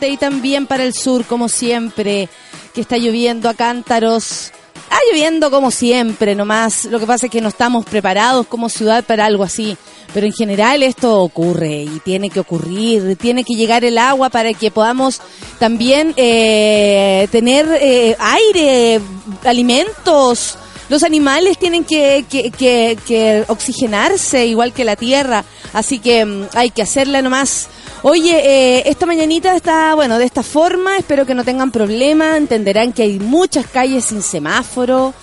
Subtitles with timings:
[0.00, 2.28] y también para el sur, como siempre,
[2.74, 4.52] que está lloviendo a cántaros.
[4.74, 6.84] Está lloviendo como siempre, nomás.
[6.86, 9.76] Lo que pasa es que no estamos preparados como ciudad para algo así.
[10.12, 14.52] Pero en general esto ocurre y tiene que ocurrir, tiene que llegar el agua para
[14.52, 15.20] que podamos
[15.58, 19.00] también eh, tener eh, aire,
[19.44, 20.58] alimentos.
[20.90, 26.48] Los animales tienen que, que, que, que oxigenarse igual que la tierra, así que mm,
[26.54, 27.68] hay que hacerla nomás.
[28.04, 28.32] Oye,
[28.78, 33.04] eh, esta mañanita está, bueno, de esta forma, espero que no tengan problema, entenderán que
[33.04, 35.14] hay muchas calles sin semáforo,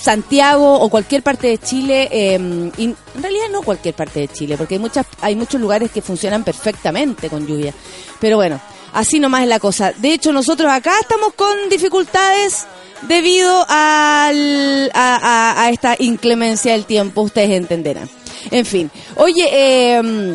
[0.00, 4.56] Santiago o cualquier parte de Chile, eh, y en realidad no cualquier parte de Chile,
[4.56, 7.74] porque hay muchas, hay muchos lugares que funcionan perfectamente con lluvia.
[8.20, 8.60] Pero bueno,
[8.92, 9.92] así nomás es la cosa.
[9.96, 12.66] De hecho, nosotros acá estamos con dificultades
[13.08, 15.16] debido al, a,
[15.56, 18.08] a- a esta inclemencia del tiempo, ustedes entenderán.
[18.52, 20.34] En fin, oye, eh,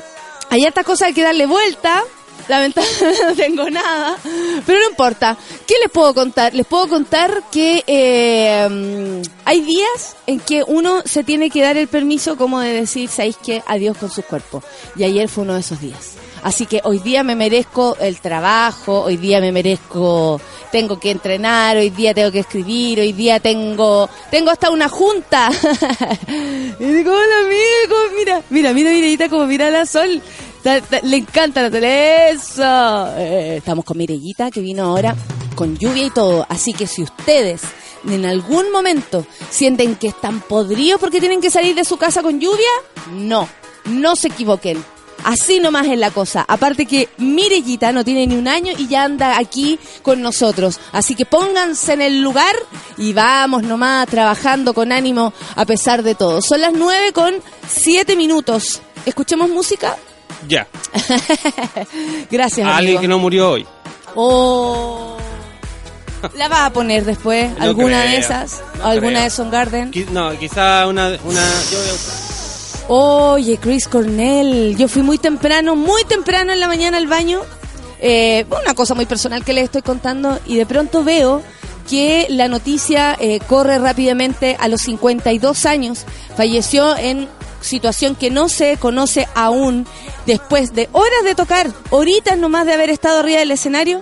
[0.50, 2.04] hay hartas cosas que darle vuelta.
[2.48, 4.18] Lamentablemente no tengo nada,
[4.66, 5.38] pero no importa.
[5.68, 6.54] ¿Qué les puedo contar?
[6.54, 11.90] Les puedo contar que eh, hay días en que uno se tiene que dar el
[11.90, 13.64] permiso como de decir, ¿sabéis qué?
[13.68, 14.64] Adiós con su cuerpo.
[14.96, 16.14] Y ayer fue uno de esos días.
[16.48, 20.40] Así que hoy día me merezco el trabajo, hoy día me merezco,
[20.72, 25.50] tengo que entrenar, hoy día tengo que escribir, hoy día tengo, tengo hasta una junta.
[26.80, 30.22] y digo, hola amigo, mira, mira, mira, Mireita como mira la sol.
[31.04, 32.64] Le encanta la tele, eso.
[33.18, 35.18] Eh, estamos con Mirellita que vino ahora
[35.54, 36.46] con lluvia y todo.
[36.48, 37.60] Así que si ustedes
[38.08, 42.40] en algún momento sienten que están podridos porque tienen que salir de su casa con
[42.40, 42.72] lluvia,
[43.12, 43.50] no,
[43.84, 44.82] no se equivoquen.
[45.30, 46.46] Así nomás es la cosa.
[46.48, 50.80] Aparte que Mirellita no tiene ni un año y ya anda aquí con nosotros.
[50.94, 52.56] Así que pónganse en el lugar
[52.98, 56.42] y vamos nomás trabajando con ánimo a pesar de todo.
[56.42, 57.34] Son las nueve con
[57.68, 58.80] siete minutos.
[59.06, 59.98] ¿Escuchemos música?
[60.48, 60.66] Ya.
[62.32, 63.02] Gracias, A alguien amigo.
[63.02, 63.66] que no murió hoy.
[64.16, 65.18] Oh.
[66.36, 67.52] ¿La vas a poner después?
[67.58, 68.62] No ¿Alguna de esas?
[68.80, 69.24] no ¿Alguna creo.
[69.24, 69.92] de Son Garden?
[69.92, 72.27] Qui- No, quizá una, una yo voy a.
[72.90, 77.42] Oye, Chris Cornell, yo fui muy temprano, muy temprano en la mañana al baño.
[78.00, 81.42] Eh, una cosa muy personal que les estoy contando y de pronto veo
[81.90, 86.06] que la noticia eh, corre rápidamente a los 52 años.
[86.38, 87.28] Falleció en
[87.60, 89.86] situación que no se conoce aún
[90.26, 94.02] después de horas de tocar, horitas nomás de haber estado arriba del escenario.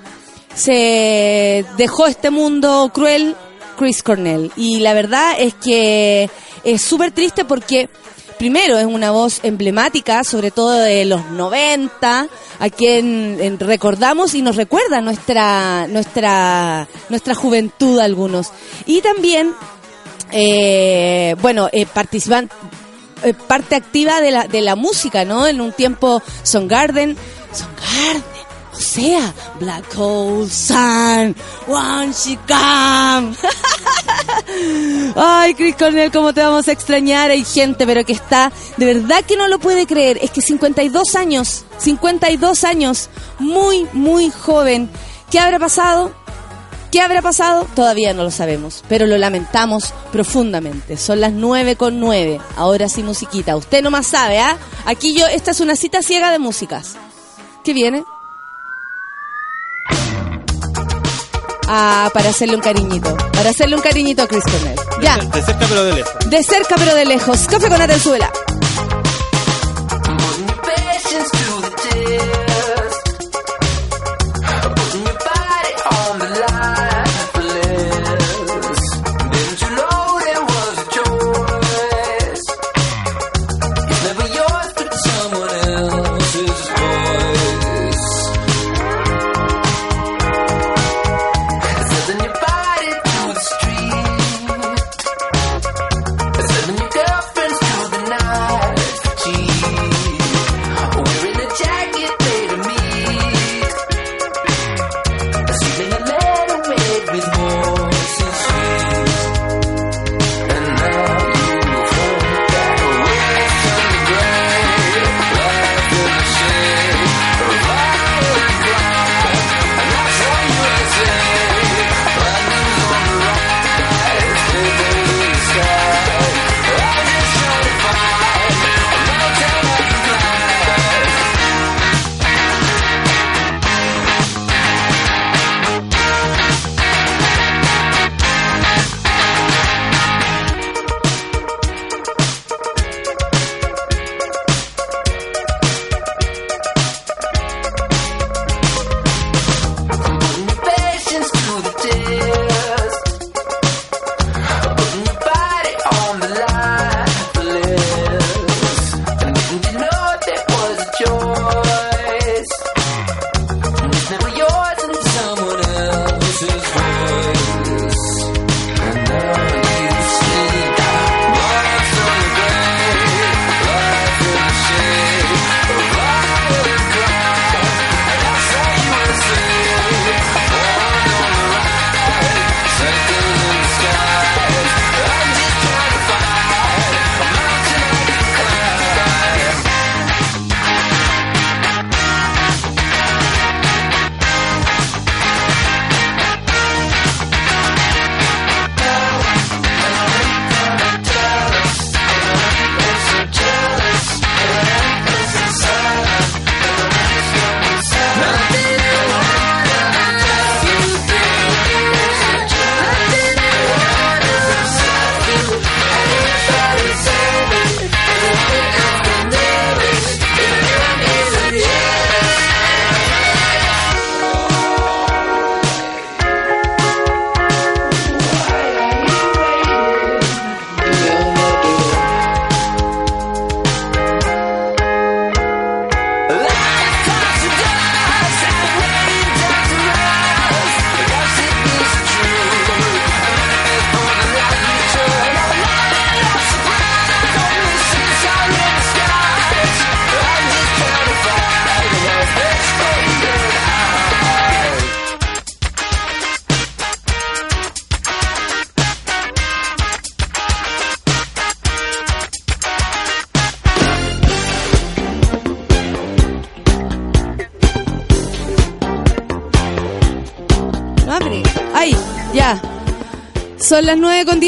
[0.53, 3.35] Se dejó este mundo cruel
[3.79, 4.51] Chris Cornell.
[4.55, 6.29] Y la verdad es que
[6.63, 7.89] es súper triste porque
[8.37, 12.27] primero es una voz emblemática, sobre todo de los 90,
[12.59, 18.51] a quien en- recordamos y nos recuerda nuestra nuestra nuestra juventud algunos.
[18.85, 19.53] Y también
[20.31, 22.49] eh, bueno, eh, participan
[23.23, 25.47] eh, parte activa de la de la música, ¿no?
[25.47, 27.15] En un tiempo Soundgarden,
[27.53, 28.34] Soundgarden
[28.75, 31.35] o sea, Black Hole Sun,
[31.67, 33.35] One She Come.
[35.15, 37.31] Ay, Chris Cornell, cómo te vamos a extrañar.
[37.31, 40.19] Hay gente, pero que está, de verdad que no lo puede creer.
[40.21, 43.09] Es que 52 años, 52 años,
[43.39, 44.89] muy, muy joven.
[45.31, 46.11] ¿Qué habrá pasado?
[46.91, 47.67] ¿Qué habrá pasado?
[47.75, 50.97] Todavía no lo sabemos, pero lo lamentamos profundamente.
[50.97, 52.39] Son las 9 con 9.
[52.55, 53.55] Ahora sí, musiquita.
[53.55, 54.57] Usted nomás sabe, ¿ah?
[54.85, 56.95] Aquí yo, esta es una cita ciega de músicas.
[57.63, 58.03] ¿Qué viene?
[61.67, 63.15] Ah, para hacerle un cariñito.
[63.33, 64.79] Para hacerle un cariñito a Chris Cornell.
[65.01, 65.17] Ya.
[65.17, 66.13] De cerca pero de lejos.
[66.29, 67.47] De cerca pero de lejos.
[67.47, 68.31] Café con Atenzuela.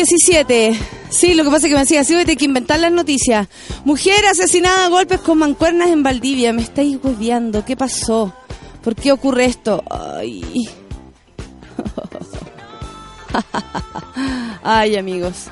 [0.10, 0.80] 17.
[1.10, 3.48] Sí, lo que pasa es que me decía, sí, tener que inventar las noticias.
[3.84, 6.54] Mujer asesinada a golpes con mancuernas en Valdivia.
[6.54, 7.66] Me estáis hueveando.
[7.66, 8.34] ¿Qué pasó?
[8.84, 9.84] ¿Por qué ocurre esto?
[9.90, 10.70] Ay.
[14.64, 15.48] Ay, amigos.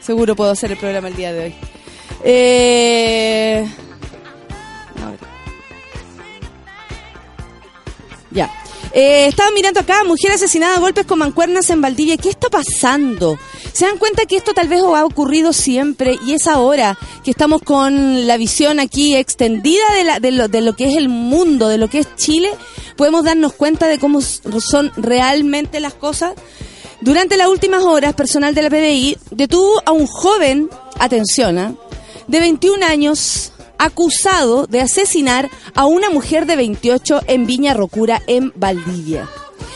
[0.00, 1.54] Seguro puedo hacer el programa el día de hoy.
[2.22, 3.68] Eh...
[8.30, 8.50] Ya.
[8.98, 12.16] Eh, estaba mirando acá, mujer asesinada a golpes con mancuernas en Valdivia.
[12.16, 13.38] ¿Qué está pasando?
[13.74, 17.60] ¿Se dan cuenta que esto tal vez ha ocurrido siempre y es ahora que estamos
[17.60, 21.68] con la visión aquí extendida de, la- de lo, de lo que es el mundo,
[21.68, 22.48] de lo que es Chile?
[22.96, 26.32] Podemos darnos cuenta de cómo son realmente las cosas.
[27.02, 31.74] Durante las últimas horas, personal de la PDI detuvo a un joven, atención, ¿ah?
[32.28, 38.52] de 21 años, acusado de asesinar a una mujer de 28 en Viña Rocura, en
[38.56, 39.28] Valdivia.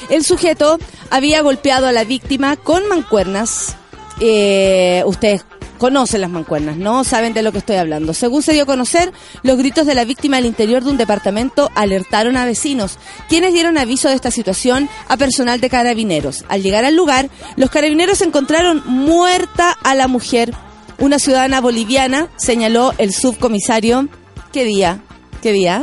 [0.08, 0.79] El sujeto
[1.11, 3.76] había golpeado a la víctima con mancuernas.
[4.20, 5.44] Eh, ustedes
[5.81, 7.05] conocen las mancuernas, ¿no?
[7.05, 8.12] Saben de lo que estoy hablando.
[8.12, 9.12] Según se dio a conocer,
[9.43, 12.99] los gritos de la víctima al interior de un departamento alertaron a vecinos,
[13.31, 16.44] quienes dieron aviso de esta situación a personal de carabineros.
[16.49, 20.55] Al llegar al lugar, los carabineros encontraron muerta a la mujer.
[21.00, 24.08] Una ciudadana boliviana, señaló el subcomisario.
[24.52, 25.00] ¿Qué día?
[25.43, 25.82] ¿Qué día?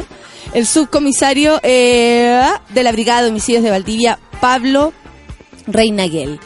[0.53, 4.93] El subcomisario eh, de la Brigada de Homicidios de Valdivia, Pablo
[5.65, 6.39] Reinaguel.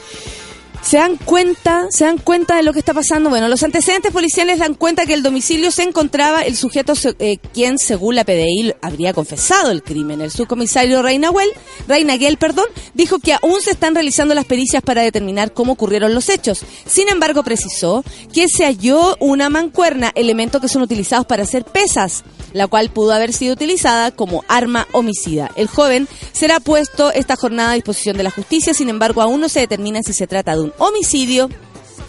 [0.81, 1.85] ¿Se dan cuenta?
[1.91, 3.29] ¿Se dan cuenta de lo que está pasando?
[3.29, 7.77] Bueno, los antecedentes policiales dan cuenta que el domicilio se encontraba el sujeto eh, quien,
[7.77, 10.21] según la PDI, habría confesado el crimen.
[10.21, 11.50] El subcomisario Reinaguel,
[11.88, 16.29] Reinaguel, perdón, dijo que aún se están realizando las pericias para determinar cómo ocurrieron los
[16.29, 16.65] hechos.
[16.88, 22.23] Sin embargo, precisó que se halló una mancuerna, elementos que son utilizados para hacer pesas,
[22.53, 25.51] la cual pudo haber sido utilizada como arma homicida.
[25.55, 29.47] El joven será puesto esta jornada a disposición de la justicia, sin embargo, aún no
[29.47, 31.49] se determina si se trata de un homicidio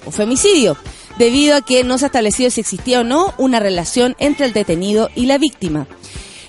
[0.04, 0.76] o femicidio,
[1.18, 4.52] debido a que no se ha establecido si existía o no una relación entre el
[4.52, 5.86] detenido y la víctima.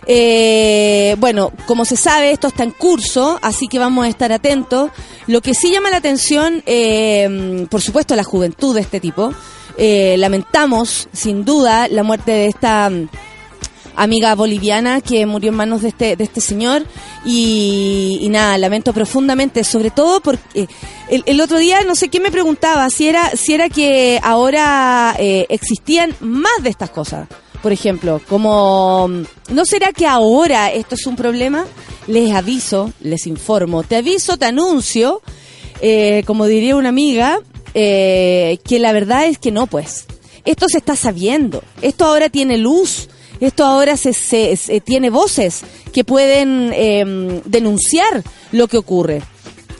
[0.06, 4.92] Eh, bueno, como se sabe, esto está en curso, así que vamos a estar atentos.
[5.28, 9.34] Lo que sí llama la atención, eh, por supuesto, la juventud de este tipo.
[9.78, 12.92] Eh, lamentamos, sin duda, la muerte de esta
[13.96, 16.86] amiga boliviana que murió en manos de este, de este señor
[17.26, 20.68] y, y nada, lamento profundamente, sobre todo porque
[21.10, 25.16] el, el otro día no sé quién me preguntaba si era, si era que ahora
[25.20, 27.28] eh, existían más de estas cosas.
[27.62, 29.10] Por ejemplo, como,
[29.50, 31.66] ¿no será que ahora esto es un problema?
[32.08, 35.22] Les aviso, les informo, te aviso, te anuncio,
[35.80, 37.40] eh, como diría una amiga,
[37.74, 40.06] eh, que la verdad es que no, pues.
[40.44, 43.08] Esto se está sabiendo, esto ahora tiene luz,
[43.48, 49.22] esto ahora se, se- se- tiene voces que pueden eh, denunciar lo que ocurre.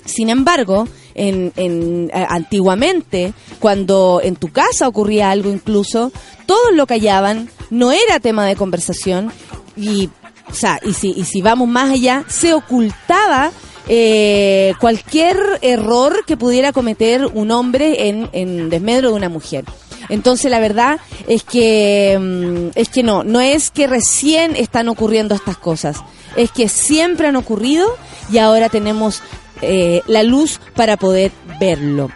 [0.06, 6.12] Sin embargo, en, en- antiguamente, cuando en tu casa ocurría algo incluso,
[6.46, 9.32] todos lo callaban, no era tema de conversación
[9.78, 10.10] y,
[10.50, 13.52] o sea, y si, y si vamos más allá, se ocultaba
[13.88, 19.66] eh, cualquier error que pudiera cometer un hombre en, en desmedro de una mujer.
[20.10, 25.36] Entonces la verdad es que mm, es que no, no es que recién están ocurriendo
[25.36, 25.98] estas cosas,
[26.36, 27.88] es que siempre han ocurrido
[28.32, 29.22] y ahora tenemos
[29.62, 32.10] eh, la luz para poder verlo.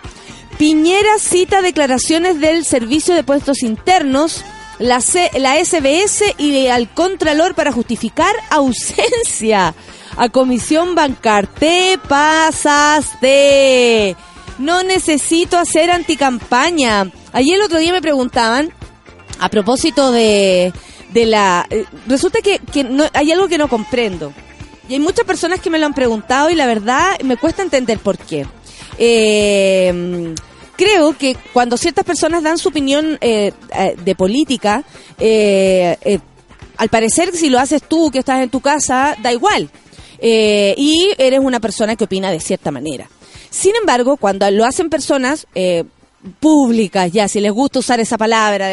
[0.57, 4.43] Piñera cita declaraciones del Servicio de Puestos Internos,
[4.79, 4.99] la,
[5.37, 9.75] la SBS y al Contralor para justificar ausencia
[10.17, 11.45] a Comisión Bancar.
[11.47, 13.27] Te pasaste.
[14.57, 17.11] No necesito hacer anticampaña.
[17.31, 18.71] Ayer el otro día me preguntaban,
[19.39, 20.73] a propósito de,
[21.13, 21.65] de la...
[21.69, 24.33] eh, Resulta que, no, hay algo que no comprendo.
[24.89, 27.99] Y hay muchas personas que me lo han preguntado y la verdad me cuesta entender
[27.99, 28.45] por qué.
[28.97, 30.33] Eh,
[30.75, 34.83] creo que cuando ciertas personas dan su opinión eh, eh, de política,
[35.19, 36.19] eh, eh,
[36.77, 39.69] al parecer si lo haces tú que estás en tu casa, da igual.
[40.19, 43.07] Y eres una persona que opina de cierta manera.
[43.49, 45.83] Sin embargo, cuando lo hacen personas eh,
[46.39, 48.69] públicas, ya, si les gusta usar esa palabra,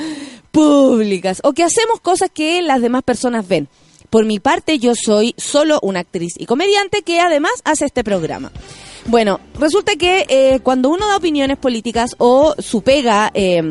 [0.50, 3.68] públicas, o que hacemos cosas que las demás personas ven.
[4.10, 8.52] Por mi parte, yo soy solo una actriz y comediante que además hace este programa.
[9.06, 13.62] Bueno, resulta que eh, cuando uno da opiniones políticas o su pega, eh,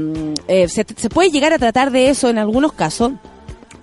[0.47, 3.13] eh, se puede llegar a tratar de eso en algunos casos,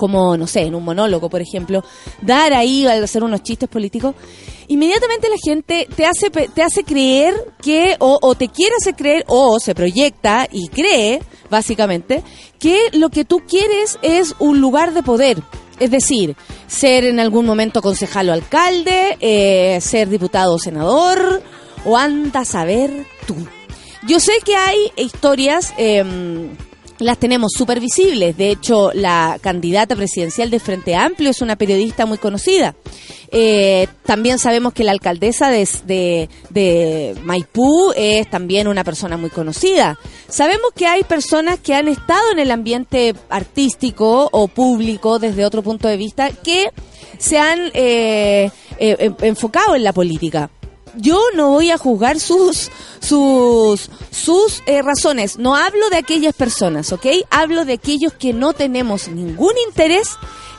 [0.02, 1.84] como, no sé, en un monólogo, por ejemplo,
[2.20, 4.16] dar ahí, hacer unos chistes políticos,
[4.66, 9.24] inmediatamente la gente te hace, te hace creer que, o, o te quiere hacer creer,
[9.28, 12.24] o se proyecta y cree, básicamente,
[12.58, 15.40] que lo que tú quieres es un lugar de poder.
[15.78, 16.34] Es decir,
[16.66, 21.44] ser en algún momento concejal o alcalde, eh, ser diputado o senador,
[21.84, 23.36] o anda a saber tú.
[24.08, 26.56] Yo sé que hay historias, em,
[27.02, 28.36] las tenemos súper visibles.
[28.36, 32.74] De hecho, la candidata presidencial de Frente Amplio es una periodista muy conocida.
[33.34, 35.66] Eh, también sabemos que la alcaldesa de,
[36.50, 39.98] de- Maipú es también una persona muy conocida.
[40.28, 45.62] Sabemos que hay personas que han estado en el ambiente artístico o público desde otro
[45.62, 46.68] punto de vista que
[47.18, 50.50] se han eh, eh, em- enfocado en la política
[50.96, 52.70] yo no voy a juzgar sus
[53.00, 55.38] sus sus eh, razones.
[55.38, 57.06] No hablo de aquellas personas, ¿ok?
[57.30, 60.10] Hablo de aquellos que no tenemos ningún interés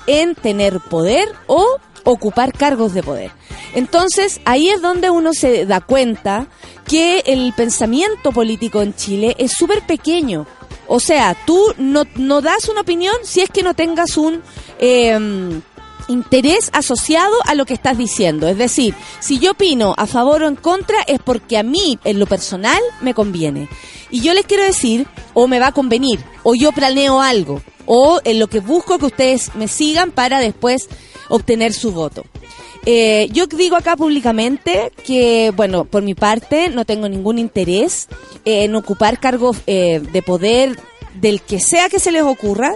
[0.07, 3.31] en tener poder o ocupar cargos de poder.
[3.73, 6.47] Entonces, ahí es donde uno se da cuenta
[6.85, 10.45] que el pensamiento político en Chile es súper pequeño.
[10.87, 14.41] O sea, tú no, no das una opinión si es que no tengas un...
[14.79, 15.61] em,
[16.07, 18.47] interés asociado a lo que estás diciendo.
[18.47, 22.19] Es decir, si yo opino a favor o en contra es porque a mí, en
[22.19, 23.69] lo personal, me conviene.
[24.11, 28.19] Y yo les quiero decir, o me va a convenir, o yo planeo algo, o
[28.23, 30.87] en lo que busco que ustedes me sigan para después
[31.29, 32.23] obtener su voto.
[32.85, 38.09] Eh, yo digo acá públicamente que, bueno, por mi parte no tengo ningún interés
[38.43, 40.77] eh, en ocupar cargos eh, de poder
[41.15, 42.75] del que sea que se les ocurra,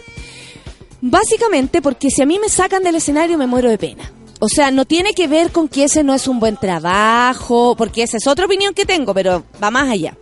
[1.02, 4.12] Básicamente porque si a mí me sacan del escenario me muero de pena.
[4.40, 8.04] O sea, no tiene que ver con que ese no es un buen trabajo, porque
[8.04, 10.16] esa es otra opinión que tengo, pero va más allá.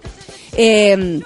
[0.53, 1.19] Eh,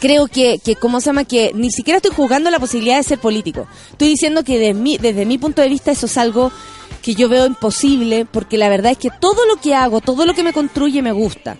[0.00, 1.24] creo que, que, ¿cómo se llama?
[1.24, 3.66] Que ni siquiera estoy jugando la posibilidad de ser político.
[3.92, 6.52] Estoy diciendo que de mi- desde mi punto de vista eso es algo
[7.00, 10.34] que yo veo imposible, porque la verdad es que todo lo que hago, todo lo
[10.34, 11.56] que me construye me gusta.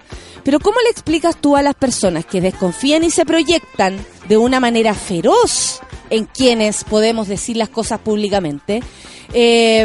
[0.47, 3.99] Pero ¿cómo le explicas tú a las personas que desconfían y se proyectan
[4.29, 8.81] de una manera feroz en quienes podemos decir las cosas públicamente?
[9.35, 9.85] Eh,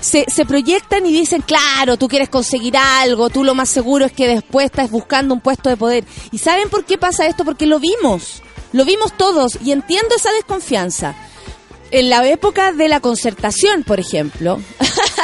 [0.00, 4.12] se, se proyectan y dicen, claro, tú quieres conseguir algo, tú lo más seguro es
[4.12, 6.04] que después estás buscando un puesto de poder.
[6.32, 7.44] ¿Y saben por qué pasa esto?
[7.44, 11.14] Porque lo vimos, lo vimos todos y entiendo esa desconfianza.
[11.90, 14.60] En la época de la concertación, por ejemplo,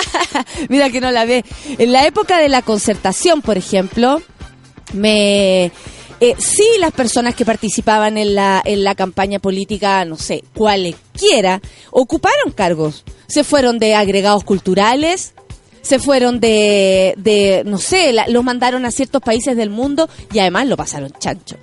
[0.69, 1.45] mira que no la ve,
[1.79, 4.23] en la época de la concertación, por ejemplo,
[4.93, 5.67] me
[6.21, 11.61] eh, sí las personas que participaban en la en la campaña política no sé cualquiera
[11.91, 15.35] ocuparon cargos se fueron de agregados culturales
[15.83, 20.39] se fueron de, de no sé, la- los mandaron a ciertos países del mundo y
[20.39, 21.57] además lo pasaron chancho.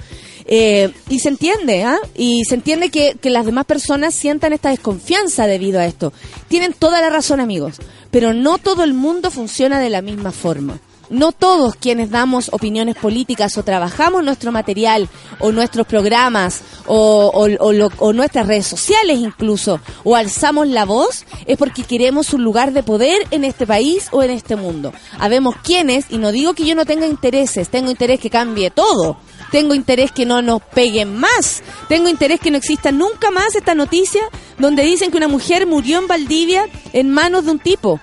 [0.46, 1.98] Eh, y se entiende, ¿ah?
[2.16, 6.14] Y se entiende que, que las demás personas sientan esta desconfianza debido a esto.
[6.50, 7.78] Tienen toda la razón, amigos,
[8.12, 10.80] pero no todo el mundo funciona de la misma forma.
[11.12, 15.08] No todos quienes damos opiniones políticas o trabajamos nuestro material
[15.40, 21.84] o nuestros programas o, lo- nuestras redes sociales incluso o alzamos la voz es porque
[21.84, 24.94] queremos un lugar de poder en este país o en este mundo.
[25.20, 29.18] Habemos quienes, y no digo que yo no tenga intereses, tengo interés que cambie todo.
[29.52, 31.62] Tengo interés que no nos peguen más.
[31.90, 34.22] Tengo interés que no exista nunca más esta noticia
[34.58, 38.00] donde dicen que una mujer murió en Valdivia en manos de un tipo.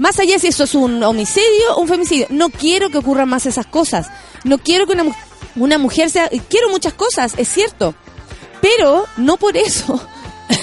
[0.00, 2.26] Más allá si eso es un homicidio un femicidio.
[2.30, 4.06] No quiero que ocurran más esas cosas.
[4.44, 5.04] No quiero que una,
[5.56, 6.30] una mujer sea...
[6.48, 7.94] Quiero muchas cosas, es cierto.
[8.62, 10.00] Pero no por eso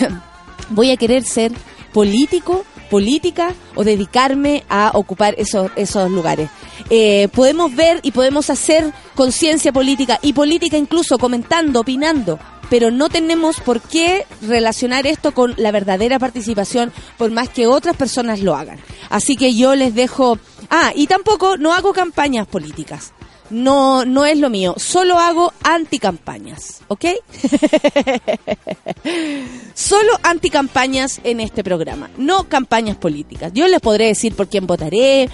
[0.71, 1.51] voy a querer ser
[1.93, 6.49] político, política o dedicarme a ocupar esos, esos lugares.
[6.89, 13.09] Eh, podemos ver y podemos hacer conciencia política y política incluso comentando, opinando, pero no
[13.09, 18.55] tenemos por qué relacionar esto con la verdadera participación por más que otras personas lo
[18.55, 18.79] hagan.
[19.09, 20.39] Así que yo les dejo...
[20.69, 23.13] Ah, y tampoco no hago campañas políticas.
[23.49, 24.75] No, no es lo mío.
[24.77, 27.05] Solo hago anticampañas, ¿ok?
[29.73, 33.53] Solo anticampañas en este programa, no campañas políticas.
[33.53, 35.29] Yo les podré decir por quién votaré,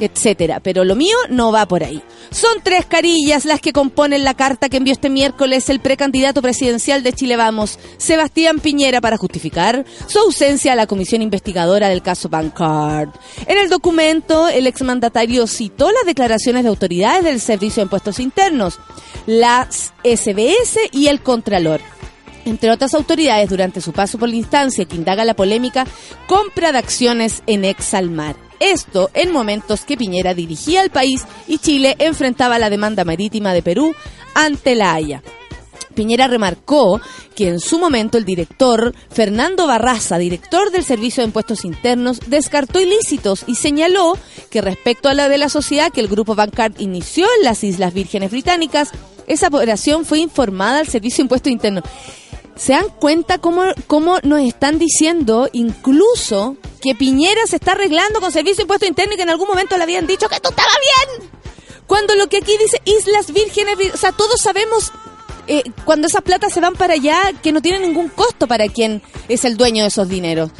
[0.00, 2.02] etcétera, pero lo mío no va por ahí.
[2.30, 7.02] Son tres carillas las que componen la carta que envió este miércoles el precandidato presidencial
[7.02, 12.28] de Chile Vamos, Sebastián Piñera, para justificar su ausencia a la comisión investigadora del caso
[12.28, 13.10] Bancard.
[13.46, 18.78] En el documento, el exmandatario citó las declaraciones de autoridades del Servicio de Impuestos Internos,
[19.26, 21.80] las SBS y el Contralor
[22.46, 25.86] entre otras autoridades, durante su paso por la instancia que indaga la polémica
[26.26, 28.36] compra de acciones en Exalmar.
[28.60, 33.62] Esto en momentos que Piñera dirigía al país y Chile enfrentaba la demanda marítima de
[33.62, 33.94] Perú
[34.34, 35.22] ante la Haya.
[35.94, 37.00] Piñera remarcó
[37.34, 42.80] que en su momento el director Fernando Barraza, director del Servicio de Impuestos Internos, descartó
[42.80, 44.16] ilícitos y señaló
[44.50, 47.94] que respecto a la de la sociedad que el grupo Bancard inició en las Islas
[47.94, 48.92] Vírgenes Británicas,
[49.26, 51.84] esa operación fue informada al Servicio de Impuestos Internos.
[52.56, 58.32] ¿Se dan cuenta cómo, cómo nos están diciendo incluso que Piñera se está arreglando con
[58.32, 60.70] servicio de impuesto interno y que en algún momento le habían dicho que tú estaba
[61.18, 61.30] bien?
[61.86, 64.90] Cuando lo que aquí dice Islas Vírgenes, o sea, todos sabemos
[65.46, 69.02] eh, cuando esas platas se van para allá que no tienen ningún costo para quien
[69.28, 70.50] es el dueño de esos dineros.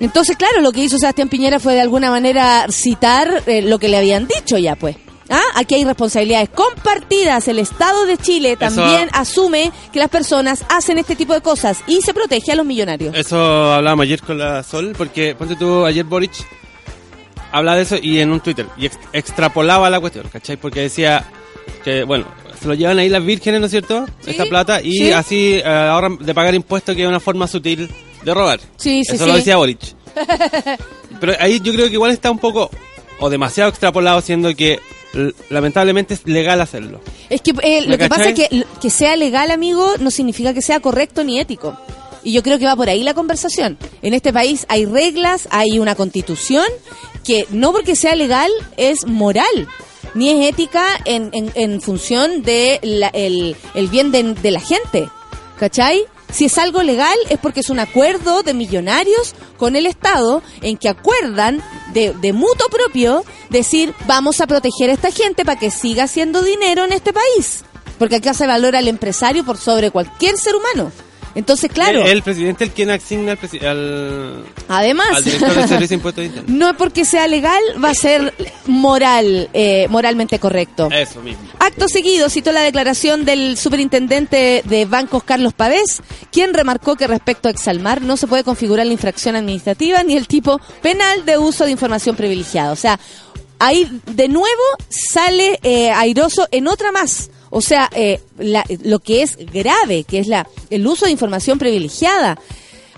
[0.00, 3.88] Entonces, claro, lo que hizo Sebastián Piñera fue de alguna manera citar eh, lo que
[3.88, 4.96] le habían dicho ya, pues.
[5.30, 5.40] ¿Ah?
[5.54, 7.48] Aquí hay responsabilidades compartidas.
[7.48, 12.02] El Estado de Chile también asume que las personas hacen este tipo de cosas y
[12.02, 13.14] se protege a los millonarios.
[13.16, 16.32] Eso hablábamos ayer con la Sol, porque ponte tú, ayer Boric
[17.52, 20.56] hablaba de eso y en un Twitter, y ex- extrapolaba la cuestión, ¿cachai?
[20.56, 21.24] Porque decía
[21.84, 22.26] que, bueno,
[22.60, 24.06] se lo llevan ahí las vírgenes, ¿no es cierto?
[24.20, 25.12] Sí, Esta plata, y sí.
[25.12, 27.88] así eh, ahorran de pagar impuestos, que es una forma sutil
[28.24, 28.58] de robar.
[28.76, 29.30] Sí, sí, Eso sí.
[29.30, 29.80] lo decía Boric.
[31.20, 32.70] Pero ahí yo creo que igual está un poco,
[33.20, 34.80] o demasiado extrapolado, siendo que
[35.50, 37.00] lamentablemente es legal hacerlo.
[37.30, 40.52] Es que eh, lo ¿Me que pasa es que que sea legal, amigo, no significa
[40.54, 41.76] que sea correcto ni ético.
[42.22, 43.76] Y yo creo que va por ahí la conversación.
[44.02, 46.64] En este país hay reglas, hay una constitución
[47.22, 49.68] que no porque sea legal es moral,
[50.14, 54.60] ni es ética en, en, en función de la- el, el bien de, de la
[54.60, 55.08] gente.
[55.58, 56.02] ¿Cachai?
[56.34, 60.76] Si es algo legal es porque es un acuerdo de millonarios con el Estado en
[60.76, 65.70] que acuerdan de, de mutuo propio decir vamos a proteger a esta gente para que
[65.70, 67.64] siga haciendo dinero en este país.
[68.00, 70.90] Porque acá se valora al empresario por sobre cualquier ser humano.
[71.34, 75.88] Entonces, claro, El, el presidente el quien asigna al, al, además, al director del Servicio
[75.88, 76.50] de Impuestos Internos.
[76.50, 78.32] no es porque sea legal, va a ser
[78.66, 80.88] moral, eh, moralmente correcto.
[80.92, 81.42] Eso mismo.
[81.58, 87.48] Acto seguido citó la declaración del superintendente de bancos Carlos Pavés, quien remarcó que respecto
[87.48, 91.64] a Exalmar no se puede configurar la infracción administrativa ni el tipo penal de uso
[91.64, 92.72] de información privilegiada.
[92.72, 92.98] O sea,
[93.58, 97.30] ahí de nuevo sale eh, airoso en otra más.
[97.56, 101.56] O sea, eh, la- lo que es grave, que es la el uso de información
[101.58, 102.36] privilegiada.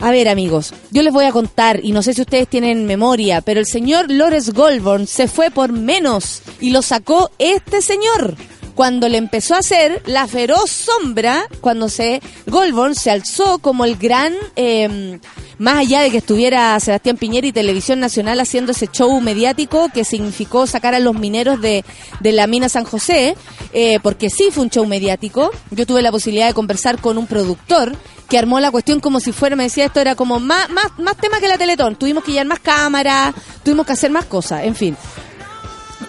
[0.01, 3.43] A ver, amigos, yo les voy a contar, y no sé si ustedes tienen memoria,
[3.43, 8.35] pero el señor Lores Goldborn se fue por menos y lo sacó este señor.
[8.77, 13.97] Cuando le empezó a hacer la feroz sombra, cuando se Goldborn se alzó como el
[13.97, 15.19] gran, eh,
[15.57, 20.05] más allá de que estuviera Sebastián Piñera y Televisión Nacional haciendo ese show mediático que
[20.05, 21.87] significó sacar a los mineros de,
[22.21, 23.35] de la mina San José,
[23.73, 25.51] eh, porque sí fue un show mediático.
[25.71, 27.97] Yo tuve la posibilidad de conversar con un productor
[28.29, 31.17] que armó la cuestión como si fuera, me decía, esto era como más, más, más
[31.17, 31.97] tema que la Teletón.
[31.97, 34.97] Tuvimos que llevar más cámaras, tuvimos que hacer más cosas, en fin.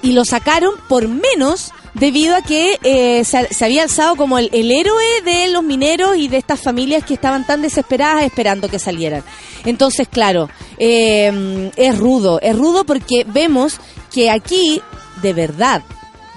[0.01, 4.49] Y lo sacaron por menos debido a que eh, se, se había alzado como el,
[4.53, 9.23] héroe de los mineros y de estas familias que estaban tan desesperadas esperando que salieran.
[9.65, 13.79] Entonces, claro, eh, es rudo, es rudo porque vemos
[14.13, 14.81] que aquí,
[15.21, 15.83] de verdad,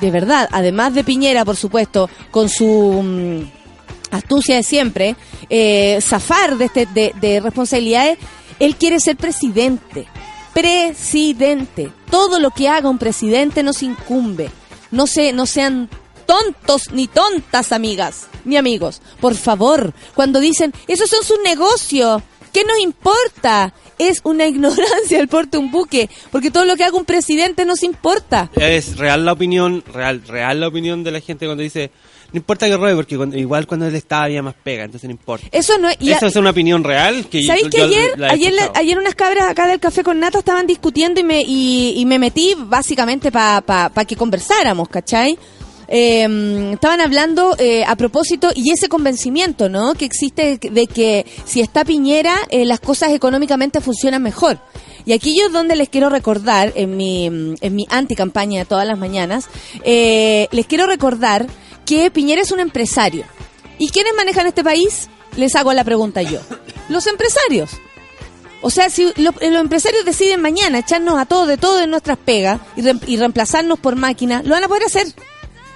[0.01, 5.17] de verdad, además de Piñera, por supuesto, con su mm, astucia de siempre,
[5.49, 8.19] eh, zafar de, este, de, de responsabilidades,
[8.59, 10.07] él quiere ser presidente.
[10.55, 11.93] Presidente.
[12.11, 14.51] Todo lo que haga un presidente nos incumbe.
[14.91, 15.89] No, se, no sean
[16.27, 19.03] tontos ni tontas, amigas, ni amigos.
[19.21, 22.23] Por favor, cuando dicen, esos son sus negocios,
[22.53, 23.75] ¿qué nos importa?
[23.99, 27.83] Es una ignorancia el porte un buque, porque todo lo que haga un presidente nos
[27.83, 28.51] importa.
[28.55, 31.91] Es real la opinión, real, real la opinión de la gente cuando dice,
[32.33, 35.13] no importa que robe, porque cuando- igual cuando él estaba había más pega, entonces no
[35.13, 35.47] importa.
[35.53, 35.97] Eso no es...
[36.01, 39.15] y a- es una opinión real que ¿Sabéis que ayer, la ayer, la- ayer unas
[39.15, 43.31] cabras acá del café con nata estaban discutiendo y me, y, y me metí básicamente
[43.33, 45.39] para pa, pa que conversáramos, ¿cachai?
[45.93, 49.95] Eh, estaban hablando eh, a propósito y ese convencimiento, ¿no?
[49.95, 54.61] Que existe de que si está Piñera, eh, las cosas económicamente funcionan mejor.
[55.05, 58.87] Y aquí yo es donde les quiero recordar, en mi, en mi anticampaña de todas
[58.87, 59.49] las mañanas,
[59.83, 61.47] eh, les quiero recordar
[61.91, 63.25] que Piñera es un empresario.
[63.79, 65.09] ¿Y quiénes manejan este país?
[65.37, 66.39] Les hago la pregunta yo.
[66.89, 67.71] Los empresarios.
[68.63, 72.17] O sea, si lo- los empresarios deciden mañana echarnos a todos de todo de nuestras
[72.17, 75.09] pegas y, reem- y reemplazarnos por máquina, lo van a poder hacer.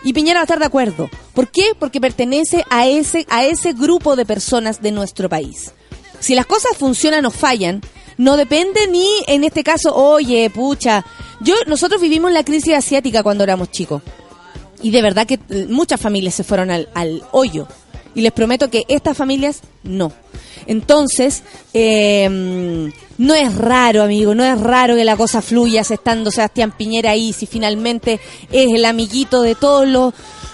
[0.05, 1.11] Y Piñera va a estar de acuerdo.
[1.35, 1.72] ¿Por qué?
[1.77, 5.72] Porque pertenece a ese, a ese grupo de personas de nuestro país.
[6.20, 7.81] Si las cosas funcionan o fallan,
[8.18, 11.05] no depende ni, en este caso, oye, pucha.
[11.40, 14.00] Yo, nosotros vivimos la crisis asiática cuando éramos chicos.
[14.84, 17.66] Y de verdad que muchas familias se fueron al, al hoyo.
[18.14, 20.12] Y les prometo que estas familias no.
[20.66, 21.42] Entonces,
[21.72, 27.12] eh, no es raro, amigo, no es raro que la cosa fluya estando Sebastián Piñera
[27.12, 28.20] ahí, si finalmente
[28.52, 30.12] es el amiguito de todos los,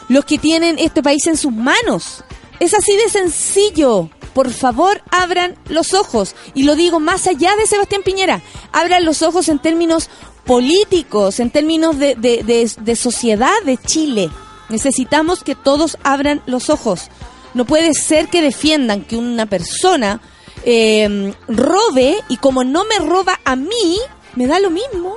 [0.09, 2.23] los que tienen este país en sus manos.
[2.61, 4.11] Es así de sencillo.
[4.33, 6.37] Por favor, abran los ojos.
[6.55, 8.43] Y lo digo más allá de Sebastián Piñera.
[8.71, 10.09] Abran los ojos en términos
[10.45, 12.43] políticos, en términos de, de,
[12.77, 14.31] de- sociedad de Chile.
[14.69, 17.09] Necesitamos que todos abran los ojos.
[17.55, 20.21] No puede ser que defiendan que una persona
[20.65, 23.99] eh, robe y como no me roba a mí,
[24.37, 25.17] me da lo mismo.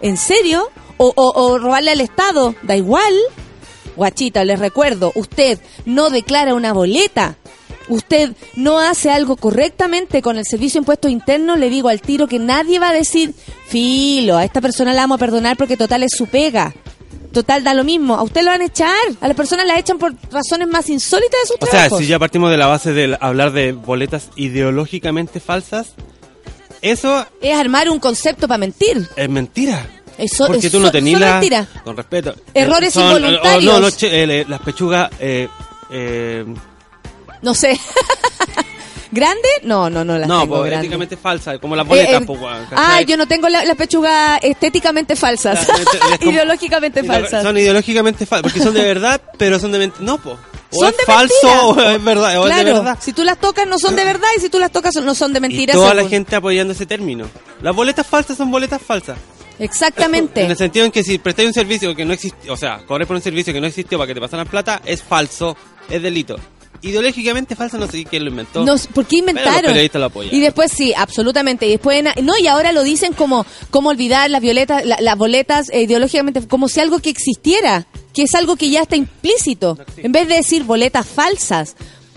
[0.00, 0.68] ¿En serio?
[0.98, 3.14] O, o- o robarle al Estado, da igual.
[3.96, 7.36] Guachita, les recuerdo, usted no declara una boleta.
[7.88, 12.26] Usted no hace algo correctamente con el servicio de impuestos internos, le digo al tiro
[12.26, 13.32] que nadie va a decir,
[13.68, 16.74] filo, a esta persona la vamos a perdonar porque total es su pega.
[17.32, 18.14] Total da lo mismo.
[18.16, 18.96] A usted lo van a echar.
[19.20, 22.18] A las personas la echan por razones más insólitas de sus O sea, si ya
[22.18, 25.88] partimos de la base de hablar de boletas ideológicamente falsas,
[26.82, 29.06] eso Es armar un concepto para mentir.
[29.16, 29.86] es mentira.
[30.16, 31.32] Eso Porque es tú no tenías la...
[31.32, 31.68] mentira.
[31.84, 32.34] Con respeto.
[32.54, 33.74] Errores Son- involuntarios.
[33.74, 35.10] no, no, che, eh, las pechugas...
[35.20, 35.46] Eh,
[35.90, 36.44] eh,
[37.42, 37.78] No sé.
[39.12, 39.48] ¿Grande?
[39.62, 40.86] No, no, no las no, tengo pues, grandes.
[40.86, 43.74] éticamente falsas, como las boletas, Eh, eh, pues, weón, ah, yo no tengo la, la
[43.74, 45.66] pechuga estéticamente falsas.
[46.18, 47.42] Como- Ideológicamente falsas.
[47.42, 50.04] Son ideológicamente falsas, porque son de verdad, pero son de mentira.
[50.04, 50.36] No, po.
[50.72, 51.62] O Son es de falso mentira.
[51.66, 52.38] o es verdad.
[52.40, 52.98] O es de verdad.
[53.00, 55.32] si tú las tocas no son de verdad y si tú las tocas no son
[55.32, 55.72] de Y mentira.
[55.74, 57.26] toda la gente apoyando ese término.
[57.62, 59.16] Las boletas falsas son boletas falsas.
[59.58, 60.44] En Exactamente.
[60.44, 63.16] el sentido en que si prestáis un servicio que no existe, o sea, cobres por
[63.16, 65.56] un servicio que no existió para que te pasaran plata, es falso,
[65.88, 66.36] es delito.
[66.86, 68.64] Ideológicamente falso, no sé quién lo inventó.
[68.64, 69.72] No, ¿Por qué Pero los inventaron?
[69.74, 70.34] lo.
[70.36, 71.66] Y después sí, absolutamente.
[71.66, 75.68] Y después, no, y ahora lo dicen como, como olvidar las violetas, la- las boletas
[75.70, 79.78] eh, ideológicamente, como si algo que existiera, que es algo que ya está implícito.
[79.98, 81.74] En vez de decir boletas falsas,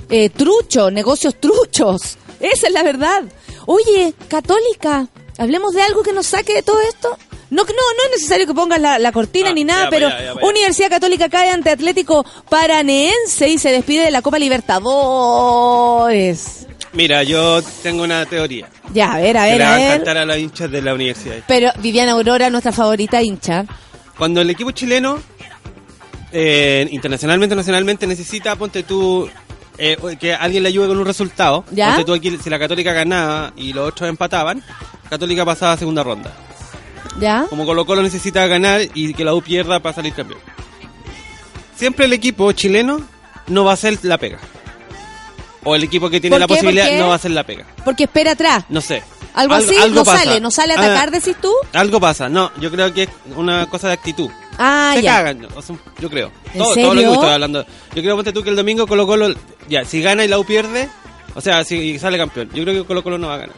[0.10, 2.18] eh, trucho, negocios truchos.
[2.40, 3.24] Esa es la verdad.
[3.66, 7.18] Oye, católica, hablemos de algo que nos saque de todo esto.
[7.52, 10.10] No, no, no es necesario que pongas la, la cortina Ah, ni nada, ya, pero
[10.10, 10.48] ya, ya, ya.
[10.48, 16.68] Universidad Católica cae ante Atlético Paraneense y se despide de la Copa Libertadores.
[16.94, 18.68] Mira, yo tengo una teoría.
[18.94, 21.36] Ya, a ver, a ver, a a a los hinchas de la universidad.
[21.48, 23.66] Pero Viviana Aurora, nuestra favorita hincha.
[24.18, 25.20] Cuando el equipo chileno,
[26.32, 29.30] eh, internacionalmente, nacionalmente, necesita, ponte tú,
[29.78, 31.64] eh, que alguien le ayude con un resultado.
[31.72, 31.90] ¿Ya?
[31.90, 34.64] Ponte tú aquí, si la Católica ganaba y los otros empataban,
[35.10, 36.34] Católica pasaba a segunda ronda.
[37.20, 37.46] ¿Ya?
[37.50, 40.40] Como Colo Colo necesita ganar y que la U pierda para salir campeón.
[41.76, 43.02] Siempre el equipo chileno
[43.48, 44.40] no va a hacer la pega.
[45.64, 47.66] O el equipo que tiene ¿Por la posibilidad no va a hacer la pega.
[47.84, 48.66] Porque espera atrás.
[48.70, 49.04] No sé.
[49.34, 51.54] Algo así no sale, no sale a atacar, Ah, decís tú.
[51.74, 54.30] Algo pasa, no, yo creo que es una cosa de actitud.
[54.58, 55.18] Ah, se ya.
[55.18, 55.48] cagan,
[56.00, 56.32] yo creo.
[56.54, 56.90] ¿En todo, serio?
[56.90, 57.66] todo lo que estoy hablando.
[57.96, 59.34] Yo creo, ponte tú que el domingo Colo Colo,
[59.70, 60.90] ya, si gana y la U pierde,
[61.36, 63.56] o sea, si sale campeón, yo creo que Colo Colo no va a ganar.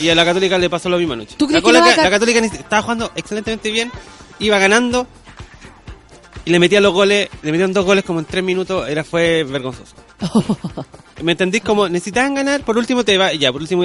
[0.00, 1.34] Y a la Católica le pasó lo mismo anoche.
[1.36, 3.90] ¿Tú la, crees que no va a Católica- ca- la Católica estaba jugando excelentemente bien,
[4.38, 5.06] iba ganando
[6.44, 9.44] y le metían los goles, le metían dos goles como en tres minutos, era fue
[9.44, 9.94] vergonzoso.
[11.22, 11.62] ¿Me entendís?
[11.62, 13.84] Como necesitaban ganar, por último te va, ya, por último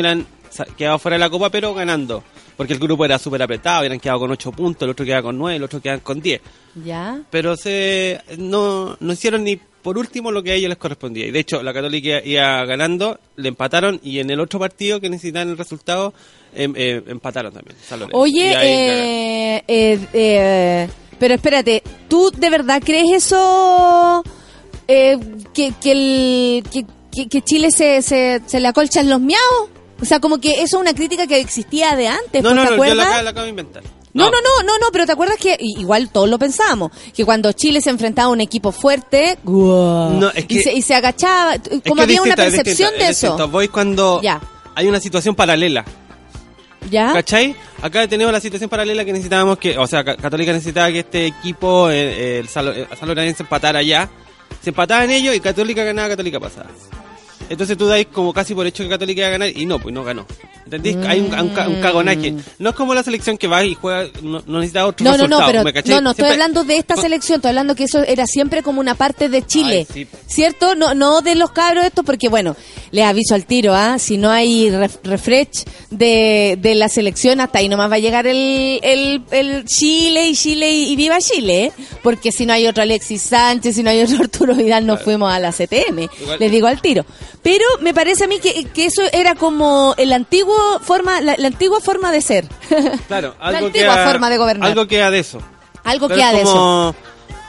[0.50, 2.24] sa- quedado fuera de la copa, pero ganando.
[2.56, 5.38] Porque el grupo era súper apretado, hubieran quedado con ocho puntos, el otro quedaba con
[5.38, 6.42] nueve, el otro quedaba con diez
[6.84, 7.20] Ya.
[7.30, 11.28] pero se no, no hicieron ni por último lo que a ellos les correspondía.
[11.28, 15.10] Y de hecho, la Católica iba ganando, le empataron y en el otro partido que
[15.10, 16.13] necesitaban el resultado,
[16.54, 17.78] em- eh, empataron también.
[18.12, 24.26] Oye, eh, eh, eh, pero espérate, ¿tú de verdad crees eso?
[24.89, 25.17] Eh,
[25.54, 26.63] que, que, el,
[27.30, 29.69] que, Chile se, se, se le acolchan los miaos?
[30.02, 32.69] O sea, como que eso es una crítica que existía de antes, No, ¿pues, no,
[32.71, 33.84] ¿te no, yo la, la acabo de inventar.
[34.18, 37.52] No, no, no, no, no, pero te acuerdas que igual todos lo pensábamos, que cuando
[37.54, 40.12] Chile se enfrentaba a un equipo fuerte, ¡guau!
[40.20, 41.56] No, es y, se, y se agachaba,
[41.88, 43.28] como había una percepción de es eso.
[43.28, 43.48] distinto.
[43.50, 44.42] Voy cuando Ya.
[44.76, 45.86] hay una situación paralela.
[46.90, 47.12] ¿Ya?
[47.12, 47.54] ¿Cachai?
[47.82, 51.26] Acá tenemos la situación paralela que necesitábamos que, o sea, Ca- Católica necesitaba que este
[51.26, 51.96] equipo, eh,
[52.36, 54.10] eh, el San, eh, San Lorenzo empatara ya.
[54.64, 56.70] Se empataban ellos y Católica ganaba, Católica pasaba.
[57.50, 59.94] Entonces tú dais como casi por hecho que Católica iba a ganar y no, pues
[59.94, 60.26] no ganó.
[60.66, 60.98] ¿Entendís?
[61.08, 62.34] Hay un, un, un cagonaje.
[62.60, 65.18] No es como la selección que va y juega, no, no necesita otro No, no,
[65.18, 65.42] resultado.
[65.42, 65.96] no, pero ¿me cachai?
[65.96, 68.96] no, no, estoy hablando de esta selección, estoy hablando que eso era siempre como una
[68.96, 70.08] parte de Chile, Ay, sí.
[70.28, 70.76] ¿cierto?
[70.76, 72.58] No, no de los cabros estos, porque bueno,
[72.92, 73.98] les aviso al tiro, ¿ah?
[73.98, 78.28] Si no hay ref- refresh de, de la selección, hasta ahí nomás va a llegar
[78.28, 81.72] el, el, el Chile y Chile y, y viva Chile, ¿eh?
[82.04, 85.32] Porque si no hay otro Alexis Sánchez, si no hay otro Arturo Vidal, nos fuimos
[85.32, 87.06] a la CTM, Igual- les digo al tiro.
[87.50, 91.48] Pero me parece a mí que, que eso era como el antiguo forma, la, la
[91.48, 92.46] antigua forma de ser.
[93.08, 94.70] Claro, La algo antigua queda- forma de gobernar.
[94.70, 95.40] Algo queda de eso.
[95.86, 96.96] Algo Pero queda es de eso.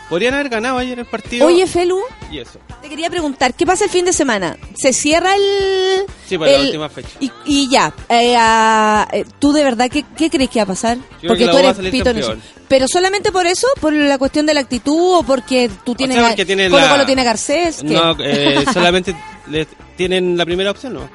[0.08, 1.46] Podrían haber ganado ayer el partido.
[1.46, 2.58] Oye, Felu, y eso.
[2.80, 4.56] te quería preguntar, ¿qué pasa el fin de semana?
[4.74, 6.04] ¿Se cierra el...?
[6.26, 7.10] Sí, para la el- última fecha.
[7.20, 8.34] Y, y ya, eh,
[9.12, 10.96] eh, ¿tú de verdad qué, qué crees que va a pasar?
[11.20, 12.28] creo que la tú eres pito en eso.
[12.30, 12.58] campeón.
[12.68, 13.66] ¿Pero solamente por eso?
[13.80, 16.16] ¿Por la cuestión de la actitud o porque tú tienes...
[16.16, 17.78] sea, porque tiene Colo la- Colo tiene Garcés?
[17.82, 17.88] ¿qué?
[17.94, 19.14] No, eh, solamente
[19.50, 19.66] le-
[19.96, 21.10] tienen la primera opción, ¿no?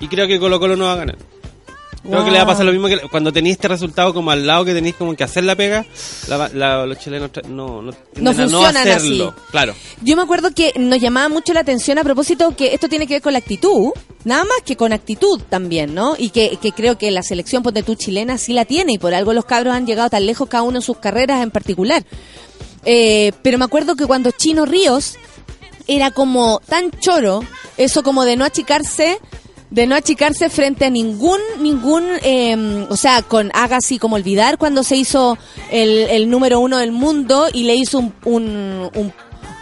[0.00, 1.16] Y creo que Colo Colo no va a ganar.
[2.06, 4.46] Creo que le va a pasar lo mismo que cuando tenéis este resultado como al
[4.46, 5.86] lado que tenéis como que hacer la pega,
[6.28, 9.34] la- la- los chilenos no, no, a funcionan hacerlo.
[9.36, 9.50] así.
[9.50, 9.74] Claro.
[10.02, 13.14] Yo me acuerdo que nos llamaba mucho la atención a propósito que esto tiene que
[13.14, 13.90] ver con la actitud,
[14.24, 16.14] nada más que con actitud también, ¿no?
[16.18, 19.14] Y que, que creo que la selección ponte tú chilena sí la tiene y por
[19.14, 22.04] algo los cabros han llegado tan lejos cada uno en sus carreras en particular.
[22.84, 25.16] Eh, pero me acuerdo que cuando Chino Ríos
[25.86, 27.42] era como tan choro,
[27.78, 29.18] eso como de no achicarse,
[29.74, 34.56] de no achicarse frente a ningún, ningún, eh, o sea, con haga así como olvidar
[34.56, 35.36] cuando se hizo
[35.72, 39.12] el, el número uno del mundo y le hizo un, un, un,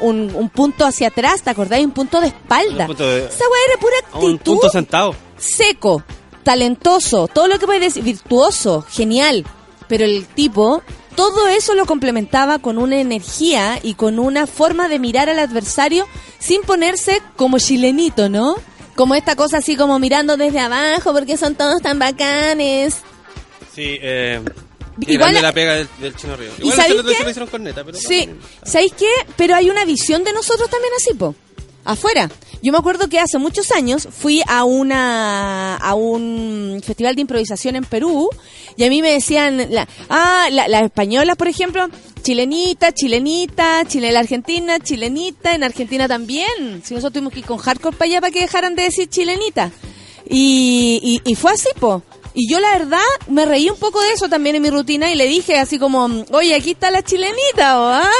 [0.00, 1.86] un- un punto hacia atrás, ¿te acordáis?
[1.86, 2.82] Un punto de espalda.
[2.82, 5.14] Un punto de- Esa weá era pura A un actitud punto sentado.
[5.38, 6.02] seco,
[6.42, 9.44] talentoso, todo lo que puede decir, virtuoso, genial.
[9.88, 10.82] Pero el tipo,
[11.16, 16.06] todo eso lo complementaba con una energía y con una forma de mirar al adversario
[16.38, 18.56] sin ponerse como chilenito, ¿no?
[18.94, 22.96] Como esta cosa así como mirando desde abajo porque son todos tan bacanes.
[23.74, 24.40] Sí, eh.
[25.00, 26.50] Igual- la pega del, del Chino Río.
[26.58, 27.24] ¿Y Igual sabéis los otros qué?
[27.84, 28.28] pero Sí,
[28.64, 29.08] ¿sabéis qué?
[29.36, 31.34] Pero hay una visión de nosotros también así, po.
[31.84, 32.30] Afuera.
[32.62, 37.74] Yo me acuerdo que hace muchos años fui a una a un festival de improvisación
[37.74, 38.28] en Perú
[38.76, 41.88] y a mí me decían, la, ah, la- las españolas, por ejemplo,
[42.22, 46.82] chilenita, chilenita, Chile, la Argentina, chilenita, en Argentina también.
[46.84, 49.72] Si nosotros tuvimos que ir con hardcore para allá para que dejaran de decir chilenita.
[50.30, 52.02] Y, y, y fue así, po.
[52.34, 55.16] Y yo la verdad me reí un poco de eso también en mi rutina y
[55.16, 58.10] le dije así como, oye, aquí está la chilenita, ¿o, ah?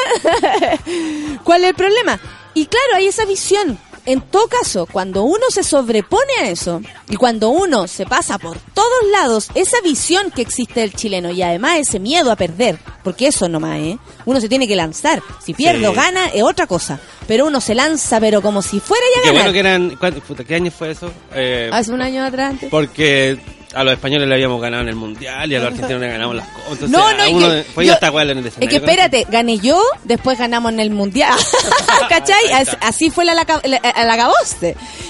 [1.45, 2.21] ¿cuál es el problema?
[2.55, 3.79] Y claro, hay esa visión.
[4.05, 8.59] En todo caso, cuando uno se sobrepone a eso y cuando uno se pasa por
[8.75, 13.29] todos lados, esa visión que existe del chileno y además ese miedo a perder, porque
[13.29, 13.99] eso nomás, ¿eh?
[14.27, 15.23] Uno se tiene que lanzar.
[15.41, 15.97] Si pierde o Sí.
[15.97, 19.29] gana es otra cosa, pero uno se lanza, pero como si fuera ya a Qué
[19.29, 19.43] ganar.
[19.45, 19.97] bueno que eran.
[19.97, 21.09] ¿cuánto- puta, ¿Qué año fue eso?
[21.33, 22.51] Eh, Hace un año atrás.
[22.51, 22.71] antes.
[22.71, 23.39] porque
[23.75, 26.37] a los españoles le habíamos ganado en el mundial y a los argentinos le ganamos
[26.37, 26.73] las cosas.
[26.73, 28.69] Entonces, No, no, a es uno que fue yo- hasta en el Es escenario.
[28.69, 31.39] que espérate, gané yo, después ganamos en el mundial.
[32.09, 32.51] ¿Cachai?
[32.81, 34.31] Así fue la, la, la.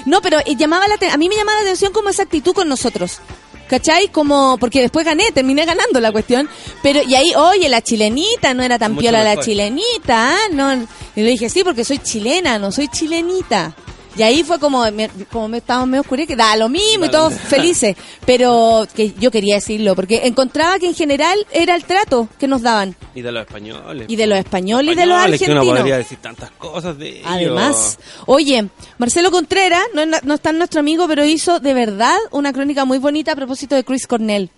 [0.06, 3.20] No, pero llamaba la, a mí me llamaba la atención como esa actitud con nosotros.
[3.68, 4.08] ¿Cachai?
[4.08, 6.46] Como, porque después gané, terminé ganando la cuestión.
[6.82, 10.38] Pero, y ahí, oye, la chilenita, no era tan Mucho piola la chilenita, ¿ah?
[10.52, 13.74] No, y le dije, sí, porque soy chilena, no soy chilenita.
[14.16, 17.10] Y ahí fue como, me, como me estábamos medio oscuros, que da lo mismo y
[17.10, 17.96] todos felices.
[18.26, 22.62] Pero que yo quería decirlo, porque encontraba que en general era el trato que nos
[22.62, 22.94] daban.
[23.14, 24.06] Y de los españoles.
[24.08, 25.80] Y de los españoles y de los Españoles, que uno argentinos.
[25.80, 27.26] podría decir tantas cosas de ellos.
[27.26, 32.84] Además, oye, Marcelo Contreras, no, no está nuestro amigo, pero hizo de verdad una crónica
[32.84, 34.50] muy bonita a propósito de Chris Cornell.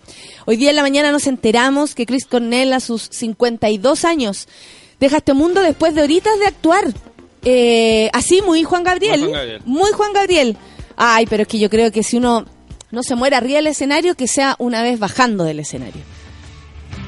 [0.45, 4.47] Hoy día en la mañana nos enteramos que Chris Cornell a sus 52 años
[4.99, 6.93] deja este mundo después de horitas de actuar.
[7.45, 9.19] Eh, así, muy Juan Gabriel.
[9.21, 9.61] Muy Juan Gabriel.
[9.65, 10.57] Muy Juan Gabriel.
[10.97, 12.45] Ay, pero es que yo creo que si uno
[12.91, 16.01] no se muere arriba del escenario, que sea una vez bajando del escenario.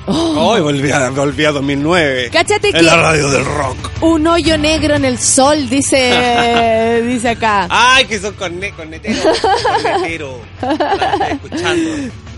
[0.10, 2.30] Hoy volví a, volví a 2009.
[2.32, 3.78] Cáchate que- En la radio del rock.
[4.02, 7.68] Un hoyo negro en el sol, dice, dice acá.
[7.70, 9.38] Ay, que son corne, corneteros.
[9.42, 10.36] Corneteros.
[10.62, 11.92] Están escuchando.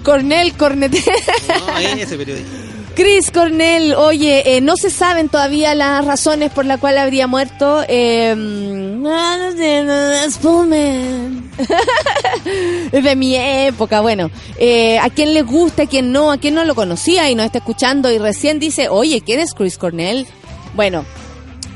[0.04, 1.04] Cornell, Cornete.
[1.60, 2.56] No, ese periodista.
[3.00, 7.82] Chris Cornell, oye, eh, no se saben todavía las razones por las cuales habría muerto.
[7.88, 8.36] Eh,
[12.92, 14.30] de mi época, bueno.
[14.58, 17.44] Eh, a quién le gusta, a quién no, a quién no lo conocía y no
[17.44, 20.28] está escuchando y recién dice, oye, ¿quién es Chris Cornell?
[20.76, 21.06] Bueno,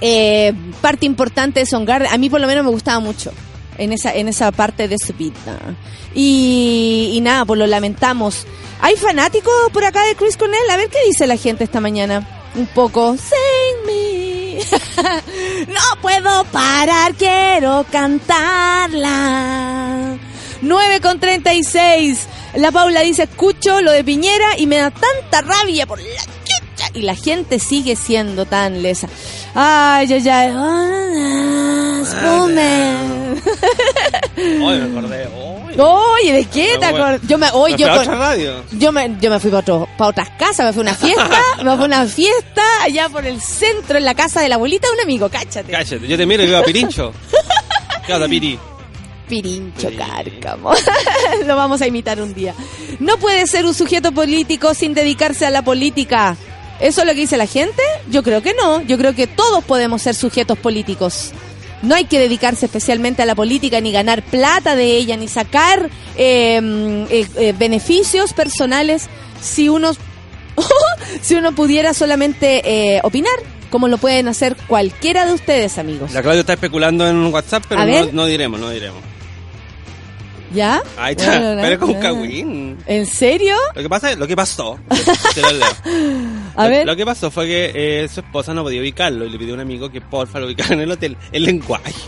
[0.02, 3.32] eh, parte importante de Soundgarden, a mí por lo menos me gustaba mucho
[3.78, 5.76] en esa en esa parte de su vida.
[6.14, 8.46] Y, y nada, pues lo lamentamos.
[8.82, 10.70] ¿Hay fanáticos por acá de Chris Cornell?
[10.70, 12.28] A ver qué dice la gente esta mañana.
[12.56, 13.16] Un poco.
[13.18, 14.60] Sing me.
[15.68, 19.14] no puedo parar, quiero cantarla.
[20.62, 22.28] 9 con 36.
[22.56, 26.33] La Paula dice, escucho lo de Piñera y me da tanta rabia por la.
[26.94, 29.08] Y la gente sigue siendo tan lesa.
[29.56, 30.52] Ay, ay, ay.
[30.56, 33.42] Ah, Spoolman.
[34.62, 35.28] Hoy me acordé.
[35.76, 37.20] Oye, ¿de qué te acordás?
[37.28, 38.64] Yo me, hoy Me yo con- radio.
[38.74, 41.42] yo me, yo me fui para, otro, para otras casas, me fui a una fiesta,
[41.64, 44.88] me fui a una fiesta allá por el centro, en la casa de la abuelita
[44.88, 45.72] de un amigo, cáchate.
[45.72, 47.12] Cállate, yo te miro y veo a Pirincho.
[48.06, 48.60] ¿Qué onda, Piri?
[49.28, 50.74] Pirincho cárcamo.
[51.48, 52.54] Lo vamos a imitar un día.
[53.00, 56.36] No puede ser un sujeto político sin dedicarse a la política.
[56.80, 57.82] ¿Eso es lo que dice la gente?
[58.10, 58.82] Yo creo que no.
[58.82, 61.32] Yo creo que todos podemos ser sujetos políticos.
[61.82, 65.90] No hay que dedicarse especialmente a la política, ni ganar plata de ella, ni sacar
[66.16, 69.10] eh, eh, eh, beneficios personales
[69.42, 69.92] si uno,
[71.22, 72.62] si uno pudiera solamente
[72.96, 73.34] eh, opinar,
[73.70, 76.14] como lo pueden hacer cualquiera de ustedes, amigos.
[76.14, 77.84] La Claudia está especulando en WhatsApp, pero
[78.14, 79.02] no diremos, no diremos.
[80.54, 80.82] ¿Ya?
[80.98, 82.78] Ahí está, Bueno, pero es como un cagüín.
[82.86, 83.56] ¿En serio?
[83.76, 84.78] Lo que pasa, lo que pasó,
[85.34, 85.68] te lo leo.
[86.56, 86.86] A lo, ver.
[86.86, 87.72] lo que pasó fue que
[88.04, 90.46] eh, su esposa no podía ubicarlo y le pidió a un amigo que porfa lo
[90.46, 91.18] ubicara en el hotel.
[91.32, 91.92] El lenguaje.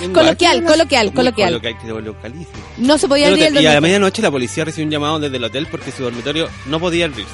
[0.00, 0.12] Lenguaje.
[0.12, 1.48] Coloquial, coloquial, coloquial.
[1.50, 2.50] Coloquial, que lo localice.
[2.78, 3.62] No se podía El abrir el hotel.
[3.62, 3.80] Y a la dormitorio.
[4.00, 7.30] medianoche la policía recibió un llamado desde el hotel porque su dormitorio no podía abrirse.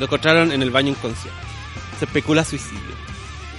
[0.00, 1.38] Lo encontraron en el baño inconsciente.
[2.00, 2.80] Se especula suicidio.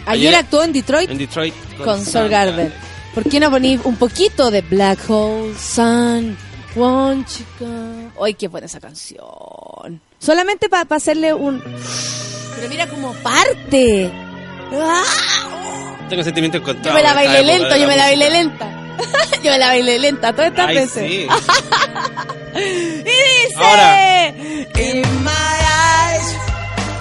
[0.06, 1.54] Ayer ayer- actuó en Detroit En Detroit.
[1.84, 2.74] con Soul Garden.
[3.16, 6.38] ¿Por qué no poní un poquito de Black Hole Sun?
[6.76, 8.12] One chica.
[8.22, 10.02] Ay, qué buena esa canción.
[10.20, 11.62] Solamente para hacerle un.
[12.56, 14.12] Pero mira como parte.
[14.74, 15.04] ¡Ah!
[16.10, 17.02] Tengo sentimientos Yo encontrados.
[17.02, 18.70] me la bailé de yo me la bailé lenta.
[19.44, 21.10] yo me la bailé lenta todas estas Ay, veces.
[21.10, 21.28] sí.
[22.56, 23.56] Y dice.
[23.58, 24.30] Ahora.
[24.30, 26.36] In my eyes,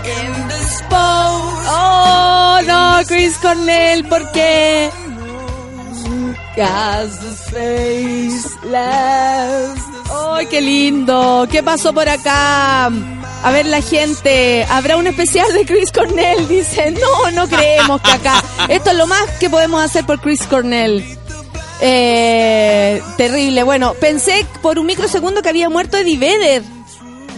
[0.05, 0.55] in the.
[0.91, 4.91] Oh, no, Chris Cornell, ¿por qué?
[10.33, 11.47] ¡Ay, qué lindo!
[11.51, 12.87] ¿Qué pasó por acá?
[12.87, 16.49] A ver, la gente, ¿habrá un especial de Chris Cornell?
[16.49, 18.43] Dice, no, no creemos que acá.
[18.69, 21.05] Esto es lo más que podemos hacer por Chris Cornell.
[21.81, 23.63] Eh, terrible.
[23.63, 26.63] Bueno, pensé por un microsegundo que había muerto Eddie Vedder.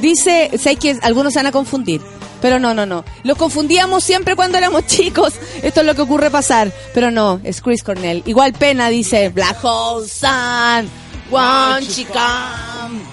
[0.01, 2.01] Dice, sé que algunos se van a confundir.
[2.47, 3.05] Pero no, no, no.
[3.25, 5.35] Los confundíamos siempre cuando éramos chicos.
[5.65, 6.73] Esto es lo que ocurre pasar.
[6.95, 8.23] Pero no, es Chris Cornell.
[8.25, 10.89] Igual pena, dice Black Hole Sun.
[11.29, 11.85] One.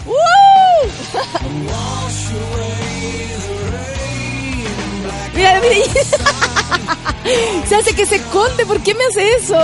[0.05, 0.15] ¡Woo!
[5.33, 5.75] Mira, mira.
[7.67, 8.67] Se hace que se esconde.
[8.67, 9.57] ¿Por qué me hace eso?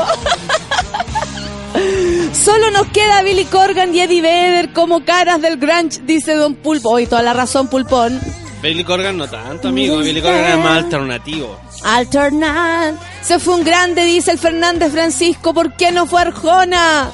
[2.44, 6.90] Solo nos queda Billy Corgan y Eddie Vedder como caras del grunge, dice Don Pulpo.
[6.90, 8.20] Hoy toda la razón, Pulpón.
[8.62, 9.98] Billy Corgan no tanto, amigo.
[10.00, 11.58] Billy Corgan era más alternativo.
[11.84, 12.96] Alternat.
[13.22, 15.54] Se fue un grande, dice el Fernández Francisco.
[15.54, 17.10] ¿Por qué no fue Arjona?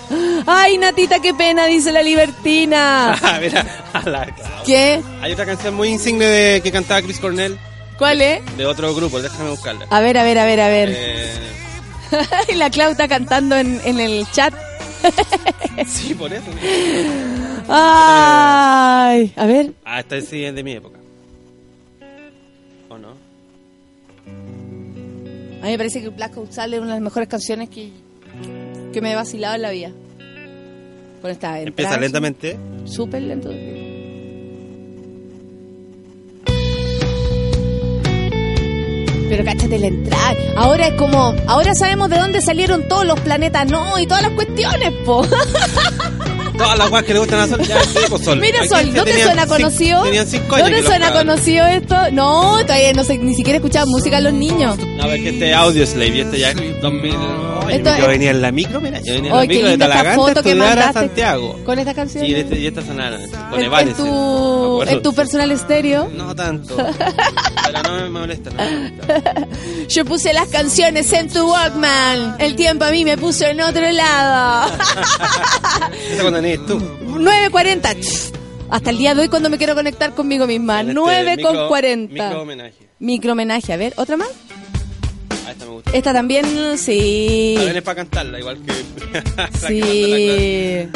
[0.48, 3.16] Ay, Natita, qué pena, dice la libertina.
[3.24, 4.28] Ah, Mira, a la.
[4.66, 5.02] ¿Qué?
[5.22, 7.58] Hay otra canción muy insigne de, que cantaba Chris Cornell
[7.98, 8.58] ¿Cuál es?
[8.58, 9.86] de otro grupo, déjame buscarla.
[9.90, 10.90] A ver, a ver, a ver, a ver.
[10.92, 11.34] Eh,
[12.56, 14.54] la Clau está cantando en, en el chat.
[15.88, 16.46] sí, por eso.
[17.70, 19.74] Ay, a ver.
[19.86, 20.95] Ah, esta sí es de mi época.
[25.66, 27.90] A mí me parece que Black Hole es una de las mejores canciones que,
[28.94, 29.90] que me he vacilado en la vida.
[31.24, 32.56] Con esta Empieza entrada, lentamente.
[32.86, 33.50] Súper lento.
[39.28, 40.36] Pero cáchate la entrada.
[40.56, 44.34] Ahora es como, ahora sabemos de dónde salieron todos los planetas, no, y todas las
[44.34, 45.26] cuestiones, po.
[46.58, 47.80] Todas las guas que le gustan a Sol, ya
[48.10, 48.40] pues Sol.
[48.40, 50.04] Mira Sol, ¿no te tenían suena conocido?
[50.04, 51.96] Tenían cinco años ¿No te suena conocido esto?
[52.12, 54.78] No, todavía no sé, ni siquiera escuchaba música a los niños.
[54.78, 57.16] No, es que este Audio Slave y este ya es 2000.
[57.66, 59.78] Oye, Esto yo es- venía en la micro, mira, yo venía en la micro de
[59.78, 60.94] Talagante a a.
[60.94, 61.60] Santiago.
[61.66, 62.24] Con esta canción.
[62.26, 63.18] Sí, y este- y esta sonara,
[63.50, 63.60] con
[64.88, 66.10] en tu, personal estéreo.
[66.14, 66.76] No tanto.
[67.66, 69.48] Pero no me molesta, no me molesta.
[69.90, 72.36] Yo puse las canciones en tu Walkman.
[72.40, 74.72] El tiempo a mí me puso en otro lado.
[76.68, 76.80] Tú.
[76.80, 78.00] 9.40.
[78.00, 78.32] Ch.
[78.70, 80.82] Hasta el día de hoy cuando me quiero conectar conmigo misma.
[80.82, 82.14] Este 9 con micro- 40.
[82.26, 82.88] Micro homenaje.
[83.00, 83.74] Micro homenaje.
[83.74, 84.30] A ver, ¿otra más?
[85.48, 85.92] A esta me gusta.
[85.92, 87.56] Esta también, sí.
[87.58, 88.74] Ver, es para cantarla, igual que.
[89.68, 90.90] Sí.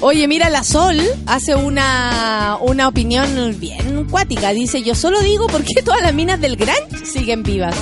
[0.00, 4.52] Oye, mira, la Sol hace una, una opinión bien cuática.
[4.52, 7.74] Dice, yo solo digo por qué todas las minas del Grange siguen vivas.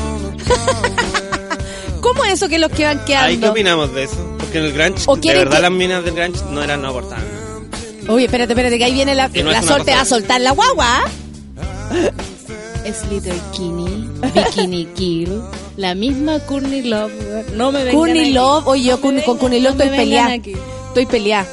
[2.03, 3.51] ¿Cómo es eso que los que van Ay, ¿qué quedando?
[3.53, 4.37] opinamos de eso?
[4.51, 6.89] Porque en el Grange, ¿O de verdad que- las minas del Grange no eran, no
[6.89, 7.25] aportaban.
[8.09, 10.01] Oye, espérate, espérate, que ahí viene la, no la es una Sol, te cosa- va
[10.01, 11.05] a soltar la guagua.
[12.85, 15.41] Es Little Bikini, Bikini Kill,
[15.77, 17.13] la misma Courtney Love.
[17.55, 20.35] No me Courtney Love, oye, yo con, con Courtney Love estoy peleada.
[20.35, 21.47] Estoy peleada.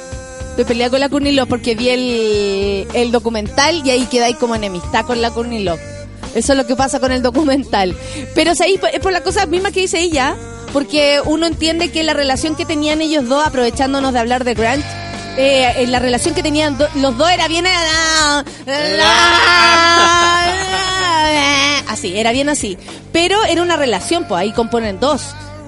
[0.50, 4.56] Estoy peleada con la Courtney Love porque vi el, el documental y ahí quedáis como
[4.56, 5.80] enemistad con la Courtney Love.
[6.36, 7.96] Eso es lo que pasa con el documental.
[8.36, 8.60] Pero es
[9.02, 10.36] por la cosa misma que dice ella,
[10.74, 14.84] porque uno entiende que la relación que tenían ellos dos, aprovechándonos de hablar de Grant,
[15.38, 17.66] eh, la relación que tenían do- los dos era bien...
[21.88, 22.78] Así, era bien así.
[23.12, 25.22] Pero era una relación, pues ahí componen dos.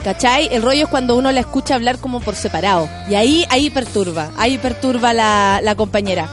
[0.03, 0.47] ¿Cachai?
[0.51, 2.89] El rollo es cuando uno la escucha hablar como por separado.
[3.09, 6.29] Y ahí, ahí perturba, ahí perturba la, la compañera.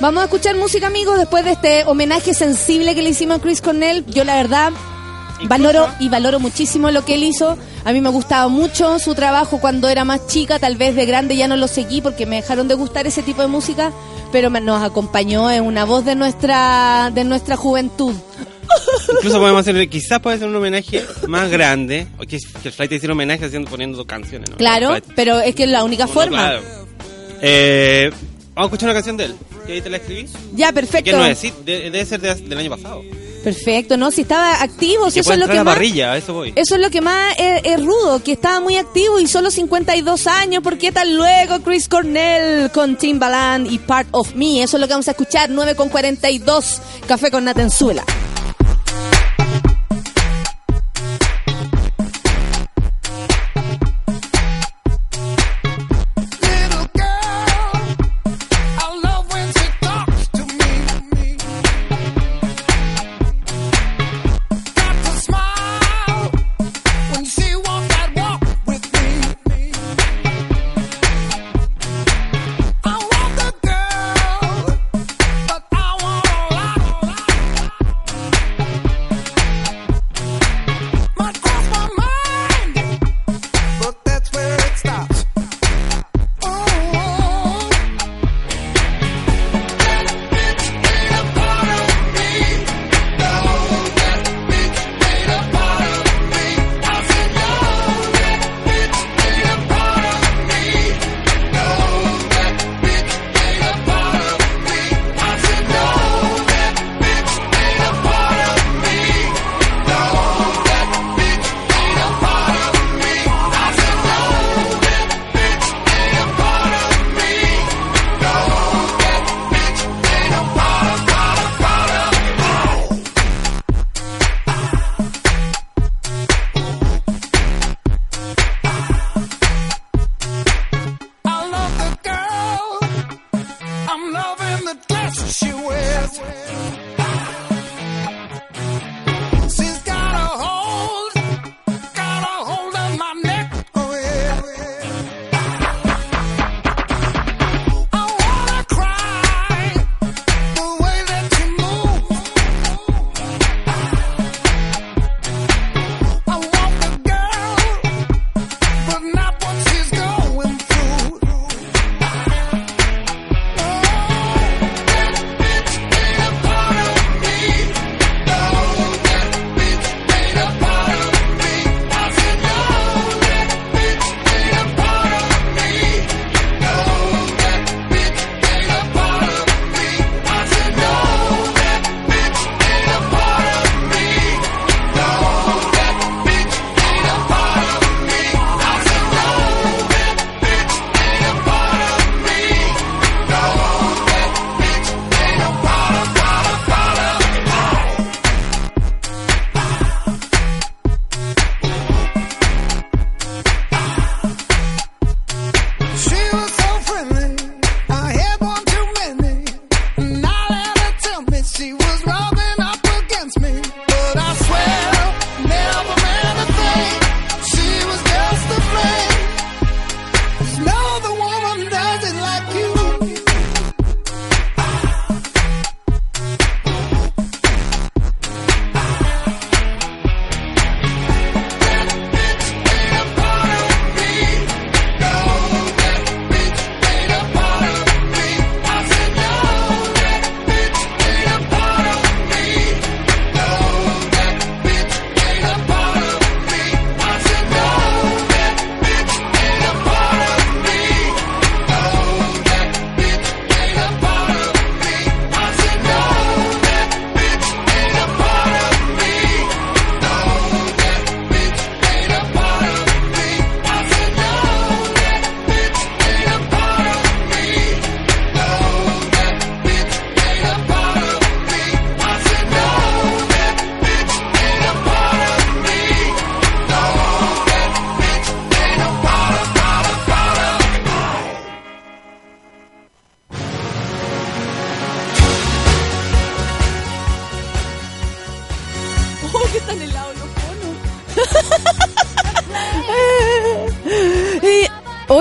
[0.00, 3.60] Vamos a escuchar música, amigos, después de este homenaje sensible que le hicimos a Chris
[3.62, 4.04] Cornell.
[4.06, 4.70] Yo la verdad
[5.44, 7.56] valoro y valoro muchísimo lo que él hizo.
[7.84, 11.36] A mí me gustaba mucho su trabajo cuando era más chica, tal vez de grande
[11.36, 13.92] ya no lo seguí porque me dejaron de gustar ese tipo de música,
[14.32, 18.14] pero me- nos acompañó en una voz de nuestra de nuestra juventud.
[19.16, 22.08] Incluso podemos hacer, quizás puede ser un homenaje más grande.
[22.18, 24.56] O que, que el Flight hiciera homenaje haciendo, poniendo canciones, ¿no?
[24.56, 26.36] Claro, pero es que es la única forma.
[26.38, 26.62] claro.
[27.42, 28.10] Eh,
[28.54, 29.36] vamos a escuchar una canción de él.
[29.66, 30.28] Que ahí te la escribí.
[30.54, 31.16] Ya, Que perfecto.
[31.16, 33.02] no es, sí, de- debe ser de- del año pasado.
[33.42, 34.10] Perfecto, ¿no?
[34.10, 35.74] Si estaba activo, si Que eso es lo que más...
[35.74, 36.54] parrilla, eso voy.
[36.56, 40.26] Eso es lo que más es, es rudo, que estaba muy activo y solo 52
[40.26, 40.62] años.
[40.62, 44.62] ¿Por qué tal luego Chris Cornell con Timbaland y Part of Me?
[44.62, 45.50] Eso es lo que vamos a escuchar.
[45.50, 46.80] 9 con 42.
[47.06, 48.02] Café con Natenzuela.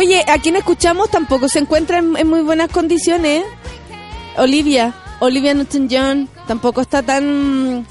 [0.04, 3.44] Oye, a quien escuchamos tampoco se encuentra en, muy buenas condiciones.
[4.38, 7.86] Olivia, Olivia Newton-John, tampoco está tan,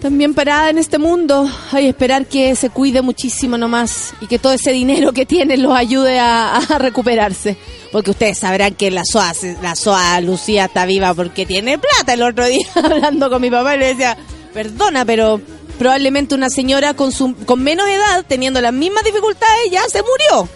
[0.00, 1.50] tan bien parada en este mundo.
[1.72, 5.72] Hay esperar que se cuide muchísimo nomás y que todo ese dinero que tiene los
[5.72, 7.56] ayude a, recuperarse.
[7.92, 12.14] Porque ustedes sabrán que la SOA, la SOA Lucía está viva porque tiene plata.
[12.14, 14.16] El otro día hablando con mi papá le decía,
[14.54, 15.40] Perdona, pero
[15.78, 20.48] probablemente una señora con, su, con menos edad, teniendo las mismas dificultades, ya se murió.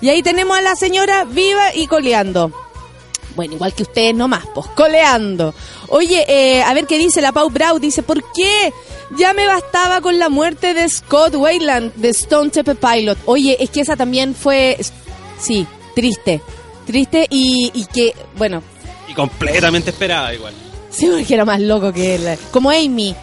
[0.00, 2.52] Y ahí tenemos a la señora viva y coleando.
[3.34, 5.54] Bueno, igual que ustedes nomás, pues, coleando.
[5.88, 7.78] Oye, eh, a ver qué dice la Pau Brau.
[7.78, 8.72] Dice, ¿por qué?
[9.16, 13.16] Ya me bastaba con la muerte de Scott Wayland de Stone Temple Pilot.
[13.26, 14.76] Oye, es que esa también fue,
[15.40, 16.40] sí, triste.
[16.86, 18.62] Triste y, y que, bueno,
[19.08, 20.54] Y completamente esperada igual.
[20.90, 22.38] sí, porque era más loco que él.
[22.50, 23.14] Como Amy,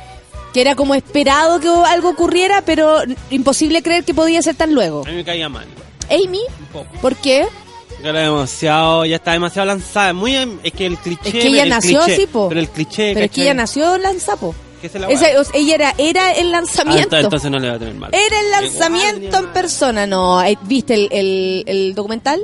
[0.54, 3.00] que era como esperado que algo ocurriera, pero
[3.32, 5.04] imposible creer que podía ser tan luego.
[5.06, 5.66] A mí me caía mal.
[5.66, 6.42] igual, Amy.
[7.02, 7.48] ¿por qué?
[8.04, 10.14] Era demasiado, ya está demasiado lanzada.
[10.14, 11.28] Muy, em- es que el cliché.
[11.30, 12.50] Es que ella el nació cliché, así, po.
[12.50, 13.14] Pero el cliché.
[13.14, 14.54] Pero es que ella nació lanzapo.
[14.92, 17.04] Se la Esa- o sea, ella era, era el Ah, lanzamiento.
[17.18, 18.12] entonces, entonces no le va a tener mal.
[18.14, 20.06] Era el lanzamiento en persona.
[20.06, 22.42] No, eh, ¿viste el, el, el documental?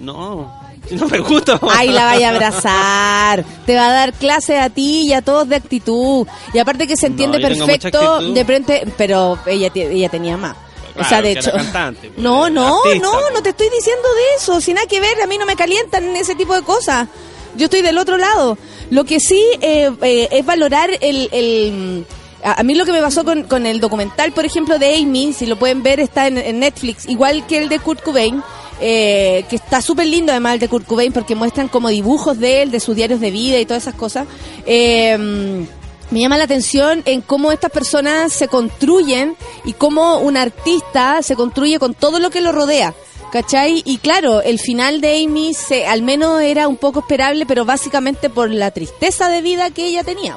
[0.00, 0.52] No,
[0.90, 1.60] no me gusta.
[1.70, 3.44] Ay, la vaya a abrazar.
[3.66, 6.26] Te va a dar clase a ti y a todos de actitud.
[6.52, 10.56] Y aparte que se entiende perfecto de frente, pero ella, ella tenía más.
[11.00, 11.52] O sea, de hecho.
[11.52, 13.24] cantante, pues, no, no, artista, no, pues.
[13.34, 14.60] no te estoy diciendo de eso.
[14.60, 17.08] Sin nada que ver, a mí no me calientan ese tipo de cosas.
[17.56, 18.56] Yo estoy del otro lado.
[18.90, 21.28] Lo que sí eh, eh, es valorar el...
[21.32, 22.06] el-
[22.42, 25.34] a a mí lo que me pasó con, con el documental, por ejemplo, de Amy,
[25.34, 28.42] si lo pueden ver, está en, en Netflix, igual que el de Kurt Cobain,
[28.80, 32.62] eh, que está súper lindo además el de Kurt Cobain porque muestran como dibujos de
[32.62, 34.26] él, de sus diarios de vida y todas esas cosas.
[34.64, 35.66] Eh,
[36.10, 41.36] me llama la atención en cómo estas personas se construyen y cómo un artista se
[41.36, 42.94] construye con todo lo que lo rodea.
[43.32, 43.82] ¿Cachai?
[43.84, 48.28] Y claro, el final de Amy se, al menos era un poco esperable, pero básicamente
[48.28, 50.36] por la tristeza de vida que ella tenía.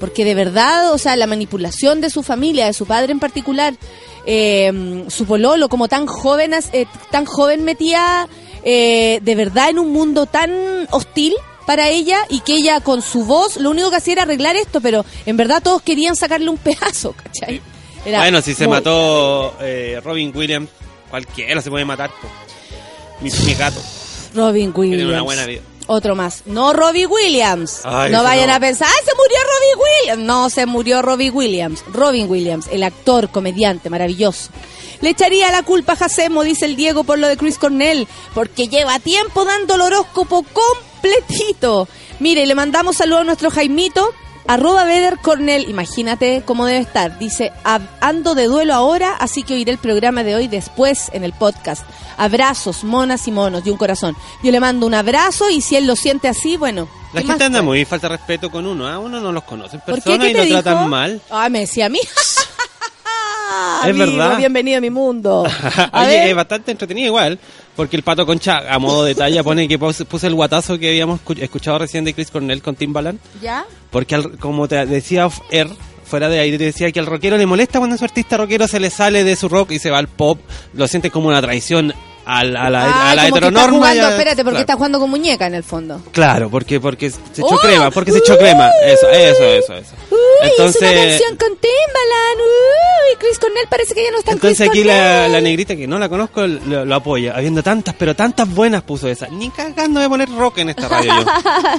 [0.00, 3.74] Porque de verdad, o sea, la manipulación de su familia, de su padre en particular,
[4.26, 8.28] eh, su pololo, como tan joven, eh, tan joven metía
[8.64, 11.34] eh, de verdad en un mundo tan hostil
[11.66, 14.80] para ella y que ella con su voz lo único que hacía era arreglar esto,
[14.80, 17.60] pero en verdad todos querían sacarle un pedazo, ¿cachai?
[18.04, 20.68] Era Bueno, si se muy- mató eh, Robin Williams,
[21.10, 22.10] cualquiera se puede matar.
[23.20, 23.80] Mi, mi gato.
[24.34, 24.98] Robin Williams.
[24.98, 25.62] Tiene una buena vida.
[25.86, 26.42] Otro más.
[26.46, 27.80] No Robbie Williams.
[27.84, 28.54] Ay, no vayan no.
[28.54, 30.26] a pensar, ¡ah, se murió Robbie Williams!
[30.26, 31.84] No, se murió Robbie Williams.
[31.92, 34.48] Robin Williams, el actor, comediante, maravilloso.
[35.00, 38.68] Le echaría la culpa a Jacemo, dice el Diego, por lo de Chris Cornell, porque
[38.68, 41.88] lleva tiempo dando el horóscopo completito.
[42.20, 44.12] Mire, le mandamos saludos a nuestro Jaimito,
[44.46, 47.18] arroba Beder Cornell, imagínate cómo debe estar.
[47.18, 51.24] Dice, "Ab- ando de duelo ahora, así que oiré el programa de hoy después en
[51.24, 51.82] el podcast.
[52.16, 54.16] Abrazos, monas y monos, y un corazón.
[54.42, 56.88] Yo le mando un abrazo y si él lo siente así, bueno.
[57.12, 58.98] La ¿qué gente anda muy falta de respeto con uno, ¿ah?
[58.98, 60.00] Uno no los conoce en ¿Por qué?
[60.02, 60.62] persona ¿Qué y lo dijo?
[60.62, 61.20] tratan mal.
[61.30, 62.00] Ah, me decía a mí.
[63.84, 64.38] Es Amigo, verdad.
[64.38, 65.44] Bienvenido a mi mundo.
[65.92, 66.28] A Oye, ver.
[66.28, 67.38] es bastante entretenido igual,
[67.76, 71.20] porque el Pato Concha, a modo de talla, pone que puse, el guatazo que habíamos
[71.20, 73.64] escu- escuchado recién de Chris Cornell con Timbaland, ¿Ya?
[73.90, 75.68] porque al- como te decía off air,
[76.04, 78.80] fuera de aire, decía que al rockero le molesta cuando a su artista rockero se
[78.80, 80.38] le sale de su rock y se va al pop,
[80.72, 81.92] lo siente como una traición
[82.26, 83.76] a la, Ah, a la está heteronorma.
[83.76, 84.60] jugando, a- espérate, porque claro.
[84.60, 86.00] está jugando con muñeca en el fondo.
[86.12, 87.58] Claro, porque porque se echó ¡Oh!
[87.58, 88.70] crema, porque se echó crema.
[88.84, 89.92] Eso, eso, eso, eso.
[90.10, 92.40] Uy, es una Entonces, canción con Timbaland.
[92.40, 95.86] Uy, Chris Cornell parece que ya no está en entonces Chris aquí la, negrita que
[95.86, 99.28] no la conozco lo, lo apoya, habiendo tantas, pero tantas buenas puso esa.
[99.28, 101.26] Ni cagando de poner rock en esta radio yo.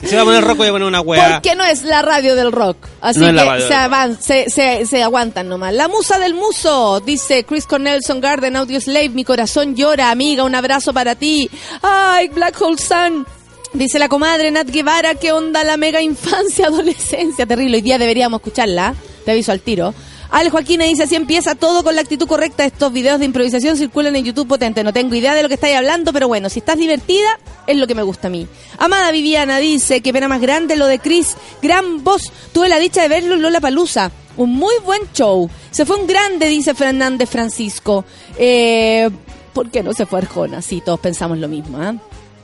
[0.08, 1.34] Si va a poner rock voy a poner una weá.
[1.34, 2.78] Porque no es la radio del rock.
[3.02, 3.72] Así No que se, del rock.
[3.72, 5.74] avan- se, se, se aguantan nomás.
[5.74, 9.10] La musa del muso, dice Chris Cornell Garden Audio Slave.
[9.10, 10.14] Mi corazón llora,
[10.44, 11.50] Un abrazo para ti.
[11.82, 13.26] Ay, Black Hole Sun.
[13.74, 17.46] Dice la comadre Nat Guevara, ¿qué onda la mega infancia, adolescencia?
[17.46, 18.96] Terrible, hoy día deberíamos escucharla.
[19.24, 19.94] Te aviso al tiro.
[20.32, 22.66] Ale Joaquina dice, así empieza todo con la actitud correcta.
[22.66, 24.84] Estos videos de improvisación circulan en YouTube potente.
[24.84, 27.88] No tengo idea de lo que estáis hablando, pero bueno, si estás divertida, es lo
[27.88, 28.48] que me gusta a mí.
[28.78, 31.38] Amada Viviana dice, qué pena más grande lo de Chris.
[31.62, 32.32] Gran voz.
[32.54, 34.12] Tuve la dicha de verlo en Lola Palusa.
[34.38, 35.50] Un muy buen show.
[35.72, 38.04] Se fue un grande, dice Fernández Francisco.
[38.38, 39.10] Eh,
[39.56, 40.62] ¿Por qué no se fue Arjona?
[40.62, 41.80] Sí, todos pensamos lo mismo.
[41.82, 41.96] ¿ah?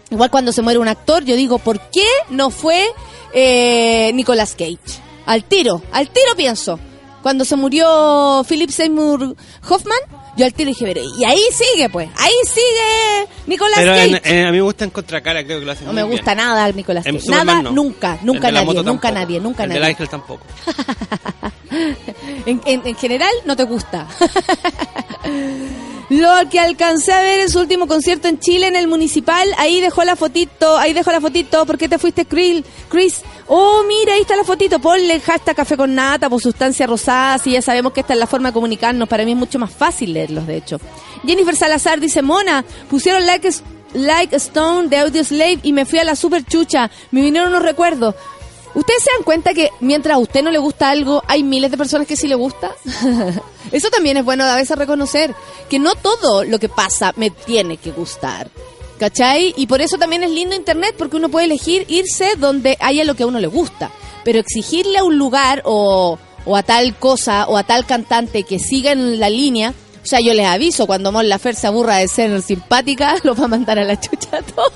[0.10, 2.88] Igual cuando se muere un actor, yo digo, ¿por qué no fue
[3.34, 4.80] eh, Nicolas Cage?
[5.28, 6.80] Al tiro, al tiro pienso.
[7.22, 9.36] Cuando se murió Philip Seymour
[9.70, 10.00] Hoffman,
[10.38, 13.30] yo al tiro dije, pero, y ahí sigue, pues, ahí sigue
[13.76, 14.40] Pero en- Cage.
[14.40, 16.18] en- a mí me gusta en contracara, creo que lo hacen no muy me bien.
[16.18, 17.30] gusta nada Nicolas En Cage.
[17.30, 17.72] Nada, no.
[17.72, 19.86] nunca, El nunca nadie, nunca nadie, nunca El nadie.
[19.86, 20.44] Ángel tampoco.
[22.46, 24.08] En, en- en general no te gusta.
[26.10, 29.80] Lo que alcancé a ver en su último concierto en Chile, en el municipal, ahí
[29.80, 32.26] dejó la fotito, ahí dejó la fotito, ¿por qué te fuiste?
[32.26, 32.64] Chris?
[33.48, 37.52] Oh, mira, ahí está la fotito, ponle hashtag café con nata, por sustancia rosada, si
[37.52, 40.12] ya sabemos que esta es la forma de comunicarnos, para mí es mucho más fácil
[40.12, 40.82] leerlos, de hecho.
[41.26, 43.50] Jennifer Salazar dice, Mona, pusieron like,
[43.94, 47.64] like Stone de Audio Slave y me fui a la super chucha, me vinieron unos
[47.64, 48.16] recuerdos.
[48.74, 51.78] ¿Ustedes se dan cuenta que mientras a usted no le gusta algo, hay miles de
[51.78, 52.72] personas que sí le gusta?
[53.72, 55.36] Eso también es bueno a veces reconocer,
[55.70, 58.50] que no todo lo que pasa me tiene que gustar.
[59.00, 59.56] ¿Cachai?
[59.58, 63.16] Y por eso también es lindo Internet, porque uno puede elegir irse donde haya lo
[63.16, 63.90] que a uno le gusta.
[64.24, 68.60] Pero exigirle a un lugar o, o a tal cosa o a tal cantante que
[68.60, 72.08] siga en la línea, o sea, yo les aviso, cuando Mon Lafer se aburra de
[72.08, 74.72] ser simpática, lo va a mandar a la chucha a todos.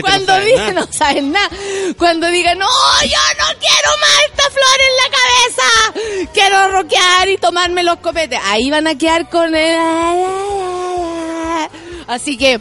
[0.00, 1.50] Cuando no digan, no saben nada.
[1.96, 2.66] Cuando digan, no,
[3.02, 6.30] yo no quiero más esta flor en la cabeza.
[6.32, 8.38] Quiero rockear y tomarme los copetes.
[8.44, 9.78] Ahí van a quedar con el...
[12.06, 12.60] Así que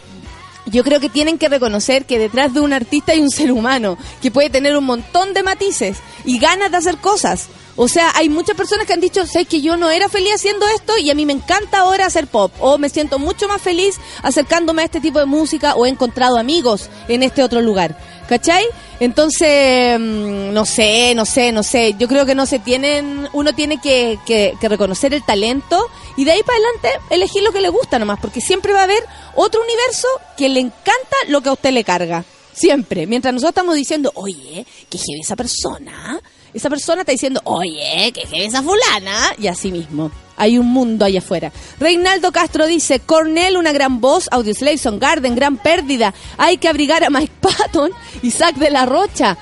[0.66, 3.98] yo creo que tienen que reconocer que detrás de un artista hay un ser humano
[4.22, 7.48] que puede tener un montón de matices y ganas de hacer cosas.
[7.80, 10.68] O sea, hay muchas personas que han dicho, sé que yo no era feliz haciendo
[10.68, 12.52] esto y a mí me encanta ahora hacer pop.
[12.60, 16.38] O me siento mucho más feliz acercándome a este tipo de música o he encontrado
[16.38, 17.96] amigos en este otro lugar.
[18.28, 18.66] ¿Cachai?
[19.00, 21.96] Entonces, mm, no sé, no sé, no sé.
[21.98, 25.80] Yo creo que no se tienen, uno tiene que, que- que reconocer el talento
[26.18, 28.84] y de ahí para adelante elegir lo que le gusta nomás, porque siempre va a
[28.84, 29.04] haber
[29.36, 30.08] otro universo
[30.38, 32.26] que le encanta lo que a usted le carga.
[32.54, 33.06] Siempre.
[33.08, 36.20] Mientras nosotros estamos diciendo, oye, que heavy esa persona.
[36.54, 39.34] Esa persona está diciendo, oye, que heavy esa fulana.
[39.40, 40.12] Y así mismo.
[40.40, 41.52] Hay un mundo allá afuera.
[41.80, 46.14] Reinaldo Castro dice, Cornell, una gran voz, Audioslave, Garden, gran pérdida.
[46.38, 47.92] Hay que abrigar a Mike Patton,
[48.22, 49.36] Isaac de la Rocha.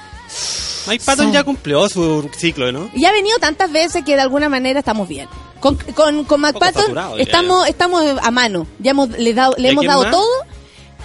[0.87, 2.89] Mike Patton ya cumplió su ciclo, ¿no?
[2.93, 5.27] Y ha venido tantas veces que de alguna manera estamos bien.
[5.59, 7.11] Con, con, con Mike Patton ya.
[7.17, 8.67] estamos, estamos a mano.
[8.79, 10.11] Ya hemos, le, dado- le ¿Y hemos dado más?
[10.11, 10.29] todo.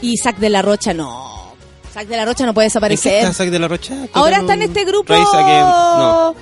[0.03, 1.40] Y Isaac de la Rocha no.
[1.91, 3.15] Isaac de la Rocha no puede ¿En qué desaparecer.
[3.23, 3.95] está Zack de la Rocha?
[4.13, 5.13] Ahora está en este grupo.
[5.13, 6.35] Raiza que- No.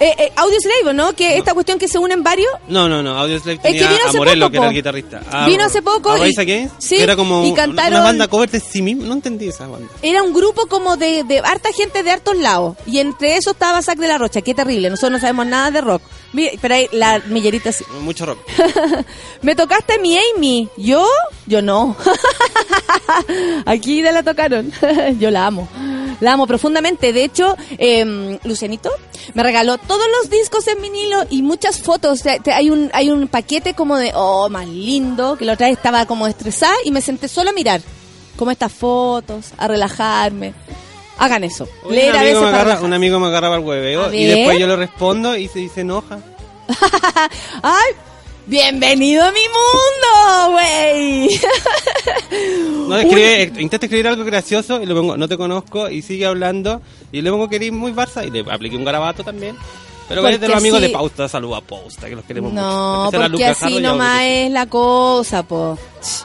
[0.00, 1.12] Eh, eh, Audio Slave, ¿no?
[1.14, 2.48] Que esta cuestión que se unen varios.
[2.68, 3.18] No, no, no.
[3.18, 5.22] Audioslave Es que tenía vino a Morello, poco, que era el guitarrista.
[5.30, 6.68] A- Vino hace poco ¿A y- Raiza qué?
[6.78, 9.04] sí, Que era como y cantaron- una banda cover de sí mismo.
[9.04, 9.88] No entendí esa banda.
[10.02, 12.76] Era un grupo como de, de harta gente de hartos lados.
[12.86, 14.40] Y entre eso estaba Zack de la Rocha.
[14.40, 14.88] Qué terrible.
[14.88, 16.02] Nosotros no sabemos nada de rock.
[16.32, 17.84] Mira, pero ahí la millerita sí.
[18.02, 18.38] Mucho rock.
[19.42, 20.68] Me tocaste mi Amy.
[20.76, 21.04] ¿Yo?
[21.46, 21.96] Yo no.
[23.66, 24.72] Aquí ya la tocaron.
[25.18, 25.68] Yo la amo.
[26.20, 27.12] La amo profundamente.
[27.12, 28.90] De hecho, eh, Lucianito
[29.34, 32.20] me regaló todos los discos en vinilo y muchas fotos.
[32.20, 35.52] O sea, te- hay un hay un paquete como de, oh, más lindo, que la
[35.54, 37.80] otra vez estaba como estresada y me senté solo a mirar
[38.36, 40.54] como estas fotos, a relajarme.
[41.18, 41.68] Hagan eso.
[41.84, 44.14] Oye, Leer un, a amigo veces me agarra, un amigo me agarraba el hueveo A
[44.14, 46.20] y después yo le respondo y se, y se enoja.
[47.62, 47.92] ¡Ay!
[48.48, 51.38] ¡Bienvenido a mi mundo, güey!
[52.88, 56.24] No, escribe, eh, intenta escribir algo gracioso y le pongo, no te conozco, y sigue
[56.24, 56.80] hablando,
[57.12, 59.54] y le pongo que eres muy Barça, y le apliqué un garabato también.
[60.08, 63.16] Pero de los amigos de Pausta, saluda a Pausta, que los queremos No, mucho.
[63.16, 65.78] Empezar a porque así nomás es la cosa, po.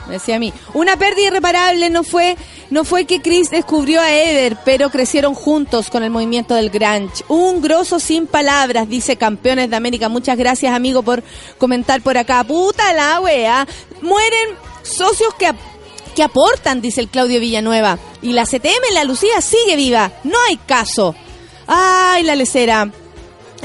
[0.07, 0.53] Me decía a mí.
[0.73, 2.37] Una pérdida irreparable no fue,
[2.69, 7.25] no fue que Chris descubrió a Eder, pero crecieron juntos con el movimiento del grunge.
[7.27, 10.07] Un grosso sin palabras, dice Campeones de América.
[10.07, 11.21] Muchas gracias, amigo, por
[11.57, 12.43] comentar por acá.
[12.45, 13.67] Puta la wea.
[14.01, 14.49] Mueren
[14.83, 15.57] socios que, ap-
[16.15, 17.97] que aportan, dice el Claudio Villanueva.
[18.21, 20.11] Y la CTM, la Lucía, sigue viva.
[20.23, 21.15] No hay caso.
[21.67, 22.89] Ay, la lecera.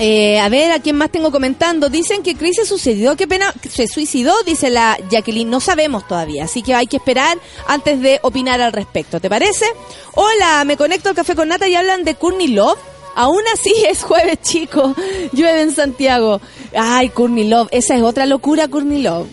[0.00, 1.88] Eh, a ver, ¿a quién más tengo comentando?
[1.88, 5.50] Dicen que Chris se sucedió, qué pena, se suicidó, dice la Jacqueline.
[5.50, 7.36] No sabemos todavía, así que hay que esperar
[7.66, 9.20] antes de opinar al respecto.
[9.20, 9.66] ¿Te parece?
[10.14, 12.78] Hola, me conecto al café con Nata y hablan de Courtney Love.
[13.16, 14.94] Aún así es jueves, chico.
[15.32, 16.40] Llueve en Santiago.
[16.76, 17.68] Ay, Courtney Love.
[17.72, 19.26] Esa es otra locura, Courtney Love.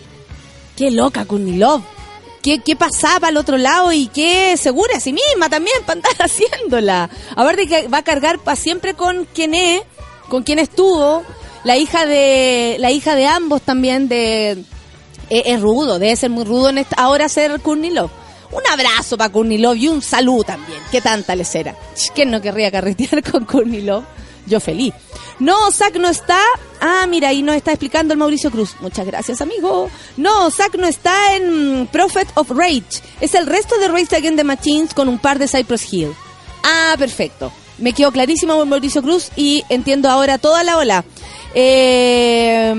[0.76, 1.84] Qué loca, Courtney Love.
[2.42, 6.14] ¿Qué, qué pasaba al otro lado y qué segura a sí misma también para andar
[6.20, 7.10] haciéndola?
[7.36, 9.82] Aparte que va a cargar para siempre con quien es,
[10.30, 11.24] con quien estuvo,
[11.64, 14.52] la hija de la hija de ambos también de
[15.30, 18.12] es, es rudo, debe ser muy rudo en esta- ahora ser Courtney Love.
[18.52, 20.80] Un abrazo para Courtney Love y un saludo también.
[20.92, 21.76] ¿Qué tanta les era?
[22.14, 24.06] ¿Quién no querría carretear con Courtney Love?
[24.48, 24.94] Yo feliz.
[25.40, 26.40] No, Zack no está.
[26.80, 28.76] Ah, mira, ahí nos está explicando el Mauricio Cruz.
[28.80, 29.90] Muchas gracias, amigo.
[30.18, 33.02] No, Zack no está en mm, Prophet of Rage.
[33.20, 36.14] Es el resto de Race Against the Machines con un par de Cypress Hill.
[36.64, 37.52] Ah, perfecto.
[37.78, 41.06] Me quedó clarísimo Mauricio Cruz y entiendo ahora toda la ola.
[41.54, 42.74] Eh,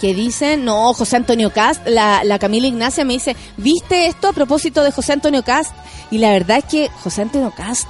[0.00, 0.64] ¿Qué dicen?
[0.64, 4.92] No, José Antonio Cast, la, la Camila Ignacia me dice, ¿viste esto a propósito de
[4.92, 5.74] José Antonio Cast?
[6.10, 7.88] Y la verdad es que José Antonio Cast...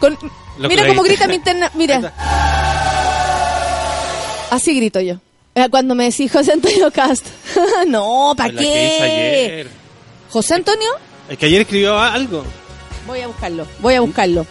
[0.00, 0.18] Con,
[0.58, 1.70] mira que cómo grita mi interna...
[1.74, 2.12] Mira.
[4.50, 5.16] Así grito yo.
[5.70, 7.26] Cuando me decís José Antonio Cast.
[7.88, 8.98] no, ¿para que qué?
[9.02, 9.70] ayer.
[10.30, 10.88] José Antonio,
[11.28, 12.44] Es que ayer escribió algo.
[13.06, 14.46] Voy a buscarlo, voy a buscarlo.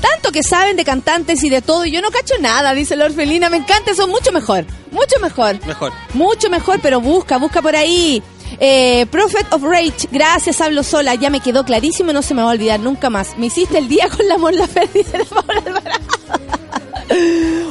[0.00, 3.04] Tanto que saben de cantantes y de todo, y yo no cacho nada, dice la
[3.04, 3.48] orfelina.
[3.50, 5.64] Me encanta, eso mucho mejor, mucho mejor.
[5.64, 5.92] Mejor.
[6.14, 8.22] Mucho mejor, pero busca, busca por ahí.
[8.58, 11.14] Eh, Prophet of Rage, gracias, hablo sola.
[11.14, 13.38] Ya me quedó clarísimo y no se me va a olvidar nunca más.
[13.38, 16.02] Me hiciste el día con la Mon Laferte, dice la Paola Alvarado.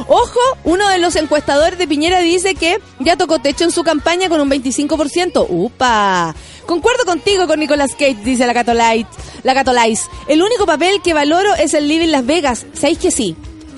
[0.08, 4.30] Ojo, uno de los encuestadores de Piñera dice que ya tocó techo en su campaña
[4.30, 5.46] con un 25%.
[5.50, 6.36] ¡Upa!
[6.66, 9.08] Concuerdo contigo con Nicolas Cage, dice la Catolite.
[9.44, 9.64] La.
[10.28, 12.66] El único papel que valoro es el Living Las Vegas.
[12.74, 13.36] ¿Sabéis que sí?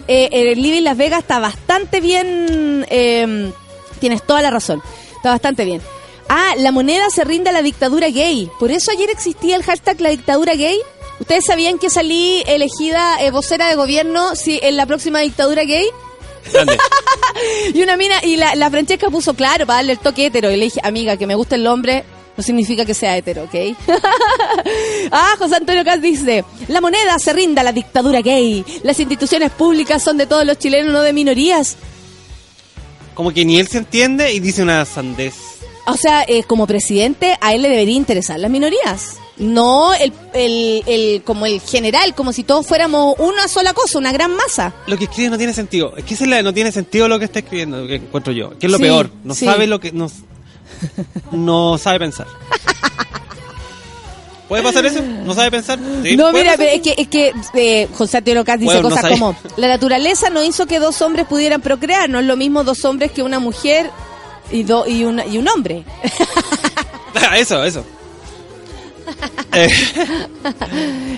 [0.07, 2.85] Eh, el Living Las Vegas está bastante bien.
[2.89, 3.51] eh,
[3.99, 4.81] tienes toda la razón.
[5.15, 5.81] Está bastante bien.
[6.29, 8.49] Ah, la moneda se rinde a la dictadura gay.
[8.59, 10.77] Por eso ayer existía el hashtag la dictadura gay.
[11.23, 15.87] ¿Ustedes sabían que salí elegida eh, vocera de gobierno si en la próxima dictadura gay?
[17.73, 20.51] Y una mina, y la, la Francesca puso claro para darle el toque hetero.
[20.51, 22.03] Y le dije, amiga, que me guste el hombre
[22.35, 23.55] no significa que sea hetero, ¿ok?
[25.11, 28.65] ah, José Antonio Cas dice, la moneda se rinda a la dictadura gay.
[28.83, 31.77] Las instituciones públicas son de todos los chilenos, no de minorías.
[33.13, 35.52] Como que ni él se entiende y dice una sandez.
[35.85, 39.17] O sea, eh, como presidente, a él le debería interesar las minorías.
[39.37, 44.11] No el, el, el, como el general, como si todos fuéramos una sola cosa, una
[44.13, 44.73] gran masa.
[44.87, 45.93] Lo que escribe no tiene sentido.
[45.97, 48.31] Es que ese es la- no tiene sentido lo que está escribiendo, lo que encuentro
[48.31, 48.57] yo.
[48.59, 49.09] Que es lo Sí, peor.
[49.23, 49.45] No sí.
[49.45, 49.91] sabe lo que.
[49.91, 50.09] No,
[51.31, 52.27] no sabe pensar.
[54.47, 55.01] ¿Puede pasar eso?
[55.01, 55.79] ¿No sabe pensar?
[56.03, 59.09] Sí, No, mira, pero es que, es que eh, José Antonio Cas dice Bueno, cosas
[59.09, 62.83] como, la naturaleza no hizo que dos hombres pudieran procrear, no es lo mismo dos
[62.85, 63.89] hombres que una mujer
[64.53, 65.83] y, do- y, una- y un hombre.
[67.35, 67.83] eso, eso.
[69.55, 69.69] Eh,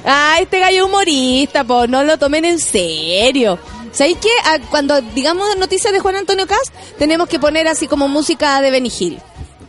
[0.06, 3.58] Ah, este gallo humorista, po, no lo tomen en serio.
[3.94, 4.30] ¿Sabéis qué?
[4.44, 8.72] Ah, cuando digamos noticias de Juan Antonio Cas, tenemos que poner así como música de
[8.72, 9.20] Benny Hill.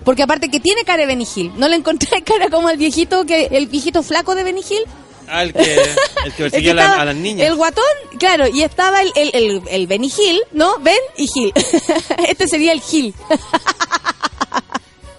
[0.05, 1.53] Porque aparte que tiene cara de Benny Hill.
[1.57, 4.83] ¿No le encontré cara como el viejito que el viejito flaco de Benny Hill?
[5.29, 7.47] Ah, el que, el que El que persigue a, la- estaba- a las niñas.
[7.49, 7.85] El guatón,
[8.19, 10.79] claro, y estaba el, el, el, el Benny Hill, ¿no?
[10.81, 11.53] Ben y Hill.
[12.29, 13.15] este sería el Hill.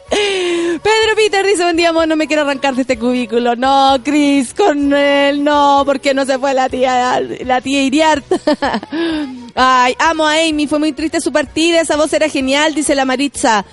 [0.09, 3.55] Pedro Peter dice, buen día, amor, no me quiero arrancar de este cubículo.
[3.57, 8.23] No, Chris, con él, no, porque no se fue la tía, la tía Iriart.
[9.53, 13.03] Ay, amo a Amy, fue muy triste su partida, esa voz era genial, dice la
[13.05, 13.65] Maritza.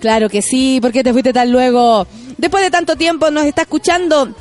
[0.00, 2.06] Claro que sí, ¿por qué te fuiste tan luego?
[2.38, 4.32] Después de tanto tiempo nos está escuchando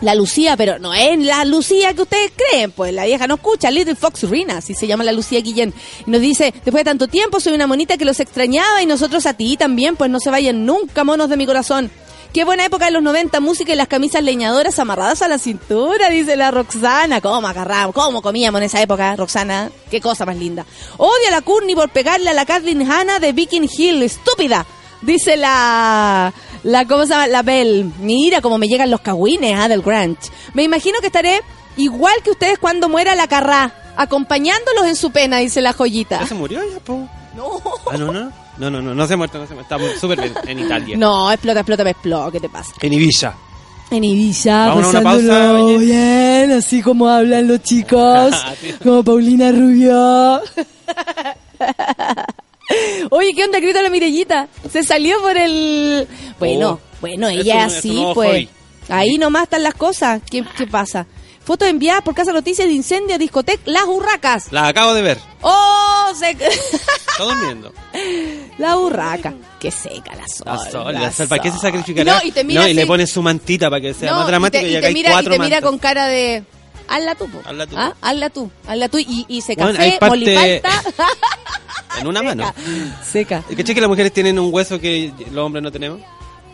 [0.00, 3.70] la Lucía, pero no es la Lucía que ustedes creen, pues la vieja no escucha,
[3.70, 5.72] Little Fox Rina, así se llama la Lucía Guillén.
[6.06, 9.26] Y nos dice, después de tanto tiempo soy una monita que los extrañaba y nosotros
[9.26, 11.90] a ti también, pues no se vayan nunca, monos de mi corazón.
[12.32, 16.10] Qué buena época de los 90, música y las camisas leñadoras amarradas a la cintura,
[16.10, 17.22] dice la Roxana.
[17.22, 17.94] ¿Cómo agarramos?
[17.94, 19.70] ¿Cómo comíamos en esa época, Roxana?
[19.90, 20.66] Qué cosa más linda.
[20.98, 24.66] Odio a la Courtney por pegarle a la Kathleen Hanna de Viking Hill, estúpida.
[25.00, 26.34] Dice la,
[26.66, 27.26] la, ¿cómo se llama?
[27.28, 27.92] La Bell.
[28.00, 30.18] Mira cómo me llegan los cagüines, ah, del Grant.
[30.52, 31.40] Me imagino que estaré
[31.76, 36.20] igual que ustedes cuando muera la Carrá, acompañándolos en su pena, dice la joyita.
[36.20, 37.08] ¿Ya se murió ya, po?
[37.36, 37.60] No.
[37.90, 38.32] Ah, no, no.
[38.58, 39.76] No, no, no, no se ha muerto, no se ha muerto.
[39.76, 40.96] Está súper bien en Italia.
[40.96, 42.72] No, explota, explota, me explota, ¿qué te pasa?
[42.80, 43.34] En Ibiza.
[43.90, 45.78] En Ibiza, Vamos a una pasándolo pausa, oye.
[45.78, 48.34] bien, así como hablan los chicos,
[48.82, 50.40] como Paulina Rubio.
[53.10, 54.48] Oye, ¿qué onda, grito la Mirellita?
[54.70, 56.06] Se salió por el...
[56.38, 56.98] Bueno, Oh.
[57.00, 58.30] bueno, ella es así, pues.
[58.30, 58.48] hobby.
[58.88, 60.20] Ahí nomás están las cosas.
[60.30, 61.06] ¿Qué, qué pasa?
[61.44, 64.50] Fotos enviadas por Casa Noticias de Incendio, Discoteca, Las Urracas.
[64.50, 65.18] La acabo de ver.
[65.42, 66.12] ¡Oh!
[66.18, 66.30] Se...
[66.30, 67.72] Está durmiendo.
[68.58, 69.32] la urraca.
[69.60, 70.44] Qué seca la sol.
[70.46, 71.28] La sol, la sol.
[71.28, 72.14] ¿Para qué se sacrificará?
[72.18, 74.26] No, y te mira No, y le pones su mantita para que sea No, más
[74.26, 75.70] dramático y y, te, y acá te mira, y cuatro te mira mantas.
[75.70, 76.42] con cara de...
[76.88, 77.40] Hazla tú, po.
[77.44, 77.76] Hazla tú.
[77.78, 77.94] ¿Ah?
[78.00, 78.50] Hazla tú.
[78.66, 78.98] Hazla tú.
[78.98, 80.62] Y, y se Bueno, café, hay parte-.
[82.00, 82.52] En una mano.
[83.04, 83.42] Seca.
[83.56, 86.00] ¿Caché que las mujeres tienen un hueso que los hombres no tenemos?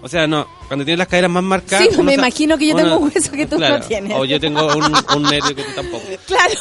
[0.05, 1.86] O sea, no, cuando tienes las caderas más marcadas...
[1.95, 4.12] Sí, me imagino que yo uno- tengo un hueso que tú no tienes.
[4.16, 4.82] O yo tengo un,
[5.16, 6.05] un nervio que tú tampoco.
[6.26, 6.55] Claro.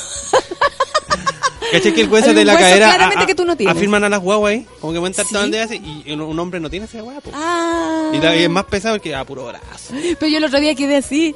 [1.71, 3.75] ¿Caché que el hueso de la hueso cadera claramente a- que tú no tienes.
[3.75, 4.65] afirman a las guaguas ahí?
[4.81, 5.33] Como que pueden estar Sí.
[5.33, 7.31] todo el día así y un, un hombre no tiene ese guapo.
[7.33, 8.11] Ah.
[8.13, 9.93] Y, la- y es más pesado que a puro brazo.
[10.19, 11.33] Pero yo el otro día quedé así.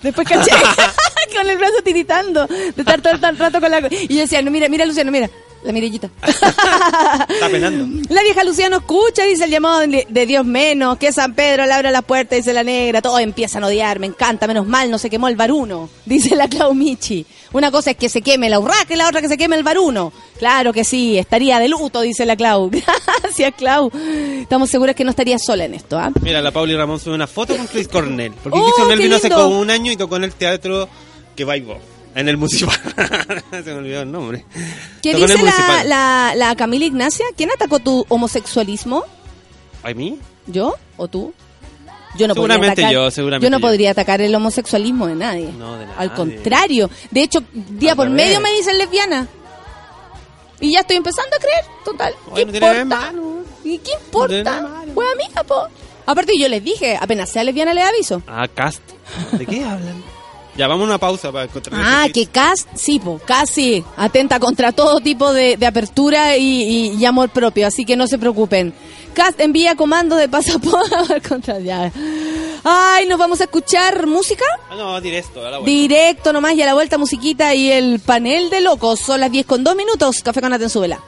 [0.00, 0.50] Después caché
[1.36, 3.80] con el brazo tiritando de estar todo el rato con la...
[3.90, 5.28] Y yo decía, no, mira, mira, Luciano, mira.
[5.64, 6.10] La mirellita.
[6.26, 7.86] Está penando.
[8.10, 11.64] La vieja Lucía no escucha, dice el llamado de, de Dios menos, que San Pedro
[11.64, 14.90] le abra la puerta, dice la negra, todos empiezan a odiar, me encanta, menos mal,
[14.90, 17.24] no se quemó el varuno, dice la Clau Michi.
[17.52, 19.62] Una cosa es que se queme la urraca y la otra que se queme el
[19.62, 20.12] varuno.
[20.38, 22.70] Claro que sí, estaría de luto, dice la Clau.
[23.22, 23.90] Gracias, Clau.
[24.40, 26.10] Estamos seguras que no estaría sola en esto, ¿ah?
[26.20, 28.32] Mira, la Pauli Ramón sube una foto con Chris Cornell.
[28.42, 30.88] Porque Oh, Chris Cornell vino hace como un año y tocó en el teatro
[31.36, 31.78] que bailó.
[32.14, 32.78] En el municipal.
[33.50, 34.44] Se me olvidó el nombre.
[35.02, 37.26] ¿Qué Tocó dice la, la, la Camila Ignacia?
[37.36, 39.04] ¿Quién atacó tu homosexualismo?
[39.82, 40.18] ¿A mí?
[40.46, 41.34] ¿Yo o tú?
[42.16, 43.60] Yo no Seguramente podría atacar, yo, seguramente Yo no yo.
[43.66, 45.50] podría atacar el homosexualismo de nadie.
[45.58, 46.10] No, de Al nadie.
[46.14, 46.90] contrario.
[47.10, 48.24] De hecho, día Al por revés.
[48.26, 49.26] medio me dicen lesbiana.
[50.60, 52.14] Y ya estoy empezando a creer, total.
[52.34, 53.12] ¿Qué no importa?
[53.64, 54.60] ¿Y qué No importa?
[54.62, 54.92] malo.
[54.94, 55.66] Pues amiga, po.
[56.06, 58.22] Aparte yo les dije, apenas sea lesbiana les aviso.
[58.28, 58.82] Ah, cast.
[59.32, 60.00] ¿De qué hablan?
[60.56, 61.80] Ya, vamos a una pausa para encontrar.
[61.84, 62.26] Ah, que.
[62.26, 67.28] Cast, sí, po, casi atenta contra todo tipo de, de apertura y, y- y amor
[67.30, 68.72] propio, así que no se preocupen.
[69.14, 71.90] Cast envía comando de pasaporte contra ya.
[72.64, 75.70] Ay, nos vamos a escuchar música Ah, no, directo, a la vuelta.
[75.70, 79.00] directo nomás y a la vuelta musiquita y el panel de locos.
[79.00, 80.20] Son las 10 con 2 minutos.
[80.22, 81.00] Café con Atenzuela.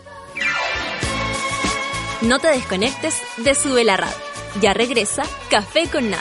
[2.22, 4.14] No te desconectes de Sube la Radio.
[4.60, 6.20] Ya regresa Café con Nat.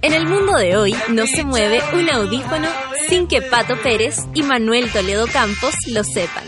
[0.00, 2.68] En el mundo de hoy no se mueve un audífono
[3.08, 6.44] sin que Pato Pérez y Manuel Toledo Campos lo sepan.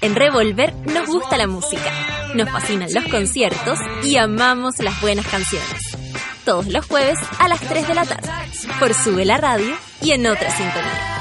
[0.00, 1.92] En Revolver nos gusta la música,
[2.34, 5.96] nos fascinan los conciertos y amamos las buenas canciones.
[6.46, 8.30] Todos los jueves a las 3 de la tarde,
[8.78, 11.16] por Sube la Radio y en otra sintonía.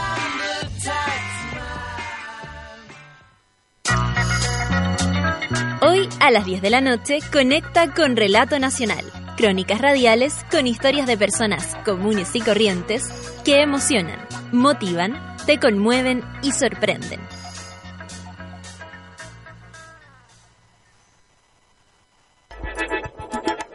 [5.82, 9.04] Hoy a las 10 de la noche conecta con Relato Nacional,
[9.36, 13.04] crónicas radiales con historias de personas comunes y corrientes
[13.44, 14.20] que emocionan,
[14.52, 17.20] motivan, te conmueven y sorprenden.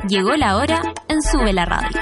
[0.08, 2.00] Llegó la hora en Sube la Radio.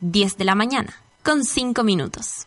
[0.00, 2.46] 10 de la mañana, con 5 minutos.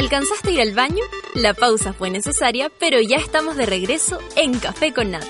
[0.00, 1.04] ¿Alcanzaste a ir al baño?
[1.34, 5.26] La pausa fue necesaria, pero ya estamos de regreso en Café con Nata.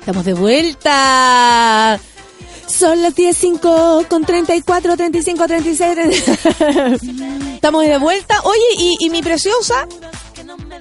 [0.00, 2.00] Estamos de vuelta.
[2.66, 6.24] Son las 10.05 con 34, 35, 36.
[7.54, 8.40] Estamos de vuelta.
[8.42, 9.86] Oye, ¿y, y mi preciosa?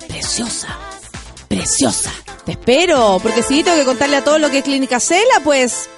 [0.07, 0.67] Preciosa.
[1.47, 2.11] Preciosa.
[2.47, 5.89] Te espero, porque sí, tengo que contarle a todos lo que es Clínica Cela, pues.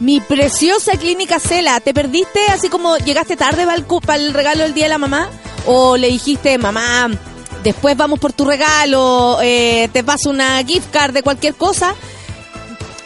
[0.00, 4.34] Mi preciosa Clínica Cela, ¿te perdiste así como llegaste tarde para el, cu- para el
[4.34, 5.30] regalo del Día de la Mamá?
[5.66, 7.08] ¿O le dijiste, mamá,
[7.62, 11.94] después vamos por tu regalo, eh, te paso una gift card de cualquier cosa?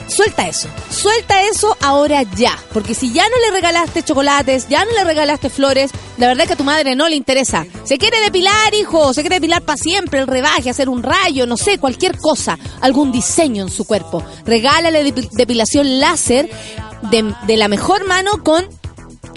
[0.09, 4.93] Suelta eso, suelta eso ahora ya, porque si ya no le regalaste chocolates, ya no
[4.93, 7.67] le regalaste flores, la verdad es que a tu madre no le interesa.
[7.85, 11.57] Se quiere depilar, hijo, se quiere depilar para siempre, el rebaje, hacer un rayo, no
[11.57, 14.23] sé, cualquier cosa, algún diseño en su cuerpo.
[14.45, 16.49] Regálale depi- depilación láser
[17.11, 18.67] de, de la mejor mano con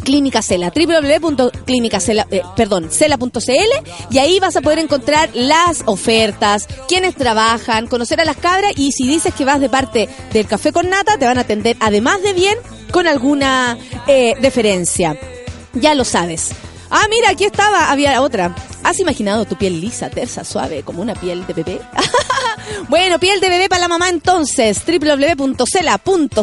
[0.03, 7.15] Clínica Cela, www.clinicacela, eh, perdón, cela.cl y ahí vas a poder encontrar las ofertas, quienes
[7.15, 10.89] trabajan, conocer a las cabras y si dices que vas de parte del Café con
[10.89, 12.57] Nata, te van a atender además de bien
[12.91, 13.77] con alguna
[14.07, 15.17] eh, deferencia.
[15.73, 16.49] Ya lo sabes.
[16.89, 18.55] Ah, mira, aquí estaba, había otra.
[18.83, 21.79] ¿Has imaginado tu piel lisa, tersa, suave, como una piel de bebé?
[22.89, 26.39] bueno, piel de bebé para la mamá entonces, www.cela.cl.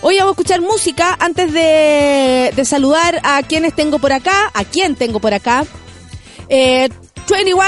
[0.00, 4.64] Hoy vamos a escuchar música antes de, de saludar a quienes tengo por acá, a
[4.64, 5.66] quién tengo por acá.
[6.48, 6.88] Eh,
[7.28, 7.62] 21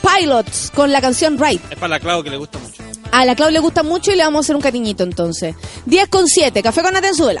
[0.00, 1.60] Pilots con la canción Right.
[1.70, 2.82] Es para la Clau que le gusta mucho.
[3.10, 5.56] A la Clau le gusta mucho y le vamos a hacer un cariñito entonces.
[5.86, 7.40] 10 con 7, café con Atenzuela.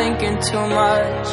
[0.00, 1.28] Thinking too much.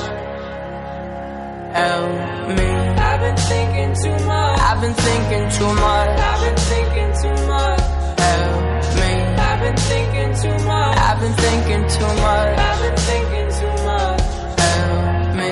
[1.81, 2.11] Help
[2.57, 2.69] me.
[3.09, 4.59] I've been thinking too much.
[4.69, 6.11] I've been thinking too much.
[6.29, 7.81] I've been thinking too much.
[8.25, 8.61] Help
[8.99, 9.11] me.
[9.49, 10.95] I've been thinking too much.
[11.07, 12.53] I've been thinking too much.
[12.67, 14.21] I've been thinking too much.
[14.63, 15.51] Help me.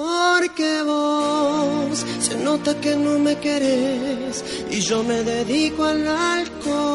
[0.00, 1.96] Porque vos
[2.26, 4.34] se nota que no me querés
[4.70, 6.89] y yo me dedico al alcohol.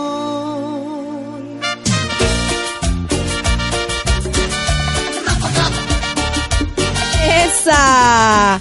[7.45, 8.59] ¡Esa!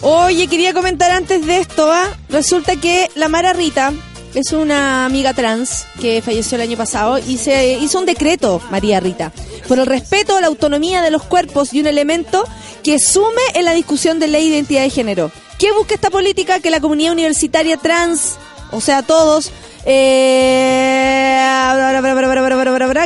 [0.00, 2.16] Oye, quería comentar antes de esto, ¿ah?
[2.30, 3.92] Resulta que la Mara Rita
[4.34, 9.00] es una amiga trans que falleció el año pasado y se hizo un decreto, María
[9.00, 9.32] Rita,
[9.66, 12.44] por el respeto a la autonomía de los cuerpos y un elemento
[12.82, 15.30] que sume en la discusión de ley de identidad de género.
[15.58, 16.60] ¿Qué busca esta política?
[16.60, 18.36] Que la comunidad universitaria trans,
[18.70, 19.50] o sea, todos,
[19.84, 21.18] eh,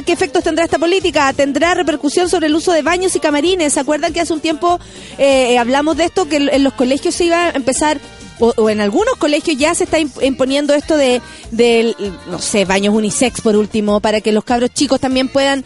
[0.04, 1.32] ¿Qué efectos tendrá esta política?
[1.32, 3.72] ¿Tendrá repercusión sobre el uso de baños y camarines?
[3.74, 4.80] ¿Se acuerdan que hace un tiempo
[5.18, 8.00] eh, hablamos de esto, que en los colegios se iba a empezar
[8.38, 11.20] o, o, en algunos colegios ya se está imponiendo esto de,
[11.50, 11.94] de,
[12.28, 15.64] no sé, baños unisex por último, para que los cabros chicos también puedan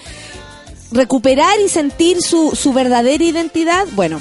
[0.92, 3.86] recuperar y sentir su, su verdadera identidad.
[3.92, 4.20] Bueno,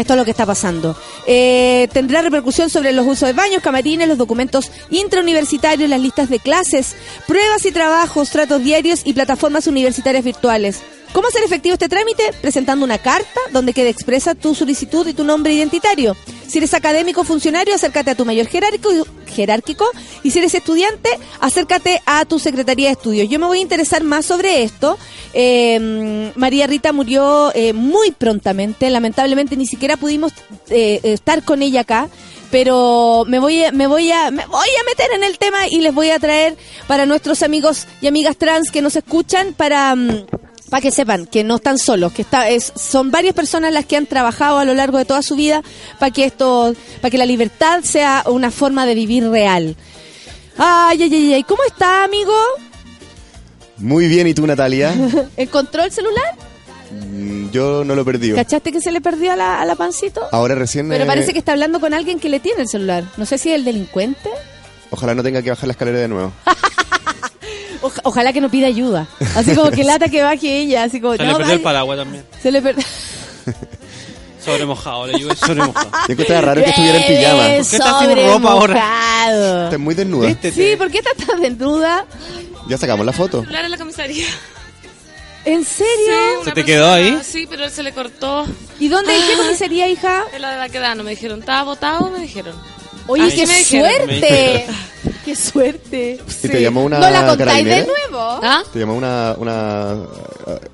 [0.00, 0.96] esto es lo que está pasando.
[1.26, 6.38] Eh, tendrá repercusión sobre los usos de baños, camarines, los documentos intrauniversitarios, las listas de
[6.38, 6.96] clases,
[7.26, 10.82] pruebas y trabajos, tratos diarios y plataformas universitarias virtuales.
[11.12, 12.22] ¿Cómo hacer efectivo este trámite?
[12.40, 16.16] Presentando una carta donde quede expresa tu solicitud y tu nombre identitario.
[16.46, 18.90] Si eres académico o funcionario, acércate a tu mayor jerárquico,
[19.26, 19.86] jerárquico
[20.22, 23.28] y si eres estudiante, acércate a tu Secretaría de Estudios.
[23.28, 24.98] Yo me voy a interesar más sobre esto.
[25.32, 30.32] Eh, María Rita murió eh, muy prontamente, lamentablemente ni siquiera pudimos
[30.70, 32.08] eh, estar con ella acá
[32.50, 35.94] pero me voy me voy a me voy a meter en el tema y les
[35.94, 36.56] voy a traer
[36.86, 40.24] para nuestros amigos y amigas trans que nos escuchan para mm,
[40.70, 43.96] Para que sepan que no están solos, que está, es, son varias personas las que
[43.96, 45.62] han trabajado a lo largo de toda su vida
[45.98, 49.76] para que esto, para que la libertad sea una forma de vivir real.
[50.58, 51.42] Ay, ay, ay, ay.
[51.44, 52.34] ¿Cómo está, amigo?
[53.78, 54.92] Muy bien, ¿y tú, Natalia?
[55.36, 56.34] ¿Encontró el celular?
[56.90, 58.36] Mm, Yo no lo perdido.
[58.36, 60.20] ¿Cachaste que se le perdió a la, a la pancito?
[60.32, 60.88] Ahora recién...
[60.88, 63.04] Pero eh, parece que está hablando con alguien que le tiene el celular.
[63.16, 64.28] No sé si es el delincuente.
[64.90, 66.32] Ojalá no tenga que bajar la escalera de nuevo.
[67.82, 69.06] Oja- ojalá que no pida ayuda.
[69.36, 70.84] Así como que lata que baje ella.
[70.84, 72.24] Así como, Se no, le perdió el paraguas también.
[72.42, 72.84] Se le perdió.
[74.44, 75.90] Sobre mojado, le llueve sobre mojado.
[76.08, 77.42] Yo encontraba raro que estuviera en pijama.
[77.42, 79.64] ¿Por qué estás sin ropa ahora?
[79.64, 80.26] Estás muy desnuda.
[80.28, 80.70] Vístete.
[80.70, 82.06] Sí, ¿por qué estás tan desnuda?
[82.68, 83.40] Ya sacamos la foto.
[83.42, 84.26] celular en la comisaría.
[85.44, 85.88] ¿En serio?
[86.40, 87.18] Sí, ¿Se te quedó ahí?
[87.22, 88.46] Sí, pero él se le cortó.
[88.78, 89.14] ¿Y dónde?
[89.16, 90.24] ¿En qué comisaría, hija?
[90.32, 92.10] En la de Baquedano me dijeron, ¿estaba botado?
[92.10, 92.54] Me dijeron.
[93.06, 94.66] Oye, Así qué me suerte.
[95.28, 96.18] qué suerte.
[96.42, 98.40] Y te llamó una ¿No la contáis de nuevo?
[98.42, 98.62] ¿Ah?
[98.72, 99.34] Te llamó una...
[99.38, 99.94] una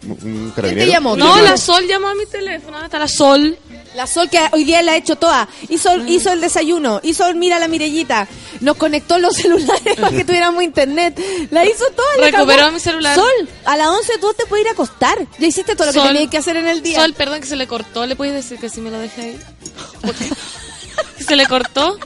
[0.06, 0.86] un ¿Quién carabinero.
[0.86, 1.16] te llamó?
[1.16, 2.72] No, la Sol llamó a mi teléfono.
[2.72, 3.58] ¿Dónde está la Sol?
[3.96, 5.48] La Sol que hoy día la ha hecho toda.
[5.68, 6.08] Hizo, Mm.
[6.08, 8.26] hizo el desayuno, hizo el mira la mirellita,
[8.60, 11.20] nos conectó los celulares para que tuviéramos internet.
[11.50, 12.16] La hizo toda.
[12.18, 13.14] la Recuperó mi celular.
[13.16, 15.18] Sol, a las 11 tú te puedes ir a acostar.
[15.38, 17.00] Ya hiciste todo lo que tenías que hacer en el día.
[17.00, 18.06] Sol, perdón que se le cortó.
[18.06, 19.38] ¿Le puedes decir que sí me lo deje ahí?
[21.26, 21.98] ¿Se le cortó?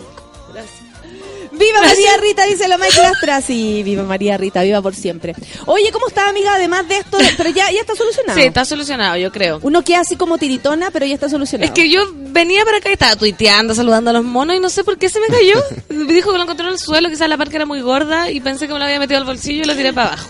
[1.59, 2.45] ¡Viva María Rita!
[2.45, 3.41] Dice la Michael Astra.
[3.41, 5.35] Sí, viva María Rita, viva por siempre.
[5.67, 6.55] Oye, ¿cómo está, amiga?
[6.55, 8.39] Además de esto, pero ya, ya está solucionado.
[8.39, 9.59] Sí, está solucionado, yo creo.
[9.63, 11.67] Uno queda así como tiritona, pero ya está solucionado.
[11.69, 14.71] Es que yo venía para acá y estaba tuiteando, saludando a los monos y no
[14.71, 15.63] sé por qué se me cayó.
[15.89, 18.41] Me dijo que lo encontró en el suelo, quizás la parca era muy gorda y
[18.41, 20.29] pensé que me lo había metido al bolsillo y lo tiré para abajo.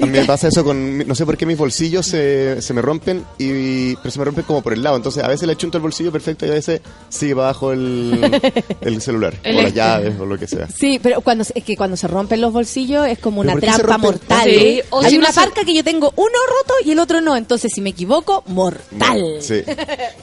[0.00, 0.96] A mí me pasa eso con...
[0.98, 4.24] mi- No sé por qué mis bolsillos se, se me rompen, y pero se me
[4.24, 4.96] rompen como por el lado.
[4.96, 8.40] Entonces a veces le chunto el bolsillo perfecto y a veces sigue para abajo el,
[8.80, 9.34] el celular.
[9.42, 10.68] El o las llaves o lo que sea.
[10.68, 13.98] Sí, pero cuando es que cuando se rompen los bolsillos es como ¿Pero una trampa
[13.98, 14.48] mortal.
[14.48, 16.98] Sí, o Hay si una no se- parca que yo tengo uno roto y el
[16.98, 19.22] otro no, entonces si me equivoco, mortal.
[19.40, 19.62] Sí.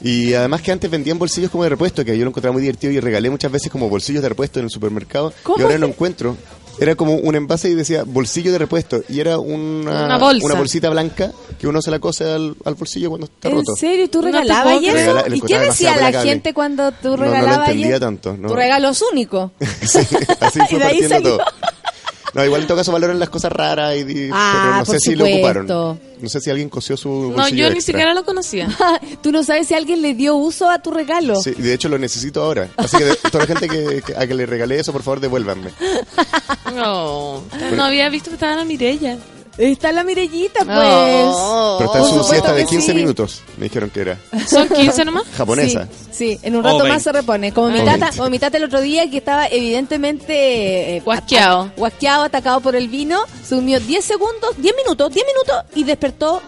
[0.01, 2.93] Y además que antes vendían bolsillos como de repuesto, que yo lo encontraba muy divertido
[2.93, 5.33] y regalé muchas veces como bolsillos de repuesto en el supermercado.
[5.43, 5.59] ¿Cómo?
[5.59, 6.37] Y ahora lo encuentro.
[6.79, 9.01] Era como un envase y decía bolsillo de repuesto.
[9.07, 10.55] Y era una, Una bolsa.
[10.57, 13.75] bolsita blanca que uno se la cose al, al bolsillo cuando está ¿En roto.
[13.75, 14.09] serio?
[14.09, 14.89] ¿Tú regalabas y.
[14.89, 17.67] Regala- ¿Y qué decía la gente cuando tú No, no lo regalabas?
[17.69, 18.47] y entendía tanto, no.
[18.49, 19.51] Tu regalos únicos.
[19.83, 19.99] Sí,
[20.39, 21.37] así Y fue de ahí partiendo salió.
[21.37, 21.45] todo.
[22.33, 24.99] No, igual en todo caso valoran las cosas raras y, y- Ah, pero no sé
[24.99, 25.67] si lo ocuparon.
[25.67, 27.81] No sé si alguien cosió su No, yo ni extra.
[27.81, 28.67] siquiera lo conocía.
[29.21, 31.35] Tú no sabes si alguien le dio uso a tu regalo.
[31.35, 32.69] Sí, de hecho lo necesito ahora.
[32.77, 35.19] Así que de- toda la gente que, que- a que le regalé eso, por favor,
[35.19, 35.71] devuélvanme.
[36.73, 37.43] No,
[37.75, 39.17] no había visto que estaba la Mirella.
[39.57, 40.77] Está la Mirellita, pues.
[40.77, 41.75] Oh.
[41.77, 42.93] Pero está en su siesta de que 15 sí.
[42.95, 44.17] minutos, me dijeron que era.
[44.47, 45.23] ¿Son 15 nomás?
[45.37, 45.87] Japonesa.
[46.11, 47.03] Sí, sí, en un rato O más 20.
[47.03, 47.51] se repone.
[47.53, 48.17] Como mi O tata, 20.
[48.17, 51.71] como mi tata el otro día que estaba evidentemente eh, Guasqueado.
[51.77, 56.41] guasqueado, atacado por el vino, se durmió 10 segundos, 10 minutos, 10 minutos y despertó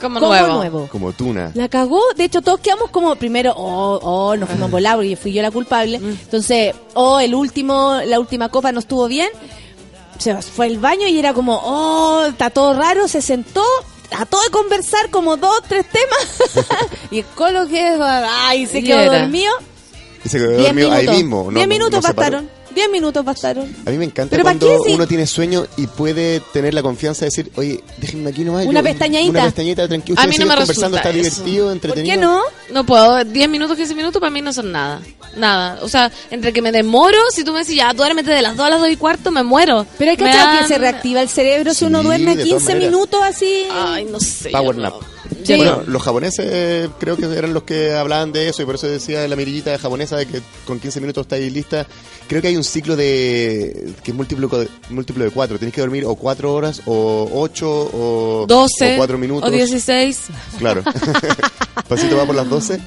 [0.00, 0.54] Como, como nuevo.
[0.54, 0.88] nuevo.
[0.90, 1.52] Como tuna.
[1.54, 5.32] La cagó, de hecho todos quedamos como primero, oh, oh, nos fuimos volados porque fui
[5.32, 5.96] yo la culpable.
[5.96, 9.28] Entonces, oh, el último, la última copa no estuvo bien.
[10.18, 13.64] Se fue al baño y era como, oh, está todo raro, se sentó,
[14.08, 16.66] trató de conversar como dos, tres temas.
[17.10, 19.52] y el colo que, ay, se quedó dormido.
[20.24, 21.08] Y se quedó 10 dormido minutos.
[21.14, 21.44] ahí mismo.
[21.44, 21.50] ¿no?
[21.50, 22.50] 10 No- minutos bastaron.
[22.78, 23.64] 10 minutos bastaron.
[23.86, 26.82] A mí me encanta ¿Pero cuando qué si- uno tiene sueño y puede tener la
[26.82, 28.66] confianza de decir, oye, déjenme aquí nomás.
[28.66, 29.30] Una yo- pestañadita.
[29.30, 30.20] Una pestañita tranquilo.
[30.20, 31.18] A mí no me conversando, resulta está eso.
[31.42, 32.14] divertido, ¿Por entretenido.
[32.14, 32.40] qué no?
[32.72, 35.00] No puedo, 10 minutos, 15 minutos para mí no son nada.
[35.36, 35.78] Nada.
[35.82, 38.66] O sea, entre que me demoro, si tú me decís, ya, duérmete de las 2
[38.66, 39.86] a las 2 y cuarto, me muero.
[39.98, 42.36] Pero hay que Me cachar que dan- se reactiva el cerebro si Sí, uno duerme
[42.36, 42.90] de todas 15 maneras.
[42.90, 43.64] minutos así.
[43.72, 44.50] Ay, no sé.
[44.50, 44.94] Power nap.
[44.94, 45.17] no.
[45.54, 45.56] Sí.
[45.56, 49.26] Bueno, los japoneses creo que eran los que hablaban de eso y por eso decía
[49.28, 51.86] la mirillita japonesa de que con 15 minutos está ahí lista.
[52.28, 55.58] Creo que hay un ciclo de que es múltiplo, de- múltiplo de 4.
[55.58, 59.48] Tienes que dormir o 4 horas o 8 o 12 o 4 minutos.
[59.48, 60.20] o 16.
[60.58, 60.82] Claro.
[61.88, 62.78] Pasito va por las 12.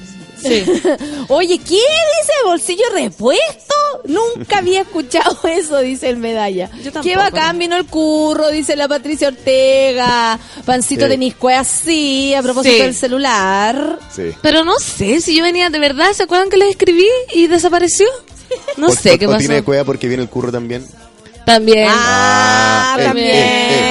[0.42, 0.64] Sí.
[1.28, 3.74] Oye, ¿qué dice bolsillo repuesto?
[4.04, 6.68] Nunca había escuchado eso, dice el medalla.
[6.78, 7.60] Yo tampoco, Qué bacán no.
[7.60, 10.38] vino el curro, dice la Patricia Ortega.
[10.64, 11.10] Pancito Sí.
[11.10, 12.82] de Niscue así, a propósito Sí.
[12.82, 13.98] del celular.
[14.14, 14.32] Sí.
[14.42, 18.06] Pero no sé, si yo venía de verdad, ¿se acuerdan que les escribí y desapareció?
[18.76, 19.64] No O- sé o- qué o tiene pasó.
[19.64, 20.86] cueva porque viene el curro también.
[21.46, 21.88] También.
[21.90, 23.81] Ah, Ah, eh, también, eh, eh.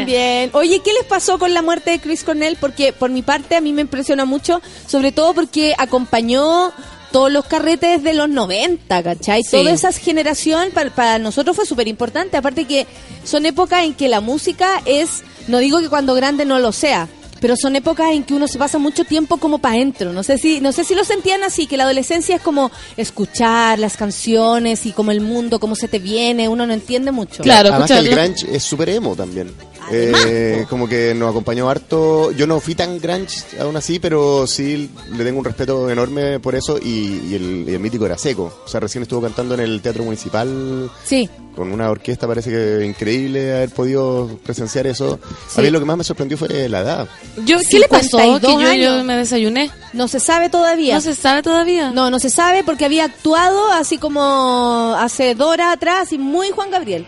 [0.00, 0.50] También.
[0.52, 2.56] Oye, ¿qué les pasó con la muerte de Chris Cornell?
[2.60, 6.72] Porque por mi parte a mí me impresiona mucho, sobre todo porque acompañó
[7.10, 9.42] todos los carretes de los 90, ¿cachai?
[9.42, 9.50] Sí.
[9.50, 12.36] Toda esa generación para, para nosotros fue súper importante.
[12.36, 12.86] Aparte que
[13.24, 17.08] son épocas en que la música es, no digo que cuando grande no lo sea,
[17.40, 20.12] pero son épocas en que uno se pasa mucho tiempo como para adentro.
[20.12, 23.78] No sé si, no sé si lo sentían así, que la adolescencia es como escuchar
[23.78, 27.42] las canciones y como el mundo, cómo se te viene, uno no entiende mucho.
[27.42, 29.52] Claro, Además que el grunge es súper emo también.
[29.92, 32.30] Eh, como que nos acompañó harto.
[32.32, 36.54] Yo no fui tan grunge aún así, pero sí le tengo un respeto enorme por
[36.54, 36.78] eso.
[36.78, 38.52] Y, y el, y el mítico era seco.
[38.64, 41.28] O sea, recién estuvo cantando en el Teatro Municipal Sí.
[41.56, 42.26] con una orquesta.
[42.26, 45.18] Parece que increíble haber podido presenciar eso.
[45.48, 45.60] Sí.
[45.60, 47.08] A mí lo que más me sorprendió fue la edad.
[47.44, 48.18] Yo, ¿Qué le pasó?
[48.18, 49.70] Que 52 yo, me desayuné.
[49.92, 50.94] No se sabe todavía.
[50.94, 51.90] No se sabe todavía.
[51.90, 56.50] No, no se sabe porque había actuado así como hace dos horas atrás y muy
[56.50, 57.06] Juan Gabriel.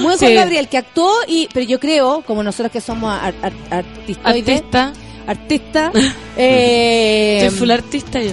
[0.00, 0.34] Muy Juan Sí.
[0.34, 3.84] Gabriel que actuó y pero yo creo, como nosotros que somos ar- ar-
[4.24, 4.92] Artista.
[5.26, 5.92] artista,
[6.36, 8.32] eh, Soy full artista yo.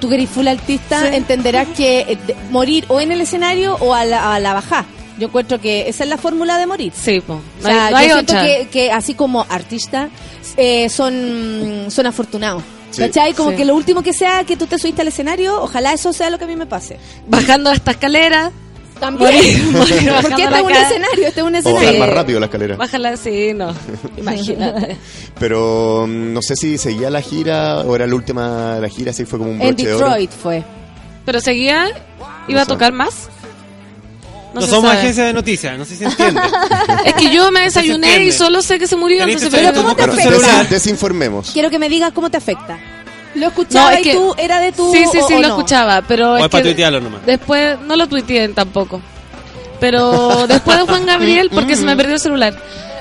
[0.00, 1.16] tú que eres full artista, Sí.
[1.16, 4.86] entenderás que eh, de- morir o en el escenario o a la, a la bajá.
[5.18, 6.92] Yo encuentro que esa es la fórmula de morir.
[6.96, 7.34] Sí, po.
[7.34, 10.08] O No hay- sea, no hay yo siento que, que así como artista
[10.56, 12.62] eh, son, son afortunados.
[12.90, 13.02] Sí.
[13.02, 13.34] ¿Cachai?
[13.34, 13.56] Como Sí.
[13.56, 16.38] que lo último que sea que tú te subiste al escenario, ojalá eso sea lo
[16.38, 16.98] que a mí me pase.
[17.28, 18.50] Bajando esta escalera.
[19.00, 19.34] También.
[19.34, 22.00] Morir, morir Porque este es un escenario, este es un O bajar escenario.
[22.00, 22.76] más rápido la escalera.
[22.76, 23.74] Bájala, sí, no.
[24.18, 24.96] Imagínate.
[25.38, 29.10] Pero mm, no sé si seguía la gira o era la última de la gira,
[29.12, 30.06] así fue como un En broche de oro.
[30.08, 30.62] Detroit fue.
[31.24, 31.86] Pero seguía,
[32.48, 32.68] iba No a sé.
[32.68, 33.28] tocar más.
[34.52, 34.98] No, somos sabe.
[35.02, 36.40] agencia de noticias, no sé si se entiende.
[37.04, 39.22] Es que yo me desayuné y solo sé que se murió.
[39.22, 40.64] Entonces, pero ¿cómo te afecta?
[40.64, 41.50] desinformemos.
[41.52, 42.76] Quiero que me digas cómo te afecta.
[43.34, 45.40] ¿Lo escuchaba No, es y que- tú era de tu Sí, sí, o- sí, o
[45.40, 45.54] lo no?
[45.56, 47.24] escuchaba, pero O es es para que tuitearlo nomás.
[47.26, 49.00] después no lo tuiteé tampoco.
[49.78, 52.54] Pero después de Juan Gabriel, porque se me perdió el celular.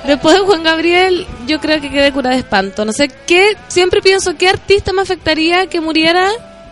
[0.08, 2.86] Después de Juan Gabriel, yo creo que quedé cura de espanto.
[2.86, 6.30] No sé qué, siempre pienso qué artista me afectaría que muriera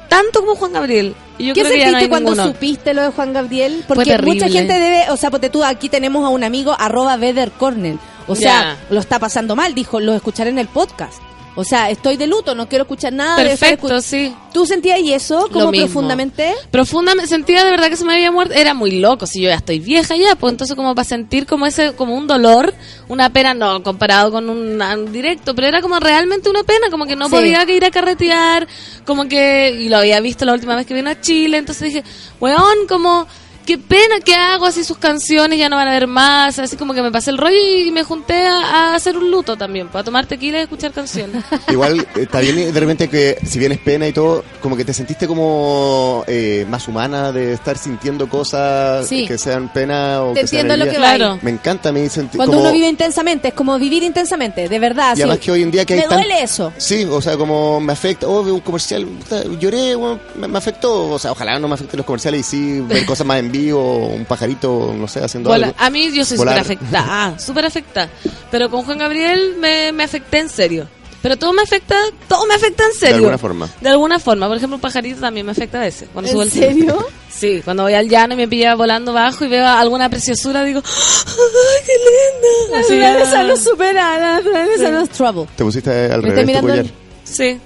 [0.07, 1.13] tanto como Juan Gabriel.
[1.38, 2.47] Y yo ¿Qué creo que ya no sentiste hay cuando ninguno.
[2.53, 3.84] supiste lo de Juan Gabriel?
[3.88, 4.34] Porque terrible.
[4.45, 7.99] mucha gente debe, o sea, porque tú aquí tenemos a un amigo, arroba Beder Cornell.
[8.27, 11.21] O sea, lo está pasando mal, dijo, lo escucharé en el podcast.
[11.59, 14.34] O sea, estoy de luto, no quiero escuchar nada de Perfecto, escu- sí.
[14.53, 16.53] ¿Tú sentías y eso como profundamente?
[16.69, 18.53] Profundamente, sentía de verdad que se me había muerto.
[18.53, 21.65] Era muy loco, si yo ya estoy vieja ya, pues entonces como para sentir como
[21.65, 22.75] ese, como un dolor,
[23.07, 27.07] una pena, no comparado con un, un directo, pero era como realmente una pena, como
[27.07, 27.31] que no Sí.
[27.31, 28.67] podía ir a carretear,
[29.05, 32.03] como que, y lo había visto la última vez que vino a Chile, entonces dije,
[32.39, 33.25] weón, como,
[33.68, 36.94] qué pena que hago así sus canciones, ya no van a ver más, así como
[36.94, 38.61] que me pasé el rollo y me junté a,
[38.91, 41.44] a hacer un luto también, para tomar tequila y escuchar canciones.
[41.69, 44.85] Igual eh, está bien de repente que, si bien es pena y todo, como que
[44.85, 49.27] te sentiste como eh, más humana de estar sintiendo cosas Sí.
[49.27, 50.98] que sean pena o Te que sean entiendo lo que.
[50.98, 51.39] Claro.
[51.41, 52.64] Me encanta a mí sentir Cuando como...
[52.69, 55.14] uno vive intensamente, es como vivir intensamente, de verdad.
[55.14, 55.22] y sí.
[55.23, 56.72] además que hoy en día que hay Me tan- duele eso.
[56.77, 60.57] Sí, o sea, como me afecta, oh, veo un comercial, puta, lloré, bueno, me, me
[60.57, 63.52] afectó, o sea, ojalá no me afecten los comerciales y sí ver cosas más en
[63.52, 65.77] vivo, un pajarito, no sé, haciendo Vola- algo.
[65.79, 68.09] A mí yo soy súper afectada, súper afectada.
[68.51, 70.88] Pero con Juan Gabriel me, me afecté en serio.
[71.21, 71.95] Pero todo me afecta,
[72.27, 73.15] todo me afecta en serio.
[73.17, 73.69] alguna forma.
[73.81, 74.47] De alguna forma.
[74.47, 76.07] Por ejemplo, un pajarito también me afecta a veces.
[76.13, 76.69] Cuando subo ¿En el cielo.
[76.69, 77.07] serio?
[77.38, 80.81] Sí, cuando voy al llano y me pilla volando bajo y veo alguna preciosura, digo,
[80.84, 82.71] ¡ay, qué linda!
[82.71, 83.43] La naturaleza ah.
[83.43, 85.45] no supera, la naturaleza no es trouble.
[85.55, 86.85] ¿Te pusiste al revés tu collar?
[87.25, 87.59] Sí,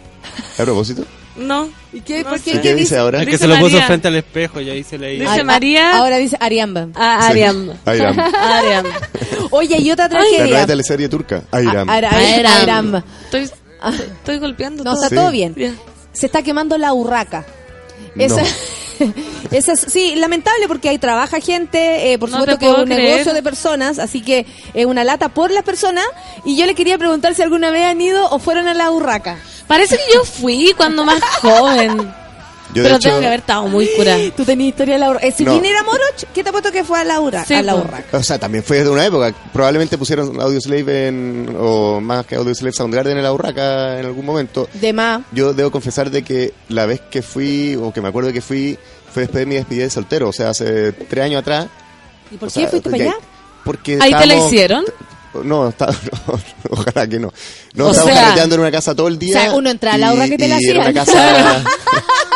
[0.59, 1.05] ¿A propósito?
[1.35, 1.69] No.
[1.93, 2.23] ¿Y qué?
[2.23, 2.51] No ¿Por sé.
[2.51, 2.57] qué?
[2.57, 3.19] ¿Y qué dice ahora?
[3.19, 3.87] Es que Dice se lo puso María.
[3.87, 5.97] frente al espejo y ahí se le Dice Ah, María.
[5.97, 6.87] Ahora dice Ariamba.
[6.95, 7.71] A Ariam.
[7.85, 8.19] Ayram.
[8.39, 8.85] Ariam.
[9.51, 10.65] Oye, y otra La nueva tragedia.
[10.67, 11.43] teleserie turca.
[11.51, 11.89] Ayram.
[11.89, 12.45] A- Ara- Ariam.
[12.61, 13.03] Ariamba.
[13.25, 13.49] Estoy,
[14.17, 15.03] estoy golpeando No, todo.
[15.03, 15.15] está Sí.
[15.15, 15.53] todo bien.
[15.57, 15.73] Ya.
[16.13, 17.45] Se está quemando la urraca.
[18.15, 18.25] No.
[19.51, 22.77] Esa, esa es- sí, lamentable porque ahí trabaja gente, eh, por No supuesto que es
[22.77, 23.01] un creer.
[23.11, 26.05] negocio de personas, así que es una lata por las personas.
[26.45, 29.37] Y yo le quería preguntar si alguna vez han ido o fueron a la urraca.
[29.67, 32.13] Parece que yo fui cuando más joven.
[32.73, 34.17] Yo, de pero hecho, tengo que haber estado muy curada.
[34.37, 35.27] Tú tenías historia de la urraca.
[35.27, 35.53] Eh, si No.
[35.55, 37.79] viniera Moroch, ¿qué te apuesto que fue a la, urra- Sí, a la po.
[37.81, 38.17] urraca?
[38.17, 39.33] O sea, también fue de una época.
[39.53, 44.69] Probablemente pusieron Audioslave en, o más que Audioslave Soundgarden en la Urraca en algún momento.
[44.73, 45.21] De más.
[45.31, 48.77] Yo debo confesar de que la vez que fui, o que me acuerdo que fui,
[49.13, 50.29] fue después de mi despedida de soltero.
[50.29, 51.67] O sea, hace tres años atrás.
[52.31, 53.15] ¿Y por qué sea, fuiste para allá?
[53.65, 54.85] Porque ¿Ahí te la hicieron?
[55.43, 55.85] No, está,
[56.27, 56.39] no,
[56.71, 57.31] ojalá que no.
[57.73, 59.37] No, O estábamos sea- en una casa todo el día.
[59.37, 61.63] O sea, uno entra a la Urraca y te la Era una hacían.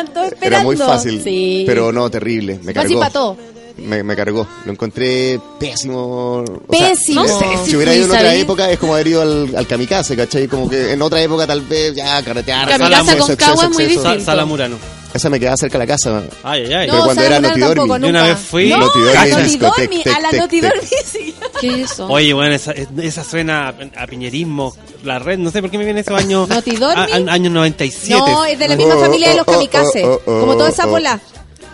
[0.00, 0.40] esperando.
[0.42, 1.20] era muy fácil.
[1.22, 1.64] Sí.
[1.66, 2.58] Pero no, terrible.
[2.62, 3.00] Me Fácil cargó.
[3.00, 3.36] para todo.
[3.78, 4.46] Me, me cargó.
[4.64, 6.42] Lo encontré pésimo.
[6.66, 7.22] O sea, Pésimo.
[7.22, 9.66] no sé si si hubiera ido en otra época es como haber ido al, al
[9.68, 10.48] kamikaze, ¿cachai?
[10.48, 12.68] Como que en otra época tal vez ya carretear.
[12.68, 14.02] Kamikaze exceso, con exceso, Cagua es muy exceso.
[14.02, 14.20] difícil.
[14.20, 14.76] Sa- Sala Murano.
[15.14, 16.22] Esa me quedaba cerca de la casa.
[16.42, 16.86] Ay, ay, ay.
[16.90, 18.04] Pero cuando Sala era Noti tampoco, Dormi.
[18.06, 20.74] Yo una vez fui- No, a Dormi, a la tec, Noti tec.
[20.74, 21.34] Dormi, sí.
[21.60, 22.06] ¿Qué es eso?
[22.08, 26.00] Oye, bueno, esa, esa suena a piñerismo, la red, no sé por qué me viene
[26.00, 26.48] esos años.
[26.50, 27.00] ¿Noti Dormi?
[27.00, 28.20] a- a- años 97.
[28.20, 30.04] No, es de la misma Oh, familia de los oh, oh, kamikazes.
[30.04, 30.90] oh, oh, como toda esa oh.
[30.90, 31.18] bola.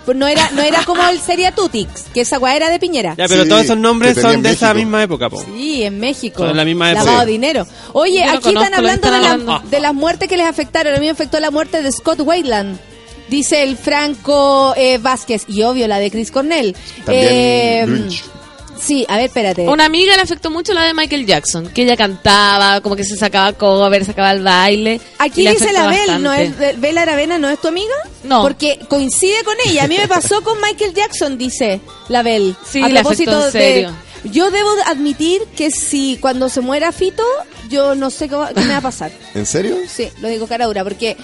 [0.04, 3.14] Pues no era, no era como el Seria Tutix, que esa guay era de Piñera.
[3.16, 5.42] Ya, pero Sí, todos esos nombres son de esa misma época, po.
[5.42, 6.38] Sí, en México.
[6.40, 7.06] Son de la misma época.
[7.06, 7.32] Lavado Sí.
[7.32, 7.66] dinero.
[7.94, 10.92] Oye, no aquí están conozco hablando de, la- de las muertes que les afectaron.
[10.94, 12.78] A mí me afectó la muerte de Scott Wayland.
[13.28, 15.44] Dice el Franco eh, Vázquez.
[15.48, 16.76] Y obvio, la de Chris Cornell.
[17.04, 18.08] También Eh.
[18.80, 19.62] Sí, a ver, espérate.
[19.62, 23.16] Una amiga le afectó mucho la de Michael Jackson, que ella cantaba, como que se
[23.16, 25.00] sacaba cover, sacaba el baile.
[25.18, 27.94] Aquí dice la Bel, ¿no es Bel Aravena no es tu amiga?
[28.24, 28.42] No.
[28.42, 29.84] Porque coincide con ella.
[29.84, 32.54] A mí me pasó con Michael Jackson, dice la Bel.
[32.68, 33.94] Sí, a propósito en de- serio.
[34.24, 37.24] yo debo admitir que si cuando se muera Fito,
[37.70, 39.12] yo no sé qué, va- qué me va a pasar.
[39.34, 39.76] ¿En serio?
[39.88, 41.16] Sí, lo digo cara dura, porque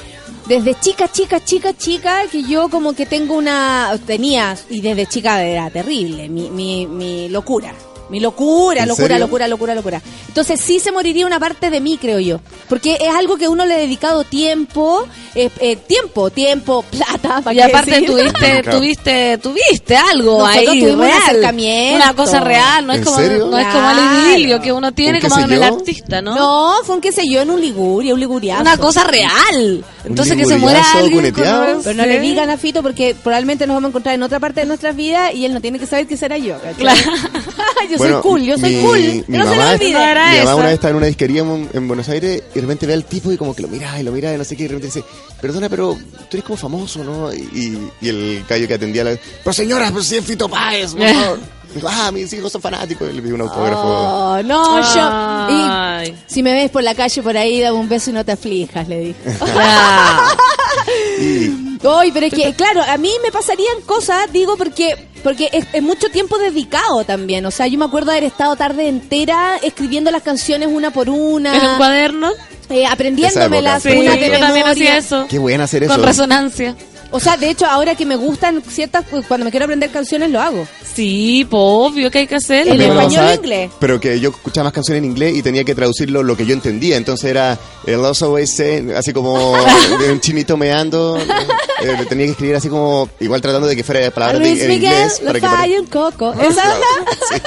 [0.47, 3.99] desde chica, chica, chica, chica, que yo como que tengo una...
[4.07, 7.75] Tenía, y desde chica era terrible, mi, mi, mi locura.
[8.11, 9.25] Mi locura, ¿En locura, serio?
[9.25, 10.03] locura, locura, locura.
[10.29, 12.41] Entonces sí se moriría una parte de mí, creo yo.
[12.69, 17.41] Porque es algo que uno le ha dedicado tiempo, eh, eh, tiempo, tiempo, plata.
[17.43, 18.09] ¿para Y aparte decir?
[18.11, 18.79] tuviste, Claro.
[18.79, 21.23] tuviste, tuviste algo Nosotros ahí tuvimos un real.
[21.23, 21.97] acercamiento.
[22.05, 23.47] Una cosa real, no es ¿En como, serio?
[23.47, 23.99] no es como el
[24.35, 26.35] idilio que uno tiene ¿Un como en el artista, ¿no?
[26.35, 28.63] No, fue un qué sé yo en un Liguria, un liguriazo.
[28.63, 29.85] Una cosa real.
[30.05, 33.75] Entonces que se muera alguien con- Pero no le digan a Fito porque probablemente nos
[33.75, 36.07] vamos a encontrar en otra parte de nuestras vidas y él no tiene que saber
[36.07, 36.57] que será yo.
[36.77, 37.01] Claro.
[37.91, 39.25] yo Bueno, soy cool, yo soy mi- cool.
[39.29, 39.89] Mi no se lo mamá, olvide.
[39.89, 40.57] Mi mamá eso.
[40.57, 43.05] una vez estaba en una disquería en, en Buenos Aires y de repente ve al
[43.05, 44.75] tipo y como que lo mira y lo mira y no sé qué y de
[44.75, 45.05] repente dice,
[45.41, 47.33] perdona, pero tú eres como famoso, ¿no?
[47.33, 49.17] Y, y el gallo que atendía la...
[49.45, 51.39] Pero señora, pues si es Fito Páez, por favor.
[51.73, 53.09] Dijo, ah, mis hijos son fanáticos.
[53.09, 53.81] Y le pidió un autógrafo.
[53.85, 56.05] Oh, no, yo.
[56.09, 58.33] Y si me ves por la calle por ahí, dame un beso y no te
[58.33, 59.21] aflijas, le dije.
[61.21, 65.67] Y Ay, pero es que, claro, a mí me pasarían cosas, digo, porque porque es,
[65.73, 67.45] es mucho tiempo dedicado también.
[67.47, 71.55] O sea, yo me acuerdo haber estado tarde entera escribiendo las canciones una por una.
[71.57, 72.31] En un cuaderno.
[72.69, 74.71] eh, aprendiéndomelas época, una sí, de yo también memoria.
[74.73, 75.27] hacía eso.
[75.29, 75.93] qué bueno hacer eso.
[75.95, 76.75] Con resonancia.
[77.13, 80.31] O sea, de hecho, ahora que me gustan ciertas, pues, cuando me quiero aprender canciones,
[80.31, 80.67] lo hago.
[80.95, 82.73] Sí, pues obvio que hay que hacerlo.
[82.75, 83.71] ¿En español pasaba, o inglés?
[83.81, 86.53] Pero que yo escuchaba más canciones en inglés y tenía que traducirlo lo que yo
[86.55, 86.97] entendía.
[86.97, 89.55] Entonces era el Lost Always Say, así como
[90.01, 91.17] de un chinito meando.
[91.19, 94.55] Eh, le tenía que escribir así como, igual tratando de que fuera palabras de, en
[94.69, 95.21] Miguel, inglés.
[95.21, 96.33] lo Para que falla pare- un coco.
[96.35, 96.75] ¿Esa Claro,
[97.31, 97.43] onda?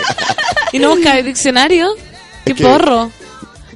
[0.72, 1.90] ¿Y no buscáis diccionario?
[2.46, 3.12] ¿Qué Es que- porro?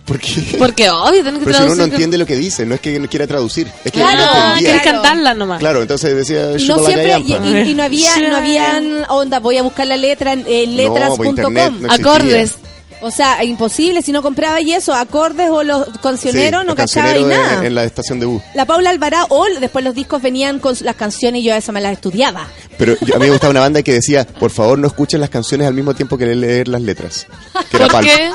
[0.08, 0.56] ¿Por qué?
[0.58, 1.78] Porque obvio, tenés que Pero si uno traducir.
[1.78, 4.26] no entiende lo que dice, no es que no quiera traducir, es que Claro, no
[4.32, 4.82] Ah, Claro.
[4.84, 5.60] cantarla nomás.
[5.60, 7.60] Claro, entonces decía Y no "Chupa la siempre, y, callampa".
[7.60, 11.44] y- y no había, no habían, onda, voy a buscar la letra en eh, letras.com.
[11.44, 11.94] no existía.
[11.94, 12.56] Acordes.
[13.00, 17.16] O sea, imposible, si no compraba y eso, acordes o los cancioneros, Sí, no cachaba
[17.16, 17.60] y nada.
[17.60, 18.42] En, en la estación de bus.
[18.56, 21.80] La Paula Alvarado, o después los discos venían con las canciones y yo eso me
[21.80, 22.48] las estudiaba.
[22.80, 25.30] Pero yo- a mí me gustaba una banda que decía, por favor no escuchen las
[25.30, 27.28] canciones al mismo tiempo que leer las letras.
[27.70, 28.32] Que era ¿Por qué?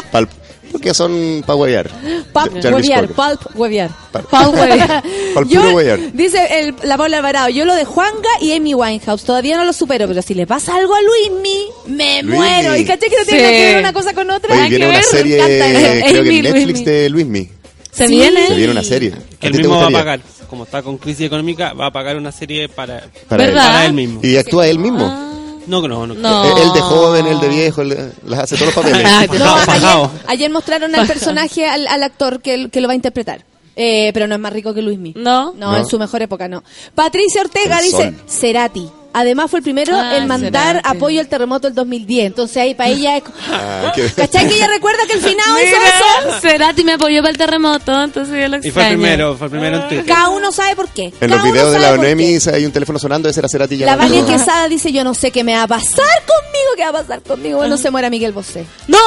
[0.72, 1.90] Porque son pa' huevear.
[2.34, 3.90] Jarvis huevear, pulp huevear.
[4.10, 4.22] Pulp.
[6.14, 9.72] Dice el- la Paula Alvarado, yo lo de Juanga y Amy Winehouse, todavía no lo
[9.72, 12.36] supero, pero si le pasa algo a Luismi, me Luismi.
[12.38, 12.76] muero.
[12.76, 13.52] Y caché que no tiene Sí.
[13.54, 14.54] que ver una cosa con otra.
[14.54, 16.06] Oye, Hay viene que una ver, serie, me encanta eso.
[16.06, 16.84] creo que Amy, en Netflix Luismi.
[16.84, 17.48] de Luismi.
[17.92, 18.12] Se Sí.
[18.14, 18.46] viene.
[18.46, 19.10] Se viene una serie.
[19.10, 20.20] Que ¿A él ti te mismo va a pagar.
[20.48, 23.50] Como está con crisis económica, va a pagar una serie para, Para él.
[23.52, 23.66] ¿Verdad?
[23.66, 24.20] para él mismo.
[24.22, 25.06] Y actúa él mismo.
[25.10, 25.28] Ah.
[25.66, 26.14] No, no, no.
[26.14, 26.44] No.
[26.44, 29.02] Él, él de joven, él de viejo, él, las hace todos los papeles.
[29.38, 33.44] No, ayer, ayer mostraron al personaje, al, al actor que, que lo va a interpretar.
[33.74, 35.14] Eh, pero no es más rico que Luismi.
[35.16, 35.52] No.
[35.54, 35.76] No, No.
[35.78, 36.62] en su mejor época no.
[36.94, 38.14] Patricia Ortega El dice, sol.
[38.28, 38.88] Cerati.
[39.12, 42.26] Además fue el primero Ah, en mandar apoyo al terremoto del 2010.
[42.26, 43.22] Entonces ahí para ella es...
[43.50, 46.40] Ah, qué- ¿Cachai que ella recuerda que el finado hizo eso?
[46.40, 48.88] Cerati me apoyó para el terremoto, entonces yo lo Y fue el extraño.
[48.98, 50.06] primero, fue el primero en Twitter.
[50.06, 51.04] Cada uno sabe por qué.
[51.04, 51.92] En Cada los videos de la.
[51.92, 53.96] ONEMI hay un teléfono sonando, ese era Cerati La.
[53.96, 57.02] Vania Quesada dice, yo no sé qué me va a pasar conmigo, qué va a
[57.02, 57.58] pasar conmigo.
[57.58, 58.64] Bueno, se muera Miguel Bosé.
[58.88, 58.98] No,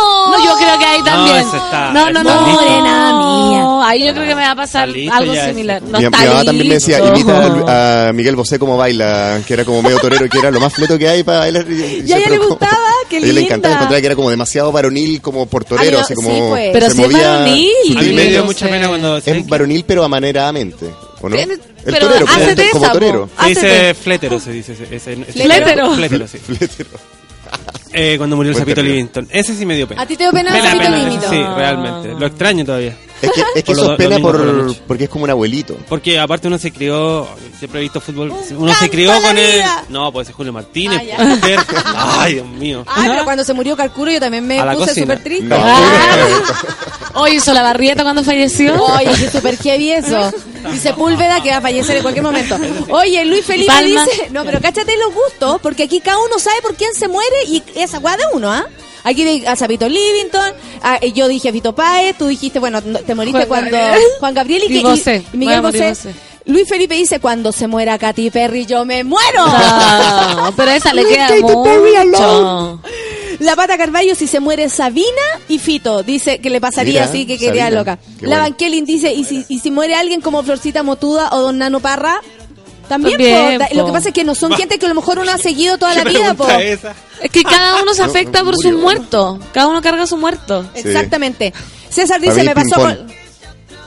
[0.45, 1.37] yo creo que ahí también.
[1.37, 2.41] ese está- no, no, no.
[2.41, 3.13] Morena
[3.49, 3.89] mía.
[3.89, 5.81] Ahí yo creo que me va a pasar algo similar.
[5.81, 9.81] No mi, mamá también me decía, imita a, Miguel Bosé como baila, que era como
[9.81, 11.65] medio torero, que era lo más fleto que hay para bailar.
[11.69, 12.77] Y, Y a ella le como- gustaba,
[13.09, 13.41] qué A ella le linda.
[13.47, 16.69] encantaba, encontraba que era como demasiado varonil, como por torero, así como sí, pues.
[16.73, 17.97] Pero se si es movía varonil.
[17.97, 18.71] A mí me dio no mucha sé.
[18.71, 19.17] pena cuando...
[19.17, 20.85] Es varonil, pero amaneramente,
[21.21, 21.35] ¿o no?
[21.35, 21.59] El
[21.93, 23.29] pero torero, como, hácete como esa, torero.
[23.39, 24.73] Se dice flétero, se dice.
[24.73, 25.93] Ese, ese- ese- Flétero.
[25.95, 26.39] Flétero, sí.
[26.39, 26.89] Fletero.
[27.93, 28.93] Eh, cuando murió el sapito término.
[28.95, 29.27] Livingston.
[29.31, 30.01] Ese sí me dio pena.
[30.01, 31.29] ¿A ti te dio pena el Sapito?
[31.29, 32.09] Sí, realmente.
[32.19, 32.97] Lo extraño todavía.
[33.25, 35.75] Es que, es que eso es pena por porque es como un abuelito.
[35.89, 37.27] Porque aparte uno se crió,
[37.57, 39.61] siempre he visto fútbol, uno se crió con él.
[39.89, 41.59] No, pues es Julio Martínez, Ah, mujer.
[41.95, 42.83] Ay, Dios mío.
[42.87, 45.45] Ay, pero cuando se murió Carcuro yo también me puse súper triste.
[45.47, 45.57] No.
[47.15, 48.75] Hoy hizo la barrieta cuando falleció.
[48.83, 50.31] Oye, qué súper heavy eso.
[50.73, 52.57] Y Sepúlveda que va a fallecer en cualquier momento.
[52.89, 54.05] Oye, Luis Felipe Palma.
[54.05, 57.35] dice, no, pero cáchate los gustos, porque aquí cada uno sabe por quién se muere
[57.47, 58.65] y esa guada de uno, ¿ah?
[59.05, 60.51] Aquí de- a Sapito Livington,
[60.81, 63.77] a- eh, yo dije a Vito Páez, tú dijiste, bueno, no- te moriste Juan cuando
[63.77, 64.01] Gabriel.
[64.19, 65.23] Juan Gabriel y, Y que- y- Bosé.
[65.31, 65.93] y Miguel Bosé.
[66.47, 69.45] Luis Felipe dice, cuando se muera Katy Perry, yo me muero.
[69.47, 72.81] No, pero esa le queda Katy Perry mucho.
[73.39, 75.07] La pata Carballo si se muere Sabina
[75.49, 76.03] y Fito.
[76.03, 77.79] Dice que le pasaría Mira, así, que quería Sabina.
[77.79, 77.99] loca.
[78.19, 81.57] Qué la Kelly dice, ¿y si, y si muere alguien como Florcita Motuda o Don
[81.57, 82.21] Nano Parra?
[82.87, 83.75] También, También, po.
[83.75, 85.77] Lo que pasa es que no son gente que a lo mejor uno ha seguido
[85.79, 86.47] toda ¿Qué la vida, po.
[86.49, 86.93] esa?
[87.21, 88.71] Es que cada uno se No, afecta por murió.
[88.71, 89.39] su muerto.
[89.53, 90.65] Cada uno carga su muerto.
[90.73, 91.53] Exactamente.
[91.89, 92.97] César dice, me pasó con...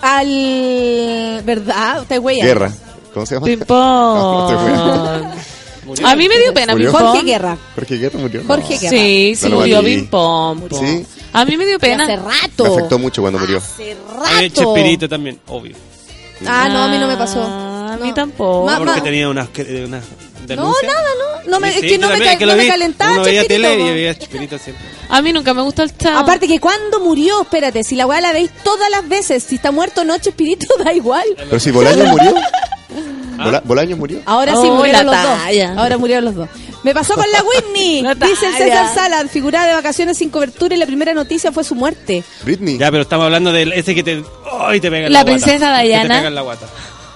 [0.00, 1.42] Al...
[1.44, 2.02] ¿Verdad?
[2.02, 2.40] Usted güey.
[2.40, 2.72] Guerra.
[3.12, 3.46] ¿Cómo se llama?
[3.46, 5.24] Ping-pong.
[6.04, 6.92] A mí me dio pena ¿Murió?
[6.92, 7.56] Jorge Guerra.
[7.74, 8.42] Jorge Guerra murió.
[8.42, 8.46] No.
[8.48, 8.90] Jorge Guerra.
[8.90, 9.80] Sí, sí, No murió
[10.10, 10.56] po.
[10.78, 11.06] Sí.
[11.32, 12.04] A mí me dio pena.
[12.04, 12.64] Hace rato.
[12.64, 13.58] Me afectó mucho cuando murió.
[13.58, 14.48] Hace rato.
[14.52, 15.74] Chespirito también, obvio.
[16.46, 17.42] Ah, no, a mí no me pasó.
[17.42, 18.14] A mí No.
[18.14, 18.66] tampoco.
[18.66, 19.88] Ma- Porque tenía unas, que-
[20.56, 21.02] No, nada,
[21.44, 21.50] no.
[21.50, 22.68] no me, Sí, es que no me, cal- que no me vi.
[22.68, 23.94] calentaba Uno veía Chespirito, tele y po.
[23.94, 24.86] veía Chespirito siempre.
[25.08, 26.18] A mí nunca me gusta el chavo.
[26.18, 29.70] Aparte que cuando murió, espérate, si la weá la veis todas las veces, si está
[29.72, 31.24] muerto o no, Chespirito da igual.
[31.36, 32.34] Pero si Bolaño murió.
[33.38, 33.44] Ah.
[33.44, 34.20] Bola- Bolaño murió.
[34.26, 35.68] Ahora sí Oh, murieron la los talla.
[35.70, 35.78] dos.
[35.78, 36.48] Ahora murieron los dos.
[36.82, 38.02] Me pasó con la Whitney.
[38.02, 38.88] La Dice el talla.
[38.88, 42.22] César Sala, figurada de vacaciones sin cobertura y la primera noticia fue su muerte.
[42.44, 42.78] Britney.
[42.78, 44.22] Ya, pero estamos hablando de ese que te.
[44.60, 45.44] ¡Ay, te pega en La la, guata.
[45.44, 46.02] princesa Que Diana.
[46.08, 46.66] te pega en la guata.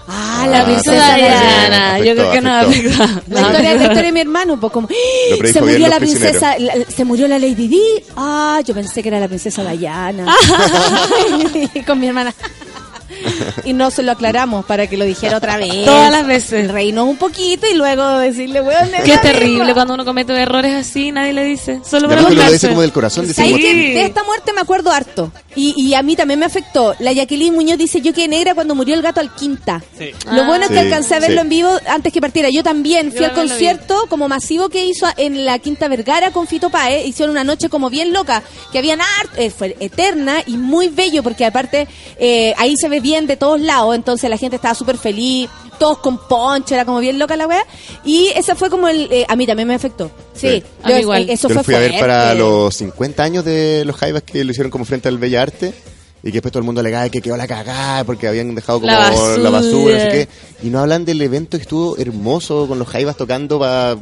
[0.08, 1.94] Ah, la princesa Diana.
[1.94, 3.04] Afectó, Yo creo que no afectó.
[3.28, 4.88] La historia, la historia de mi hermano, pues como
[5.52, 7.82] se murió la princesa, la- se murió la Lady Di.
[8.16, 10.26] Ah, yo pensé que era la princesa Diana.
[11.86, 12.34] Con mi hermana.
[13.64, 15.84] y no se lo aclaramos para que lo dijera otra vez.
[15.84, 16.70] Todas las veces.
[16.70, 19.74] Reírnos un poquito y luego decirle, weón, es Qué terrible misma.
[19.74, 21.80] cuando uno comete errores así, nadie le dice.
[21.88, 23.26] Solo para lo dice como del corazón.
[23.26, 23.42] Dice.
[23.42, 25.32] De esta muerte me acuerdo harto.
[25.54, 26.94] Y, y a mí también me afectó.
[26.98, 29.82] La Jacqueline Muñoz dice, yo quedé negra cuando murió el gato al quinta.
[29.98, 30.10] Sí.
[30.30, 31.42] Lo bueno es que Sí, alcancé a verlo sí.
[31.42, 32.48] en vivo antes que partiera.
[32.50, 36.46] Yo también fui Yo al concierto como masivo que hizo en la Quinta Vergara con
[36.46, 37.06] Fito Paez.
[37.06, 38.42] Hicieron una noche como bien loca,
[38.72, 41.86] que habían art, eh, fue eterna y muy bello porque aparte
[42.18, 43.94] eh, ahí se ve bien de todos lados.
[43.94, 45.48] Entonces la gente estaba súper feliz,
[45.78, 47.64] todos con poncho, era como bien loca la wea.
[48.04, 49.08] Y esa fue como el...
[49.10, 50.10] eh, a mí también me afectó.
[50.34, 50.62] Sí, Sí.
[50.82, 51.30] A mí yo- igual.
[51.30, 54.50] eso Yo fue fui a ver para los 50 años de los Jaivas que lo
[54.50, 55.72] hicieron como frente al Bella Arte.
[56.24, 58.92] Y que después todo el mundo alegaba que quedó la cagada porque habían dejado como
[58.92, 59.50] La la basura.
[59.50, 60.28] basura, no sé qué.
[60.66, 63.96] Y no hablan del evento que estuvo hermoso con los Jaivas tocando para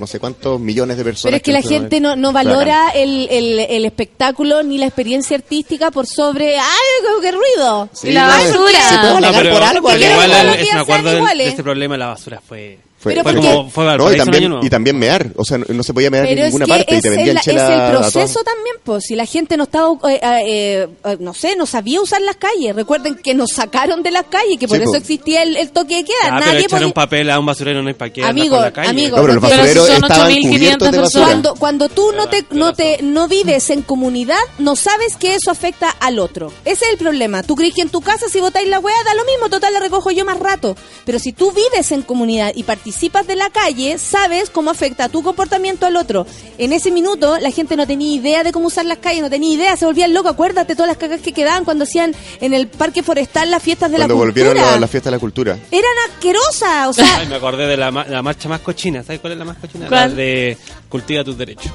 [0.00, 1.30] no sé cuántos millones de personas.
[1.30, 1.68] Pero es que la ver.
[1.68, 6.58] gente no, no valora el, el, el espectáculo ni la experiencia artística por sobre...
[6.58, 6.64] ¡Ay,
[7.02, 7.88] qué, qué ruido!
[7.92, 8.80] Sí, Y la no, basura.
[8.88, 9.88] Se puede No, alegar pero por algo.
[9.88, 12.78] pero igual el- es- me acuerdo de problema, la basura fue.
[13.00, 15.28] Fue, Pero fue porque- como, fue al no, y también, y también mear.
[15.36, 17.02] O sea, no, no se podía mear Pero en es ninguna que parte y es,
[17.02, 18.12] te el, vendían es chela el a todas.
[18.12, 19.04] proceso también, pues.
[19.06, 22.76] Si la gente no estaba, eh, eh, eh, no sé, no sabía usar las calles.
[22.76, 24.98] Recuerden que nos sacaron de las calles, que por Sí, eso po.
[24.98, 26.14] existía el, el toque de queda.
[26.24, 28.22] Ah, pero Nadie echar podía- un papel a un basurero no es para qué.
[28.22, 28.90] Amigo, por la calle.
[28.90, 29.16] amigo.
[29.16, 31.24] No, pero los Pero si estaban 8.500 cubiertos de basura.
[31.24, 35.50] Cuando, cuando tú no te, no te no vives en comunidad, no sabes que eso
[35.50, 36.52] afecta al otro.
[36.66, 37.42] Ese es el problema.
[37.44, 39.80] Tú crees que en tu casa si botáis la hueá da lo mismo, total la
[39.80, 40.76] recojo yo más rato.
[41.06, 42.89] Pero si tú vives en comunidad y participas
[43.26, 46.26] de la calle, sabes cómo afecta tu comportamiento al otro.
[46.58, 49.54] En ese minuto la gente no tenía idea de cómo usar las calles, no tenía
[49.54, 50.32] idea, se volvían locos.
[50.32, 53.96] Acuérdate todas las cagas que quedaban cuando hacían en el parque forestal las fiestas de
[53.98, 54.72] Cuando la volvieron cultura.
[54.74, 55.58] la, la fiesta de la cultura.
[55.70, 59.02] Eran asquerosas, o sea, Ay, me acordé de la, ma- la marcha más cochina.
[59.02, 59.86] ¿Sabes cuál es la más cochina?
[59.88, 60.10] ¿Cuál?
[60.10, 60.56] La de
[60.88, 61.70] Cultiva tus derechos.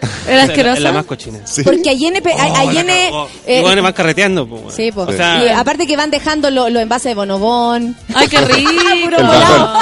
[0.26, 0.76] Era la- asquerosa.
[0.76, 1.38] Es la más cochina.
[1.44, 1.62] Sí.
[1.62, 2.16] porque allí en,
[3.12, 4.46] Oh, la eh, Y bueno, van carreteando.
[4.46, 4.76] pues, bueno.
[4.76, 5.08] Sí, pues.
[5.08, 7.96] O sea, Y aparte que van dejando los lo envases de bonobón.
[8.14, 8.70] Ay, qué rico.
[9.04, 9.72] Puro El volado.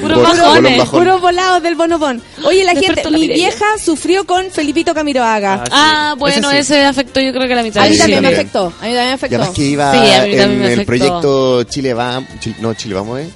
[0.00, 0.88] Puro Bol- bajones.
[0.88, 2.22] Puros volados del bonobón.
[2.44, 5.64] Oye, la Despertó gente, la mi vieja sufrió con Felipito Camiroaga.
[5.72, 6.74] Ah, bueno, Ese sí.
[6.74, 8.66] ese afectó yo creo que la mitad a mí sí, también me afectó.
[8.66, 9.36] A mí también me Y afectó.
[9.36, 10.86] además que iba Sí, a mí también en me el afectó.
[10.86, 13.30] proyecto Chile va, Chile- no, Chile vamos, ¿eh?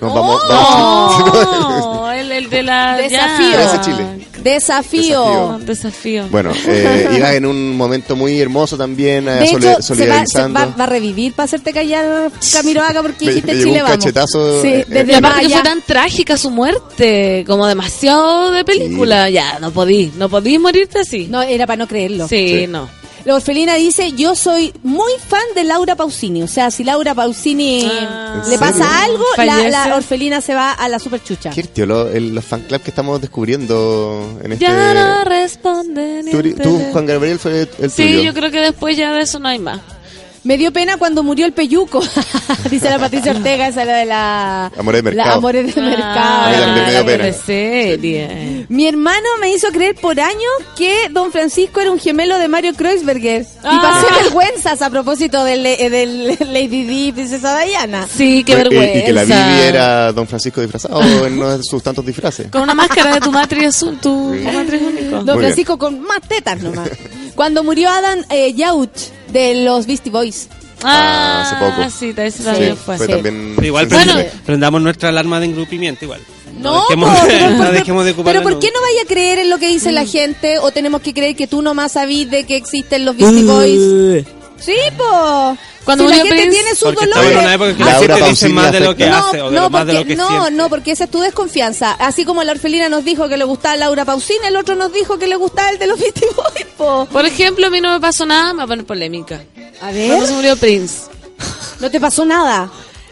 [0.00, 0.14] No, Oh.
[0.14, 1.96] vamos, vamos.
[1.96, 2.96] No, el, el de la...
[2.96, 3.50] Desafío.
[3.50, 3.80] ya.
[3.80, 4.25] Chile.
[4.42, 5.58] Desafío.
[5.60, 6.28] Desafío.
[6.30, 9.82] Bueno, eh, iba en un momento muy hermoso también, eh, De hecho, se va, se
[9.82, 10.58] solidarizando.
[10.60, 13.88] va- va a revivir para hacerte callar Camiroaga porque Me- dijiste me llegó Chile un
[13.88, 14.04] vamos.
[14.04, 18.64] cachetazo, Sí, eh, desde Y aparte que fue tan trágica su muerte, como demasiado de
[18.64, 19.28] película.
[19.30, 21.26] Ya, no podí, no podí morirte así.
[21.28, 22.28] No, era para no creerlo.
[22.28, 22.66] sí, Sí.
[22.66, 22.88] no.
[23.26, 26.42] La orfelina dice, yo soy muy fan de Laura Pausini.
[26.44, 28.42] O sea, si Laura Pausini Ah.
[28.48, 28.86] le ¿En pasa serio?
[29.02, 29.24] algo,
[29.68, 31.50] la, la orfelina se va a la superchucha.
[31.50, 34.64] Qué tío, lo- el- los fan club que estamos descubriendo en este...
[34.64, 36.80] Ya no responde ni tú.
[36.92, 38.22] Juan Gabriel, fue el Sí, tuyo.
[38.22, 39.80] yo creo que después ya de eso no hay más.
[40.46, 42.00] Me dio pena cuando murió el peyuco.
[42.70, 44.66] Dice la Patricia Ortega, esa era de la...
[44.78, 45.38] Amores de La mercado.
[45.38, 46.44] Amores de mercado.
[46.44, 47.32] A mí también me dio Ah, pena.
[47.32, 48.66] serie.
[48.68, 50.36] Mi hermano me hizo creer por años
[50.76, 53.42] que Don Francisco era un gemelo de Mario Kreuzberger.
[53.42, 53.80] Y Ah.
[53.82, 58.06] pasé vergüenzas a propósito del, eh, del Lady Di y Princesa Diana.
[58.08, 58.98] Sí, qué Y- vergüenza.
[58.98, 62.48] Y, que la Bibi era Don Francisco disfrazado en uno de sus tantos disfraces.
[62.52, 65.10] Con una máscara de tu matriz azul, tu, tu matriz único.
[65.10, 65.38] Don Muy bien.
[65.38, 66.88] Francisco con más tetas nomás.
[67.36, 68.90] Cuando murió Adam eh, Yauch
[69.32, 70.48] de los Beastie Boys.
[70.82, 71.90] Ah, hace poco.
[71.90, 72.96] sí, ese Sí, también fue.
[72.96, 73.12] fue Sí.
[73.12, 73.52] también...
[73.56, 76.20] pero igual prende- prendamos nuestra alarma de engrupimiento igual.
[76.60, 79.38] No, dejemos, po, pero, no dejemos de ocupar pero ¿por qué no vaya a creer
[79.40, 82.44] en lo que dice la gente o tenemos que creer que tú nomás sabís de
[82.44, 84.24] que existen los Beastie Boys?
[84.58, 85.56] Sí, po.
[85.86, 87.78] Cuando si la murió gente Prince- tiene sus dolores.
[87.78, 90.28] Laura dice más de lo que hace o de no, de lo porque, que no,
[90.28, 90.50] siente.
[90.50, 91.92] no, porque esa es tu desconfianza.
[91.92, 95.18] Así como la orfelina nos dijo que le gustaba Laura Pausini, el otro nos dijo
[95.18, 97.06] que le gustaba el de los Beastie Boys, po.
[97.10, 99.40] Por ejemplo, a mí no me pasó nada, me va a poner polémica.
[99.80, 101.04] A ver, Cuando se murió Prince.
[101.80, 102.68] no te pasó nada.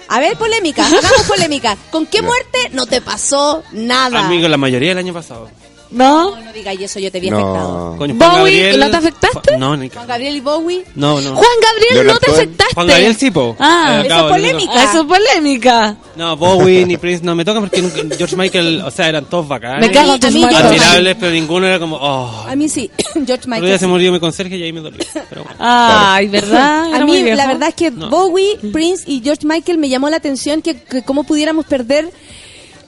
[0.09, 1.76] A ver, polémica, hagamos polémica.
[1.90, 4.26] ¿Con qué muerte no te pasó nada?
[4.26, 5.48] Amigo, la mayoría del año pasado.
[5.95, 6.31] ¿No?
[6.31, 7.95] No, no digas eso, yo te vi afectado.
[7.97, 9.57] Bowie, ¿no te afectaste?
[9.59, 10.85] No, ni Juan Gabriel y Bowie.
[10.95, 11.35] No, no.
[11.37, 12.75] Juan Gabriel, no te afectaste.
[12.75, 13.57] Juan Gabriel sí, po.
[13.59, 14.73] Ah, Eh, acabo, es polémica.
[14.75, 15.97] Ah, eso es polémica.
[16.16, 19.47] No, Bowie ni Prince no me tocan porque nunca- George Michael, o sea, eran todos
[19.49, 19.81] bacanes.
[19.89, 20.21] Me cago en.
[20.21, 22.45] George Admirables, pero ninguno era como, oh.
[22.49, 22.91] A mí sí,
[23.27, 23.79] George Michael.
[23.79, 24.99] se murió mi conserje y ahí me dolió.
[25.31, 25.57] Pero bueno.
[25.59, 26.95] Ay, ¿verdad?
[26.95, 28.11] A mí la verdad es que No.
[28.11, 32.11] Bowie, Prince y George Michael me llamó la atención que, que cómo pudiéramos perder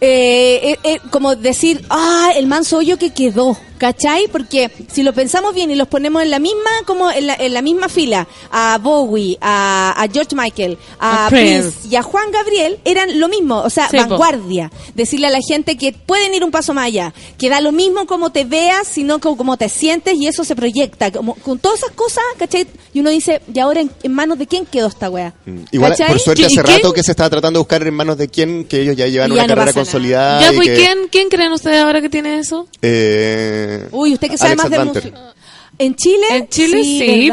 [0.00, 4.28] eh, eh, eh, como decir, ah, el manso hoyo que quedó, ¿cachai?
[4.28, 7.52] Porque si lo pensamos bien y los ponemos en la misma, como en la, en
[7.54, 11.70] la misma fila, a Bowie, a, a George Michael, a A Prince.
[11.70, 11.88] Prince.
[11.88, 14.08] y a Juan Gabriel, eran lo mismo, o sea, Sí, po.
[14.08, 14.70] vanguardia.
[14.94, 18.06] Decirle a la gente que pueden ir un paso más allá, que da lo mismo
[18.06, 21.10] como te veas, sino como, como te sientes y eso se proyecta.
[21.10, 22.66] Como, con todas esas cosas, ¿cachai?
[22.92, 25.34] Y uno dice, ¿y ahora en, en manos de quién quedó esta wea?
[25.44, 25.58] Mm.
[25.72, 26.08] Igual, ¿Cachai?
[26.08, 28.64] por suerte, ¿Qué- hace rato que se estaba tratando de buscar en manos de quién,
[28.64, 30.40] que ellos ya llevan una no carrera consolidada.
[30.40, 32.66] Ya, y pues, que, ¿quién, ¿quién creen ustedes ahora que tiene eso?
[32.82, 35.34] eh, Uy, usted que sabe Alex más de música.
[35.78, 36.26] ¿En Chile?
[36.30, 37.30] En Chile sí,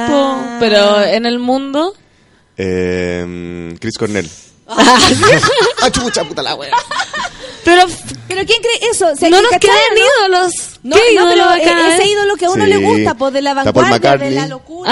[0.59, 1.93] pero en el mundo...
[2.57, 4.29] Eh, Chris Cornell.
[4.67, 4.99] ah,
[5.91, 6.71] chucha, puta la wea.
[7.63, 7.83] Pero
[8.27, 9.07] ¿Pero quién cree eso?
[9.11, 10.01] O sea, no que nos ¿cachai, quedan no?
[10.35, 10.53] ídolos.
[10.83, 12.11] No, ¿Qué no, ídolo pero bacán, e- ese eh?
[12.11, 12.69] ídolo que a uno Sí.
[12.69, 14.89] le gusta, pues de la vanguardia, de la locura.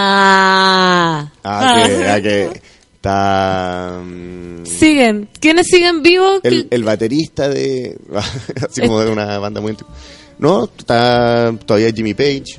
[0.00, 1.30] Ah.
[1.44, 2.62] Ah, que, ah, que
[2.96, 5.28] está mm, Siguen.
[5.40, 6.40] ¿Quiénes siguen vivos?
[6.42, 7.98] el, el baterista de.
[8.68, 9.92] así como de una banda muy antigua.
[10.38, 12.58] No, está todavía Jimmy Page.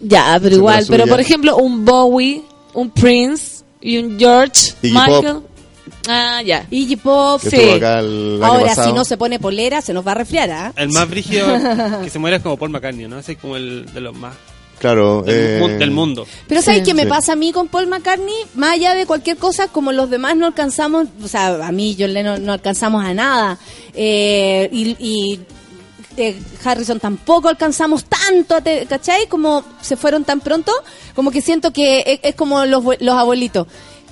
[0.00, 0.84] Ya, pero igual.
[0.88, 2.42] Pero por ejemplo, un Bowie,
[2.74, 5.38] un Prince y un George Iggy Michael.
[6.06, 6.66] Ah, ya.
[6.70, 7.40] Iggy Pop.
[7.40, 7.56] Sí.
[7.56, 8.88] el Ahora, pasado.
[8.88, 10.72] si no se pone polera, se nos va a resfriar, ¿ah?
[10.76, 11.46] El más brígido
[12.04, 13.18] que se muere es como Paul McCartney, ¿no?
[13.18, 14.34] Ese es como el de los más
[14.78, 15.22] Claro.
[15.22, 16.26] del, eh, del mundo.
[16.46, 16.86] Pero ¿sabes Sí.
[16.86, 17.08] qué me Sí.
[17.08, 18.34] pasa a mí con Paul McCartney?
[18.54, 22.12] Más allá de cualquier cosa, como los demás no alcanzamos, o sea, a mí, John
[22.12, 23.58] Lennon, no alcanzamos a nada.
[23.94, 25.40] Eh, y y,
[26.16, 29.26] eh, Harrison tampoco alcanzamos tanto, te- ¿cachai?
[29.28, 30.72] Como se fueron tan pronto,
[31.14, 33.66] como que siento que es, es como los, bue- los abuelitos.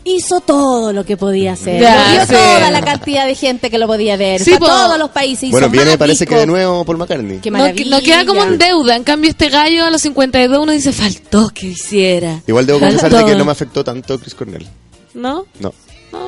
[0.05, 1.81] Hizo todo lo que podía hacer.
[1.81, 2.33] Ya, Lo vio sí.
[2.33, 4.43] toda la cantidad de gente que lo podía ver.
[4.43, 4.67] Sí, po.
[4.67, 5.45] todos los países.
[5.45, 7.39] hizo Bueno, viene, parece que de nuevo Paul McCartney.
[7.39, 8.97] Qué No, queda como en deuda.
[8.97, 12.41] En cambio, este gallo a los 52 uno dice, faltó que hiciera.
[12.49, 13.27] Igual debo confesar Faltó.
[13.27, 14.67] de que no me afectó tanto Chris Cornell.
[15.15, 15.47] ¿No?
[15.61, 15.73] No.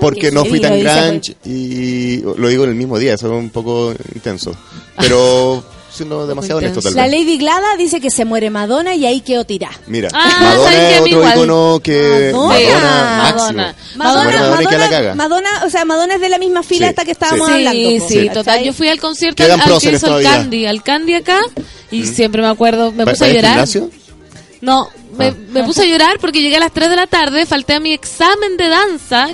[0.01, 3.27] Porque que no fui tan dice, grunge y lo digo en el mismo día, eso
[3.27, 4.55] es un poco intenso.
[4.99, 5.63] Pero
[5.95, 7.13] siendo demasiado honesto tal La vez.
[7.13, 9.79] Lady Glada dice que se muere Madonna y ahí quedó tirada.
[9.87, 13.19] Mira, Ah, Madonna es otro icono que Madonna.
[13.23, 13.75] Madonna.
[13.97, 14.23] Madonna.
[14.25, 15.15] Muere Madonna y queda la caga.
[15.15, 17.53] Madonna, o sea, Madonna es de la misma fila Sí, hasta que estábamos sí.
[17.55, 17.89] hablando.
[17.91, 18.65] Sí, sí, total.
[18.65, 20.25] Yo fui al concierto al, al que hizo el.
[20.25, 21.39] Candy, al Candy acá,
[21.93, 23.51] y siempre me acuerdo, me ¿Va- puse a llorar.
[23.53, 23.91] gimnasio?
[24.63, 25.35] No, me, Ah.
[25.51, 27.93] me puse a llorar porque llegué a las 3 de la tarde, falté a mi
[27.93, 29.29] examen de danza,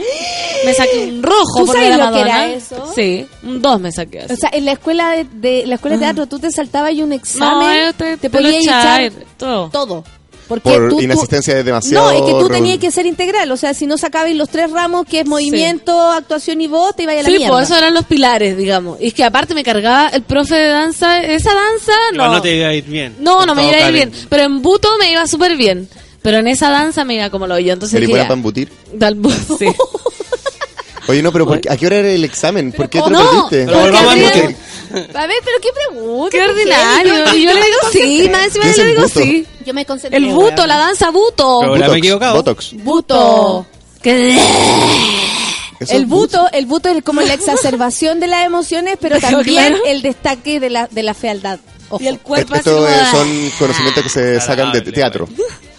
[0.64, 2.92] me saqué un rojo ¿Tú por sabes ver a lo que era eso?
[2.94, 4.20] Sí, un 2 me saqué.
[4.20, 4.32] así.
[4.34, 7.02] O sea, en la escuela de, de- la escuela de teatro tú te saltabas y
[7.02, 9.70] un examen, te pelo podías echar todo.
[9.70, 10.04] todo.
[10.50, 12.10] Porque Por tú- tú- inasistencia de demasiado.
[12.10, 13.50] No, es que tú tenías que ser integral.
[13.52, 17.04] O sea, si no sacabas los tres ramos, que es movimiento, actuación y voz, te
[17.04, 17.48] iba a la Sí, mierda.
[17.54, 19.00] pues esos eran los pilares, digamos.
[19.00, 22.16] Y es que aparte me cargaba el profe de danza, esa danza, no.
[22.16, 23.14] Igual no te iba a ir bien.
[23.20, 24.12] No, no me iba a ir bien.
[24.28, 25.88] Pero en buto me iba súper bien.
[26.20, 27.72] Pero en esa danza me iba como lo yo.
[27.72, 28.72] Entonces ¿Eres dije, buena ya, para embutir?
[28.92, 29.66] dal bu- sí.
[31.08, 32.72] Oye, no, pero ¿por qué- ¿a qué hora era el examen?
[32.72, 33.72] ¿Por qué te lo No, perdiste?
[33.72, 34.56] Porque- buque.
[34.90, 36.30] A ver, pero qué pregunta.
[36.36, 37.34] Qué ordinario.
[37.36, 39.20] Y yo le digo sí, más encima ¿Qué es yo le el digo buto?
[39.20, 39.46] sí.
[39.64, 40.18] Yo me concentré.
[40.18, 41.58] El buto, la danza buto.
[41.60, 42.34] Pero- Programa equivocado.
[42.36, 42.72] Botox.
[42.74, 43.66] Buto.
[45.78, 49.68] Eso El es buto, el buto es como la exacerbación de las emociones, pero también
[49.72, 49.84] claro.
[49.86, 51.58] el destaque de la, de la fealdad.
[51.88, 52.02] Ojo.
[52.04, 52.86] Y el cuerpo así Esto como...
[52.88, 53.08] ah.
[53.10, 55.26] son conocimientos que se sacan de teatro.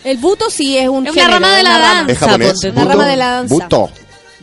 [0.04, 1.94] El buto sí es un Es una género, rama de la una rama.
[1.94, 2.12] danza.
[2.12, 2.54] Es japonés.
[2.60, 2.68] tú.
[2.70, 2.90] Una Buto.
[2.90, 3.54] rama de la danza.
[3.54, 3.90] Buto.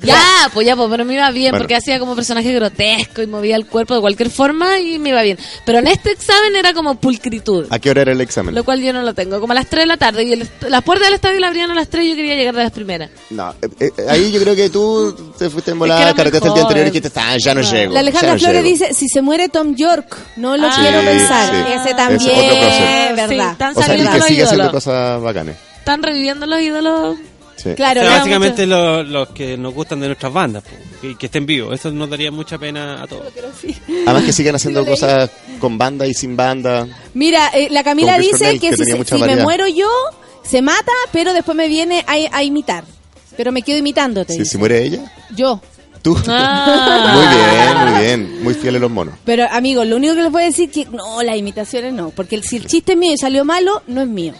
[0.02, 1.62] Ya, pues ya, pues, pero me iba bien Bueno.
[1.64, 5.22] porque hacía como personaje grotesco y movía el cuerpo de cualquier forma y me iba
[5.22, 5.38] bien.
[5.64, 7.66] Pero en este examen era como pulcritud.
[7.70, 8.54] ¿A qué hora era el examen?
[8.54, 9.40] Lo cual yo no lo tengo.
[9.40, 10.22] Como a las 3 de la tarde.
[10.24, 12.54] Y el- las puertas del estadio la abrían a las 3 y yo quería llegar
[12.54, 13.10] de las primeras.
[13.30, 16.14] No, eh, eh, ahí yo creo que tú te fuiste en Es que volada, era
[16.14, 17.92] carreteaste el día anterior y dijiste, ah, ya no llego.
[17.94, 18.68] La Alejandra no Flores llego".
[18.78, 21.50] dice, si se muere Tom York, no lo Ah, quiero Sí, pensar.
[21.50, 21.72] sí.
[21.72, 23.16] Ese Es también, otro prócer.
[23.16, 23.28] verdad.
[23.28, 25.56] Sí, están O sea, que los sigue haciendo cosas bacanes.
[25.80, 27.16] Están reviviendo los ídolos.
[27.62, 27.74] Sí.
[27.74, 30.70] Claro, O sea, básicamente lo- los que nos gustan de nuestras bandas, po,
[31.02, 31.74] que, que estén vivos.
[31.74, 33.26] Eso nos daría mucha pena a todos.
[34.06, 35.28] Además que siguen haciendo cosas
[35.58, 36.86] con banda y sin banda.
[37.14, 39.88] Mira, eh, la Camila Chris dice que, que si, si me muero yo,
[40.44, 42.84] se mata, pero después me viene a, a imitar.
[43.36, 44.34] pero me quedo imitándote.
[44.34, 45.60] Si, si muere ella, Yo.
[46.02, 46.16] tú.
[46.28, 47.12] Ah.
[47.14, 48.44] muy bien, muy bien.
[48.44, 49.14] Muy fieles los monos.
[49.24, 52.36] Pero amigos, lo único que les voy a decir que no, las imitaciones no, porque
[52.36, 54.32] el- si el chiste es mío y salió malo, no es mío.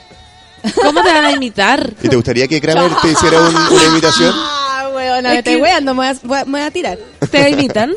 [0.83, 1.91] ¿Cómo te van a imitar?
[2.03, 4.33] ¿Y te gustaría que Kramer te hiciera un- una imitación?
[4.35, 6.71] Ah, weona, Es me estoy que- weando, me voy a, voy a- me voy a
[6.71, 6.99] tirar.
[7.31, 7.95] ¿Te imitan?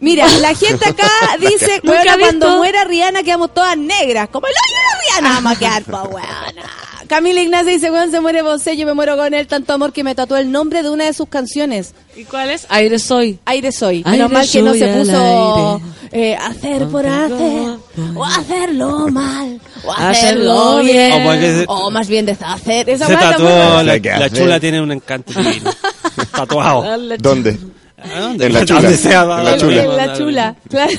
[0.00, 1.08] Mira, la gente acá
[1.40, 1.92] dice, visto.
[2.20, 4.28] cuando muera Rihanna quedamos todas negras.
[4.30, 6.62] Como el hoyo de Rihanna vamos a quedar, po, weona.
[7.08, 10.02] Camila Ignacia dice, weón, se muere Bosé, yo me muero con él, tanto amor que
[10.02, 11.94] me tatuó el nombre de una de sus canciones.
[12.16, 12.66] ¿Y cuál es?
[12.68, 13.38] Aire soy.
[13.44, 13.98] Aire soy.
[14.04, 15.84] Aire Menos mal que no soy se puso aire.
[16.10, 17.76] eh, hacer por hacer,
[18.16, 21.12] o hacerlo mal, o hacerlo bien.
[21.28, 22.90] O se- o más bien deshacer.
[22.90, 23.82] Esa Se tatuó, buena.
[23.84, 25.70] la, ¿Qué la chula tiene un encanto divino.
[26.32, 26.84] Tatuado.
[27.18, 27.56] ¿Dónde?
[27.98, 28.46] ¿A dónde?
[28.46, 28.80] En la chula.
[28.82, 29.82] donde sea, En la chula.
[29.84, 30.92] En la chula, claro.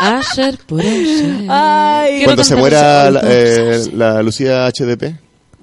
[0.00, 1.46] Ayer por ayer.
[1.48, 5.14] Ay, Cuando se muera la, eh, la Lucía HDP.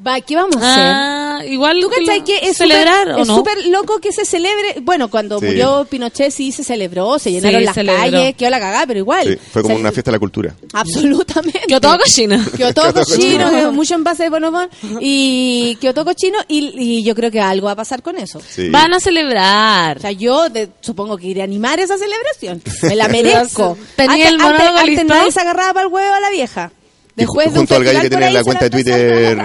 [0.06, 0.84] Va, ¿qué vamos a hacer?
[0.86, 3.38] Ah, igual ¿Tú que lo- que es celebrar o es no?
[3.38, 4.76] súper loco que se celebre?
[4.82, 5.46] Bueno, cuando Sí.
[5.46, 8.02] murió Pinochet sí se celebró, se llenaron Sí, las celebró.
[8.02, 9.28] calles, quedó la cagada, pero igual.
[9.28, 10.56] Sí, fue como una fiesta de la cultura.
[10.74, 11.62] Absolutamente.
[11.68, 12.36] Quedó todo cochino.
[12.58, 14.70] Quedó todo Quedó todo cochino, mucho envase de bonobón
[15.00, 18.42] y quedó todo cochino y, y yo creo que algo va a pasar con eso.
[18.46, 18.70] Sí.
[18.70, 19.98] Van a celebrar.
[19.98, 22.62] O sea, yo de- supongo que iré a animar esa celebración.
[22.84, 23.78] Me la merezco.
[23.96, 26.72] Tenía el antes, monólogo antes, antes nadie se agarraba para el huevo a la vieja.
[27.16, 29.38] Después de un junto al gallo que tiene ahí la cuenta de Twitter.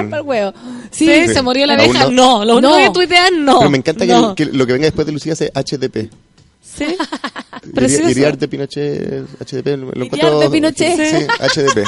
[0.90, 2.08] Sí, Sí, se murió la ¿Aún vieja.
[2.10, 2.44] no?
[2.44, 2.84] Lo único No.
[2.84, 3.58] que tuitean no.
[3.58, 4.34] Pero me encanta que, No.
[4.34, 6.08] que lo que venga después de Lucía sea HDP.
[6.62, 6.86] Sí.
[8.10, 9.66] Iriarte Pinochet, HDP.
[9.76, 10.96] Lo Iriarte encuentro- Pinochet.
[10.96, 11.26] Sí,
[11.60, 11.84] HDP.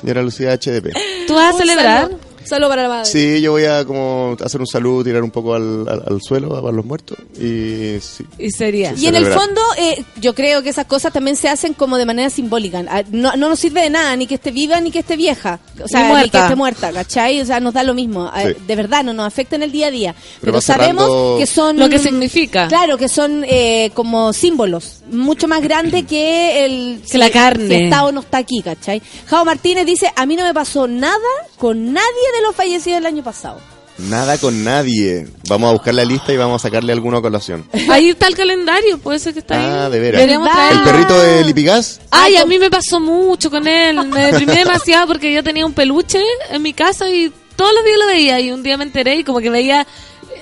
[0.00, 0.92] Señora Lucía HDP.
[1.26, 2.10] ¿Tú vas a celebrar?
[2.44, 3.06] Solo para la madre.
[3.06, 6.48] Sí, yo voy a como hacer un saludo, tirar un poco al, al, al suelo
[6.62, 7.18] para los muertos.
[7.38, 8.24] Y sí.
[8.38, 8.94] Y sería.
[8.96, 12.06] Y en el fondo, eh, yo creo que esas cosas también se hacen como de
[12.06, 12.82] manera simbólica.
[12.88, 15.60] Ah, No, no nos sirve de nada, ni que esté viva ni que esté vieja.
[15.82, 17.40] O sea, Ni que esté muerta, ¿cachai?
[17.40, 18.30] O sea, nos da lo mismo.
[18.32, 18.54] Ah, Sí.
[18.66, 20.14] De verdad, no nos afecta en el día a día.
[20.40, 21.78] Pero, sabemos cerrando- que son...
[21.78, 22.68] Lo que significa.
[22.68, 25.02] Claro, que son eh, como símbolos.
[25.10, 27.02] Mucho más grandes que el...
[27.10, 27.68] Que la carne.
[27.68, 29.00] Si está o no está aquí, ¿cachai?
[29.26, 31.16] Jao Martínez dice, a mí no me pasó nada
[31.56, 33.60] con nadie de los fallecidos del año pasado.
[33.98, 35.28] Nada con nadie.
[35.48, 37.68] Vamos a buscar la lista y vamos a sacarle alguno a colación.
[37.90, 39.66] Ahí está el calendario, puede ser que está ahí.
[39.70, 40.22] Ah, de veras.
[40.22, 42.00] ¿El perrito de Lipigas?
[42.10, 44.04] Ay, a mí me pasó mucho con él.
[44.08, 47.98] Me deprimí demasiado porque yo tenía un peluche en mi casa y todos los días
[47.98, 48.40] lo veía.
[48.40, 49.86] Y un día me enteré y como que veía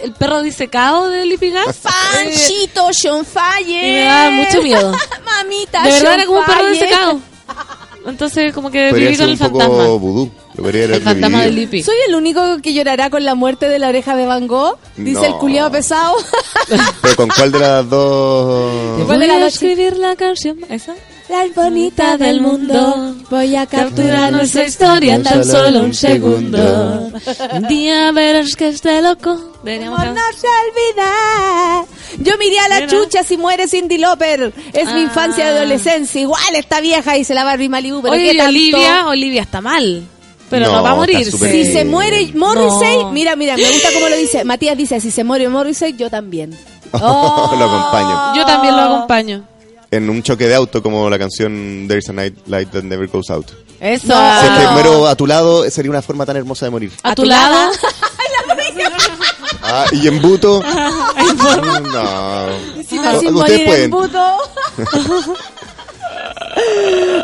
[0.02, 1.78] el perro disecado de Lippy Gas.
[2.12, 3.26] Panchito, Sean.
[3.66, 4.92] Y me daba mucho miedo.
[5.24, 7.20] Mamita, De verdad Sean era como un perro disecado.
[8.06, 9.86] Entonces como que Podría viví ser con un el poco fantasma.
[9.96, 10.24] vudú.
[10.24, 11.60] Lo podría haber El fantasma de vivido.
[11.62, 11.82] Lippy.
[11.82, 14.78] ¿Soy el único que llorará con la muerte de la oreja de Van Gogh?
[14.96, 15.26] Dice No.
[15.26, 16.16] el culiado pesado.
[17.02, 19.04] Pero ¿con cuál de las dos?
[19.06, 19.52] ¿Cuál de Voy las a dos?
[19.54, 20.58] escribir la canción.
[20.68, 20.94] ¿Esa?
[21.30, 23.14] La bonita del mundo.
[23.30, 27.10] Voy a Capturar nuestra historia en tan solo un segundo.
[27.52, 29.40] Un día verás que esté loco.
[29.62, 31.84] Deberíamos no se olvida.
[32.18, 32.88] Yo miré a la Mira.
[32.88, 34.52] chucha si muere Cindy Lauper.
[34.72, 35.04] Es mi Ah.
[35.04, 36.20] infancia y adolescencia.
[36.20, 38.02] Igual está vieja y se la Barbie Malibu.
[38.02, 38.50] Pero Oye, ¿qué tanto?
[38.50, 40.02] Olivia, Olivia está mal.
[40.50, 41.72] Pero no, No, va a súper Si bien.
[41.72, 43.12] se muere Morrissey, No.
[43.12, 44.44] mira, mira, me gusta cómo lo dice.
[44.50, 46.50] Matías dice, si se muere Morrissey, yo también.
[46.92, 48.34] Lo acompaño.
[48.36, 49.44] Yo también lo acompaño.
[49.92, 53.30] En un choque de auto como la canción There's a night light that never goes
[53.30, 53.46] out.
[53.80, 54.08] Eso.
[54.08, 54.40] No.
[54.40, 54.72] Si es que no.
[54.72, 56.92] muero a tu lado, sería una forma tan hermosa de morir.
[57.02, 57.70] A tu lado.
[59.72, 60.60] Ah, y en buto.
[60.64, 62.46] no.
[62.88, 64.08] Si hacen Ustedes morir en pueden.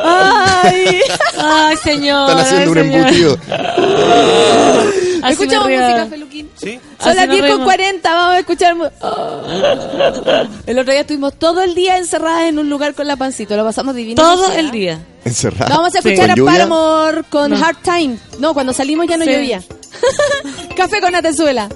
[0.02, 1.00] Ay.
[1.38, 2.30] Ay, señor.
[2.30, 3.08] Están haciendo un ay, señor.
[3.08, 3.38] embutido.
[5.22, 6.50] Así Escuchamos música, Feluquín.
[6.56, 6.80] ¿Sí?
[7.02, 7.64] Son las nos 10 con reímos.
[7.64, 8.76] 40, vamos a escuchar.
[10.66, 13.64] El otro día estuvimos todo el día encerradas en un lugar con la pancito, lo
[13.64, 14.22] pasamos divino.
[14.22, 15.00] Todo el día.
[15.24, 15.74] Encerrado.
[15.74, 16.08] Vamos a Sí.
[16.10, 16.52] escuchar ¿Con a?
[16.52, 17.56] Paramore con No.
[17.64, 18.18] Hard Time.
[18.38, 19.32] No, cuando salimos ya no Sí.
[19.32, 19.62] llovía.
[20.76, 21.68] Café con Atezuela.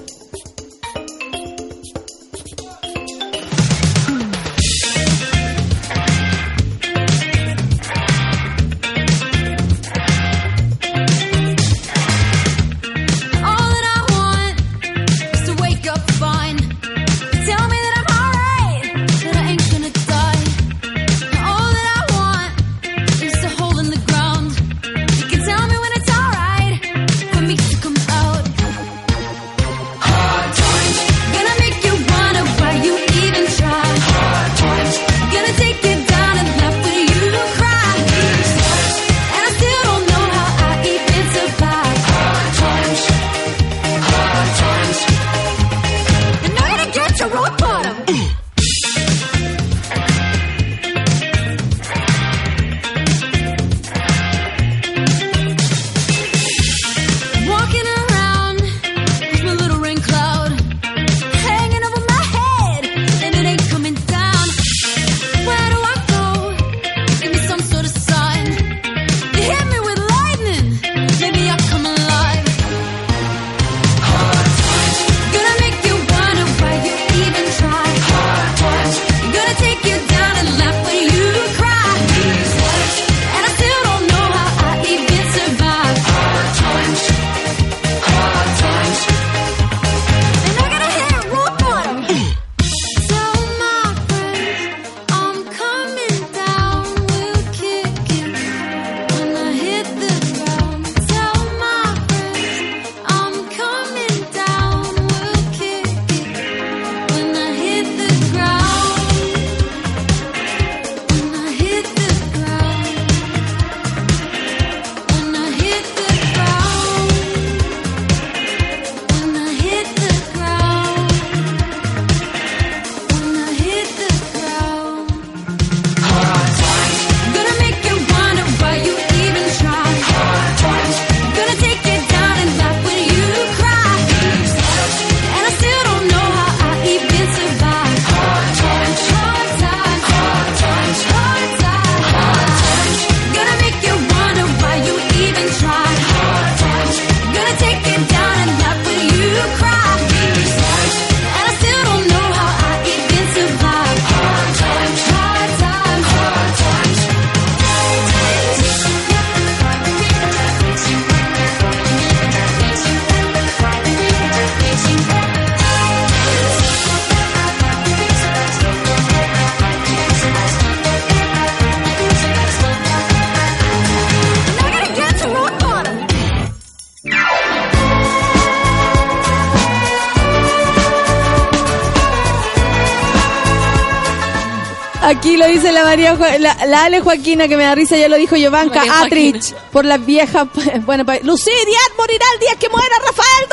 [185.31, 188.09] Aquí lo dice la María Jo- la, la Ale Joaquina, que me da risa, ya
[188.09, 189.01] lo dijo Joaquina.
[189.01, 190.47] Atrich, por las viejas.
[190.85, 193.47] Bueno, pa- Lucidia morirá el día que muera Rafael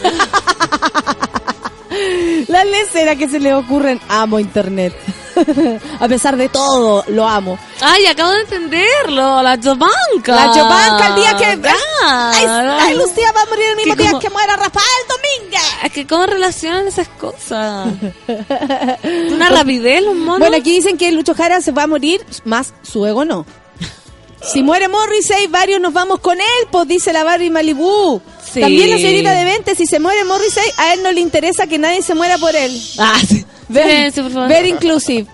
[2.48, 4.94] Las leceras que se le ocurren, amo internet.
[6.00, 7.58] A pesar de todo, lo amo.
[7.80, 9.42] Ay, acabo de entenderlo.
[9.42, 10.34] La Jovanka.
[10.34, 11.70] La Giovanka el día que.
[12.04, 15.01] Ay, ay, Lucía va a morir el mismo día como- que muera Rafael
[16.02, 17.88] que cómo relacionan esas cosas.
[19.32, 20.40] Una rapidez, los monos.
[20.40, 23.46] Bueno, aquí dicen que Lucho Jara se va a morir, más su ego no.
[24.42, 28.20] Si muere Morrissey, varios nos vamos con él, pues dice la Barbie Malibu.
[28.52, 28.60] Sí.
[28.60, 31.78] También la señorita de 20, si se muere Morrissey, a él no le interesa que
[31.78, 32.76] nadie se muera por él.
[32.98, 33.44] Ah, sí.
[33.68, 34.48] Ver, Silencio, por favor.
[34.48, 35.26] ver inclusive.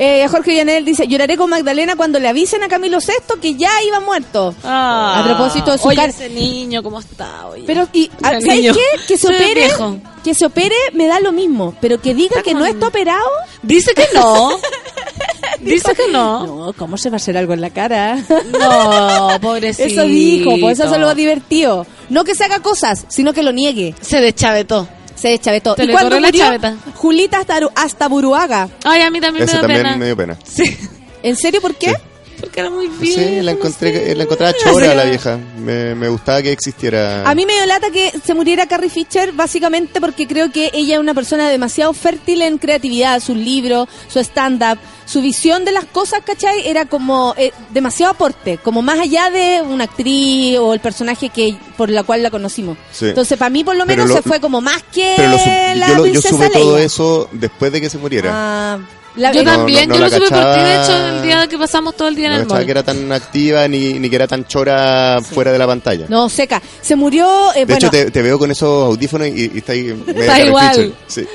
[0.00, 3.70] Eh, Jorge Villanel dice, lloraré con Magdalena cuando le avisen a Camilo VI que ya
[3.84, 4.54] iba muerto.
[4.62, 5.20] Ah.
[5.20, 7.48] A propósito de su Oye, ese niño, ¿cómo está?
[7.48, 7.64] Oye.
[7.66, 8.74] Pero, y, ah, ¿sabes niño.
[8.74, 8.80] qué?
[9.08, 9.98] Que se Se opere, viejo.
[10.22, 13.28] que se opere me da lo mismo, pero que diga que no está operado.
[13.62, 14.50] Dice que no.
[15.60, 16.46] Dice que no.
[16.66, 18.22] No, ¿cómo se va a hacer algo en la cara?
[18.56, 19.88] No, pobrecito.
[19.88, 21.84] Eso dijo, por eso es lo divertido.
[22.08, 23.96] No que se haga cosas, sino que lo niegue.
[24.00, 24.86] Se deschavetó.
[25.18, 25.74] Se deschavetó.
[25.74, 26.44] Se ¿Y le cuando corrió la murió?
[26.44, 26.76] chaveta.
[26.94, 28.68] Julita hasta, hasta Buruaga.
[28.84, 29.96] Ay, a mí también Ese me da también pena.
[29.96, 30.38] me dio pena.
[30.44, 30.76] Sí,
[31.22, 31.94] ¿En serio por qué?
[32.40, 33.14] porque era muy bien.
[33.14, 35.36] Sí, la encontré, la encontraba chora la vieja.
[35.58, 37.28] Me, me gustaba que existiera.
[37.28, 40.94] A mí me dio lata que se muriera Carrie Fisher básicamente porque creo que ella
[40.94, 44.78] es una persona demasiado fértil en creatividad, sus libros, su stand-up,
[45.08, 46.68] su visión de las cosas, ¿cachai?
[46.68, 51.56] Era como eh, demasiado aporte, como más allá de una actriz o el personaje que
[51.78, 52.76] por la cual la conocimos.
[52.92, 53.06] Sí.
[53.06, 55.36] Entonces, para mí por lo Pero menos lo- se fue como más que Pero lo
[55.36, 58.30] la yo, lo- yo princesa supe todo eso después de que se muriera.
[58.34, 58.78] Ah,
[59.16, 61.22] la- Yo No, también, no, yo no lo la supe por ti, de hecho, el
[61.22, 62.64] día que pasamos todo el día en no el mall.
[62.66, 66.04] que era tan activa ni, ni que era tan chora fuera de la pantalla.
[66.08, 66.60] No, seca.
[66.82, 69.72] Se murió, eh, de bueno, hecho, te, te veo con esos audífonos y, y está
[69.72, 70.04] ahí.
[70.06, 70.94] Está igual.
[71.06, 71.26] Sí.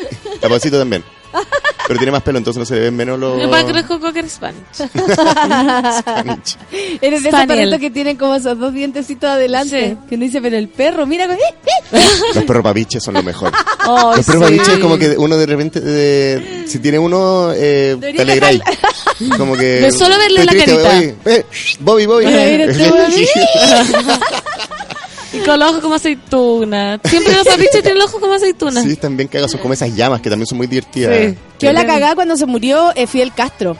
[0.71, 1.03] También.
[1.87, 3.33] Pero tiene más pelo, entonces no se le ven menos los.
[3.37, 4.63] Creo que era Spanish.
[5.99, 6.57] Spanish.
[7.01, 9.89] eres de esos perritos que tienen como esos dos dientecitos adelante.
[9.89, 9.97] Sí.
[10.09, 11.25] Que no dice, pero el perro, mira.
[11.25, 11.37] ¡eh,
[11.91, 11.99] eh!
[12.35, 13.51] Los perros papiches son lo mejor.
[13.79, 13.87] Ay,
[14.17, 14.55] los perros sí.
[14.57, 15.79] papiches, como que uno de repente.
[15.81, 18.61] de- si tiene uno, eh, te alegráis.
[19.37, 19.81] Como que.
[19.81, 20.97] De solo verle la triste, carita.
[20.97, 21.45] oye, eh,
[21.79, 22.25] Bobby, Bobby.
[25.33, 26.99] Y con los ojos como aceituna.
[27.03, 28.83] Siempre los papiches tienen los ojos como aceituna.
[28.83, 31.17] Sí, también cagas, son como esas llamas que también son muy divertidas.
[31.17, 31.37] Sí.
[31.59, 33.75] Quedó la cagada cuando se murió eh, Fidel Castro.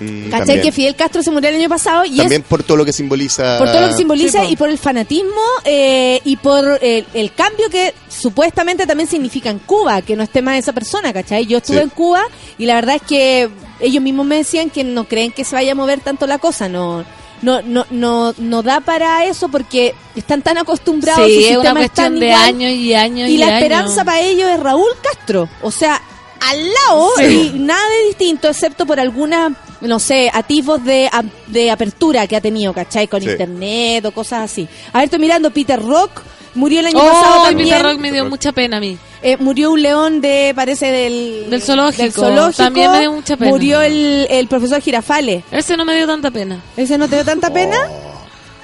[0.00, 0.38] Mm, ¿Cachai?
[0.38, 0.62] también.
[0.62, 2.92] Que Fidel Castro se murió el año pasado y También es por todo lo que
[2.92, 3.58] simboliza.
[3.58, 5.30] por todo lo que simboliza Sí, y por el fanatismo
[5.64, 10.58] eh, y por el cambio que supuestamente también significa en Cuba, que no esté más
[10.58, 11.46] esa persona, ¿cachai?
[11.46, 11.82] Yo estuve Sí.
[11.82, 12.22] en Cuba
[12.58, 13.50] y la verdad es que
[13.80, 16.68] ellos mismos me decían que no creen que se vaya a mover tanto la cosa,
[16.68, 17.04] no
[17.42, 21.70] no no no no da para eso porque están tan acostumbrados Sí, su es una
[21.70, 22.42] sistema es tan cuestión de igual.
[22.42, 23.56] años y años y, y la años.
[23.62, 25.48] esperanza para ellos es Raúl Castro.
[25.62, 26.00] O sea,
[26.40, 27.52] al lado Sí.
[27.54, 31.08] y nada de distinto, excepto por algunas, no sé, atisbos de,
[31.48, 33.08] de apertura que ha tenido, ¿cachai?
[33.08, 33.28] Con Sí.
[33.30, 34.68] internet o cosas así.
[34.92, 36.22] A ver, estoy mirando Peter Rock.
[36.54, 37.68] Murió el año pasado Oh, también.
[37.68, 38.98] Peter Rock me dio mucha pena a mí.
[39.22, 42.02] Eh, murió un león de, parece, del, Del zoológico.
[42.02, 42.62] del zoológico.
[42.64, 43.50] También me dio mucha pena.
[43.50, 45.44] Murió el, el profesor Girafales.
[45.50, 46.58] Ese no me dio tanta pena.
[46.76, 47.76] ¿Ese no te dio tanta pena?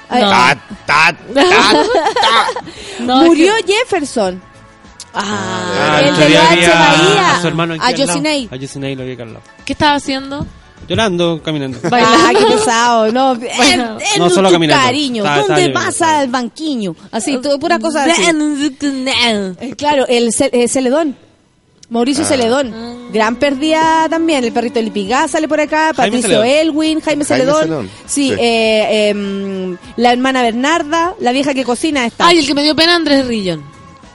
[0.09, 0.29] Ay, No.
[0.29, 1.43] Ta, ta, ta.
[2.99, 4.41] No, es murió que- Jefferson.
[5.13, 6.33] Ah, el otro de
[6.67, 7.35] Bahía.
[7.37, 7.91] A su hermano aquí A.
[7.91, 8.49] Yosinei.
[8.51, 9.43] A Yosinei lo vi acá al lado.
[9.65, 10.45] ¿Qué estaba haciendo?
[10.87, 11.79] Llorando, caminando.
[11.91, 13.11] Ah, qué pesado.
[13.11, 13.97] No, Bueno.
[13.99, 14.83] en, en No, solo tu caminando.
[14.85, 15.23] cariño.
[15.23, 16.95] ¿Dónde vas al banquiño?
[17.11, 18.21] Así, todo, pura cosa así.
[18.23, 21.15] Eh, claro, el eh, Celedón.
[21.89, 22.27] Mauricio Ah.
[22.27, 22.73] Celedón.
[23.13, 24.43] Gran pérdida también.
[24.43, 25.93] El perrito Lipigá sale por acá.
[25.95, 26.47] Jaime Patricio Celedón.
[26.47, 27.61] Elwin, Jaime Jaime Celedón.
[27.63, 28.35] Celedón, Sí, sí.
[28.37, 32.27] eh, em, la hermana Bernarda, la vieja que cocina está.
[32.27, 33.63] Ay, el que me dio pena Andrés Rillón.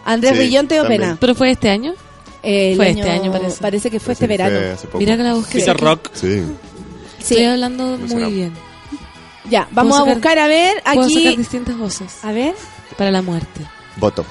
[0.05, 1.01] Andrés Sí, Rillón te dio también.
[1.01, 1.17] pena.
[1.19, 1.95] ¿Pero fue este año?
[2.43, 3.91] El Fue este año, parece.
[3.91, 4.57] que fue este Sí, verano.
[4.59, 4.99] fue hace poco.
[4.99, 5.59] Mira que la busqué.
[5.61, 6.11] Peter Rock.
[6.15, 6.43] Sí.
[7.19, 7.35] Sí.
[7.35, 8.53] Estoy hablando muy bien.
[9.49, 11.37] Ya, vamos a sacar- buscar a ver Puedo sacar aquí.
[11.37, 12.55] distintas voces A ver.
[12.97, 13.61] para la muerte.
[13.97, 14.25] Voto.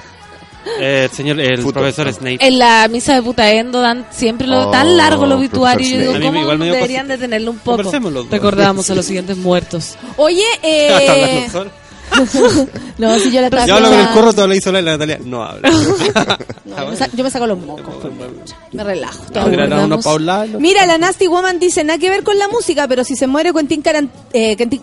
[0.80, 2.12] Eh, el señor, el Fútbol, profesor.
[2.12, 2.38] Snape.
[2.40, 5.88] En la misa de Putaendo dan siempre lo, Oh, tan largo el obituario.
[5.88, 6.14] Yo digo.
[6.14, 7.06] A ¿cómo igual deberían cosita.
[7.16, 7.90] detenerlo un poco?
[8.30, 9.96] Recordamos a los siguientes muertos.
[10.16, 11.48] Oye, eh.
[12.98, 14.92] no, si yo la estaba Yo hablo con el curro, te habla sola y la
[14.92, 15.70] Natalia no habla.
[16.64, 17.94] No, yo, me sa- yo me saco los mocos.
[18.72, 19.24] Me relajo.
[19.32, 20.00] todo.
[20.00, 20.58] Paulano.
[20.58, 23.52] Mira, la Nasty Woman dice, nada que ver con la música, pero si se muere
[23.52, 24.56] Quentin, Caran- eh.
[24.56, 24.80] Quentin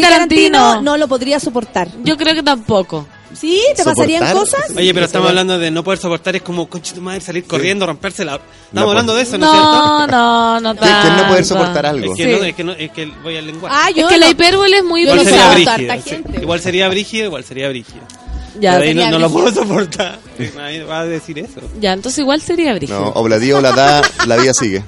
[0.00, 0.82] Tarantino.
[0.82, 1.88] no lo podría soportar.
[2.02, 3.06] Yo creo que tampoco.
[3.38, 3.62] ¿Sí?
[3.76, 4.62] ¿Te pasarían cosas?
[4.76, 7.86] Oye, pero estamos hablando de no poder soportar, es como, conche tu madre, salir corriendo,
[7.86, 8.34] romperse la...
[8.36, 9.72] Estamos No, hablando de eso, ¿no, es cierto?
[9.72, 12.12] No, no, no ¿Quién- quién no poder soportar algo?
[12.12, 12.30] Es que, Sí.
[12.40, 13.76] no, es que, no, es que voy al lenguaje.
[13.78, 14.32] Ah, Es que la no.
[14.32, 16.08] hipérbole es muy no igual sería sí.
[16.10, 16.40] gente.
[16.40, 18.00] Igual sería brígido, igual sería brígido.
[18.58, 20.18] Ya, Pero ahí no, no lo puedo soportar.
[20.56, 21.60] Nadie va a decir eso.
[21.78, 22.98] ya, entonces igual sería brígido.
[23.00, 24.82] No, obladía o la da, la vida sigue.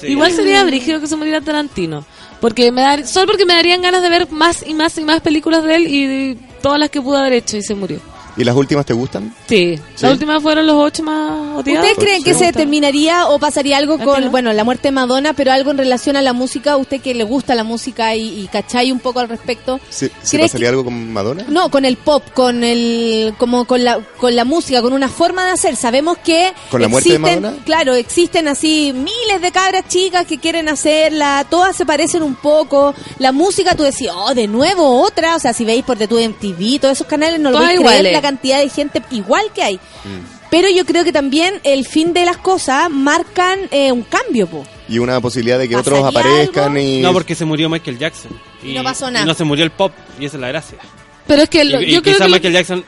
[0.00, 0.08] Sí.
[0.08, 2.04] Igual sería brígido que se muriera Tarantino.
[2.40, 5.20] Porque me dar, solo porque me darían ganas de ver más y más y más
[5.22, 8.00] películas de él y de todas las que pudo haber hecho y se murió.
[8.36, 9.34] ¿Y las últimas te gustan?
[9.48, 9.76] Sí.
[9.94, 10.02] ¿Sí?
[10.02, 11.84] Las últimas fueron los ocho más odiados.
[11.88, 12.40] ¿Ustedes creen que Sí.
[12.44, 14.30] se terminaría o pasaría algo ¿A con, no?
[14.30, 16.76] bueno, la muerte de Madonna, pero algo en relación a la música?
[16.76, 19.80] ¿Usted que le gusta la música y, y cachai un poco al respecto?
[19.88, 21.44] ¿Se, se ¿Crees pasaría algo con Madonna?
[21.48, 25.46] No, con el pop, con el, como con la, con la música, con una forma
[25.46, 25.76] de hacer.
[25.76, 27.54] Sabemos que ¿Con la muerte de Madonna?
[27.64, 32.94] claro, existen así miles de cabras chicas que quieren hacerla, todas se parecen un poco.
[33.18, 35.36] La música, tú decís, oh, de nuevo otra.
[35.36, 38.12] O sea, si veis por The MTV, todos esos canales, no lo Todas iguales.
[38.12, 39.74] la cantidad de gente igual que hay.
[39.76, 40.36] Mm.
[40.50, 44.64] Pero yo creo que también el fin de las cosas marcan eh, un cambio, po.
[44.88, 46.78] Y una posibilidad de que otros ¿Pasaría aparezcan algo?
[46.78, 47.00] y...
[47.00, 48.30] No, porque se murió Michael Jackson.
[48.62, 49.24] Y no pasó nada.
[49.24, 50.78] Y no se murió el pop, y esa es la gracia.
[51.26, 52.84] Pero es que lo- y y yo creo quizá que lo- Michael Jackson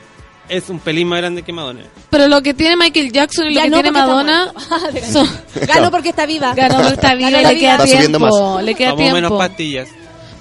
[0.47, 1.81] es un pelín más grande que Madonna.
[2.09, 4.53] pero lo que tiene Michael Jackson y lo que no, tiene Madonna
[5.11, 5.29] son-
[5.67, 6.53] Ganó porque está viva.
[6.55, 8.19] ganó porque está viva Ganó y le queda tiempo.
[8.19, 8.63] más.
[8.63, 9.37] Le queda Tomó menos tiempo.
[9.37, 9.89] pastillas.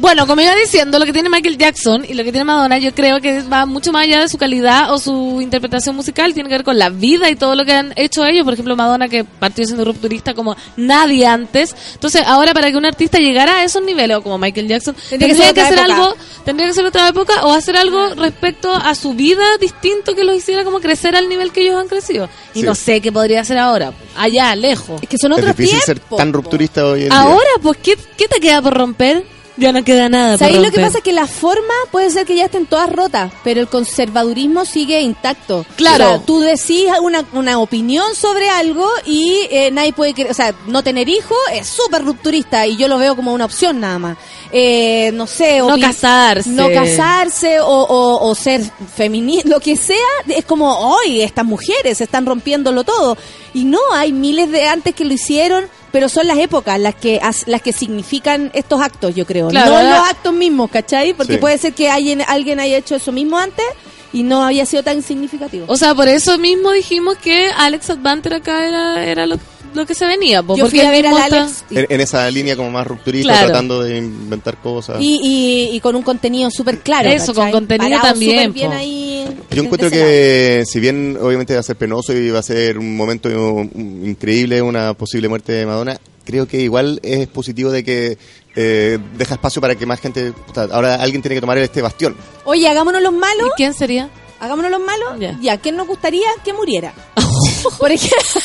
[0.01, 2.95] Bueno, como iba diciendo, lo que tiene Michael Jackson y lo que tiene Madonna, yo
[2.95, 6.55] creo que va mucho más allá de su calidad o su interpretación musical, tiene que
[6.55, 8.45] ver con la vida y todo lo que han hecho ellos.
[8.45, 11.75] Por ejemplo, Madonna, que partió siendo rupturista como nadie antes.
[11.95, 15.35] Entonces, ahora para que un artista llegara a esos niveles, o como Michael Jackson, Tendría
[15.35, 15.95] que tendría ser que, otra hacer época.
[15.97, 20.23] algo, tendría que ser otra época o hacer algo respecto a su vida distinto que
[20.23, 22.29] los hiciera como crecer al nivel que ellos han crecido.
[22.55, 22.67] Y Sí.
[22.67, 25.03] no sé qué podría hacer ahora, allá, lejos.
[25.03, 26.19] Es que son Es otros difícil ser tiempos.
[26.19, 26.37] tan po.
[26.37, 27.21] rupturista hoy en día.
[27.21, 29.25] Ahora, pues, ¿qué, ¿qué te queda por romper?
[29.59, 31.01] Ya no queda nada por ¿Sabéis lo que pasa?
[31.01, 35.67] Que la forma puede ser que ya estén todas rotas, pero el conservadurismo sigue intacto.
[35.77, 36.05] Claro.
[36.05, 40.31] O sea, tú decís una, una opinión sobre algo y eh, nadie puede creer.
[40.31, 43.81] O sea, no tener hijos es súper rupturista y yo lo veo como una opción
[43.81, 44.17] nada más.
[44.53, 45.59] Eh, no sé.
[45.59, 46.51] No casarse.
[46.51, 48.63] No casarse o, o, o ser
[48.95, 49.97] feminista, lo que sea.
[50.29, 53.17] Es como, hoy estas mujeres están rompiéndolo todo.
[53.55, 55.67] Y no, hay miles de antes que lo hicieron.
[55.93, 59.49] Pero son las épocas las que as- las que significan estos actos, yo creo.
[59.49, 61.15] Claro, no los actos mismos, ¿cachai?
[61.15, 61.39] Porque Sí.
[61.39, 63.65] puede ser que alguien, alguien haya hecho eso mismo antes
[64.13, 65.65] y no había sido tan significativo.
[65.69, 69.39] O sea, por eso mismo dijimos que Alex Advanter acá era, era lo,
[69.79, 70.43] lo que se venía.
[70.43, 72.71] po, yo porque fui a ver al está- Alex y, En, en esa línea como
[72.71, 73.47] más rupturista, Claro.
[73.49, 74.99] tratando de inventar cosas.
[75.01, 77.09] y, y- y con un contenido súper claro.
[77.11, 81.61] Eso, con contenido Parado también, bien ahí Yo en encuentro que, si bien obviamente va
[81.61, 83.29] a ser penoso y va a ser un momento
[83.75, 88.19] increíble, una posible muerte de Madonna, creo que igual es positivo de que
[88.57, 90.33] eh, deja espacio para que más gente.
[90.73, 92.17] ahora alguien tiene que tomar este bastión.
[92.45, 93.47] Oye, hagámonos los malos.
[93.49, 94.09] ¿Y quién sería?
[94.41, 95.19] Hagámonos los malos.
[95.21, 95.39] Ya.
[95.41, 96.93] Ya, ¿quién nos gustaría que muriera?
[97.79, 98.41] Por ejemplo,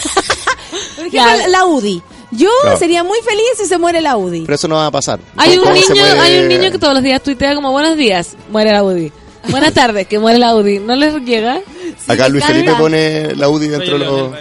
[0.95, 1.35] por ejemplo, Ya.
[1.37, 2.01] la- la UDI.
[2.31, 2.77] Yo Claro.
[2.79, 4.41] sería muy feliz si se muere la UDI.
[4.41, 5.19] Pero eso no va a pasar.
[5.37, 6.19] Hay un ¿Cómo se niño, muere?
[6.19, 9.11] hay un niño que todos los días tuitea como buenos días, muere la UDI.
[9.49, 10.79] Buenas tardes, que muere la UDI.
[10.79, 11.59] ¿No les llega?
[12.07, 12.43] Acá Luis.
[12.45, 14.31] Felipe pone la UDI dentro de los,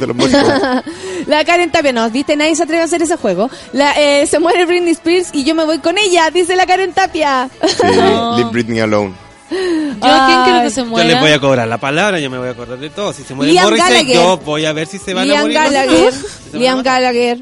[0.00, 0.40] de los muertos.
[1.26, 3.50] La Karen Tapia, no, viste, nadie se atreve a hacer ese juego.
[3.72, 6.92] La, eh, se muere Britney Spears y yo me voy con ella, dice la Karen
[6.92, 7.48] Tapia.
[7.66, 9.14] Sí, Leave Britney Alone.
[9.50, 9.56] Yo,
[10.02, 11.08] ¿a quién quiero que se Yo muera?
[11.08, 13.12] les voy a cobrar la palabra, yo me voy a acordar de todo.
[13.12, 14.14] Si se muere Liam Morrissey, Gallagher.
[14.14, 15.54] yo voy a ver si se van a Liam morir.
[15.56, 17.02] Gallagher, se van a Liam matar.
[17.02, 17.38] Gallagher,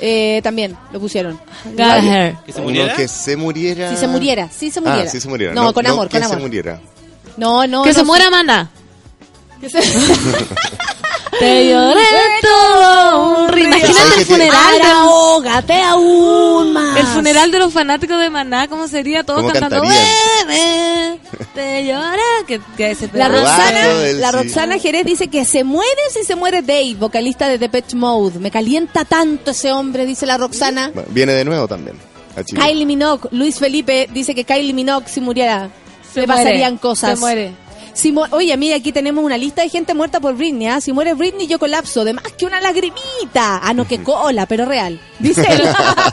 [0.00, 1.38] eh, también lo pusieron.
[1.74, 2.36] Gallagher.
[2.46, 2.94] ¿Que se muriera?
[2.96, 3.90] que se muriera.
[3.90, 5.02] Si se muriera, si se muriera.
[5.04, 5.52] Ah, si se muriera.
[5.54, 6.40] No, con amor, que con se amor.
[6.46, 6.80] muriera.
[7.36, 8.70] No, no, que no, se muera Maná.
[9.60, 9.80] que se-
[11.40, 12.02] Te lloré
[12.42, 13.66] todo un río.
[13.66, 14.78] Imagínate ¿Sabes el te- funeral.
[14.78, 16.96] de- Ahógate aún más.
[16.98, 19.24] El funeral de los fanáticos de Maná, ¿cómo sería?
[19.24, 19.80] Todos ¿Cómo cantando.
[19.82, 21.18] "Bebé,
[21.54, 22.20] te lloré.
[22.46, 24.32] Que, que ese La Roxana, la.
[24.32, 28.38] Roxana Jerez dice que se muere si se muere Dave, vocalista de Depeche Mode.
[28.38, 30.90] Me calienta tanto ese hombre, dice la Roxana.
[30.92, 31.96] Bueno, Viene de nuevo también.
[32.46, 35.68] Kylie Minogue, Luis Felipe dice que Kylie Minogue si muriera
[36.14, 37.10] Se le muere, pasarían cosas.
[37.14, 37.52] se muere.
[37.92, 40.68] Si Oye, mira, aquí tenemos una lista de gente muerta por Britney.
[40.68, 40.80] ¿ah?
[40.80, 42.04] Si muere Britney, yo colapso.
[42.04, 43.60] De más que una lagrimita.
[43.62, 45.00] Ah, no, que cola, pero real.
[45.18, 45.62] Dice él.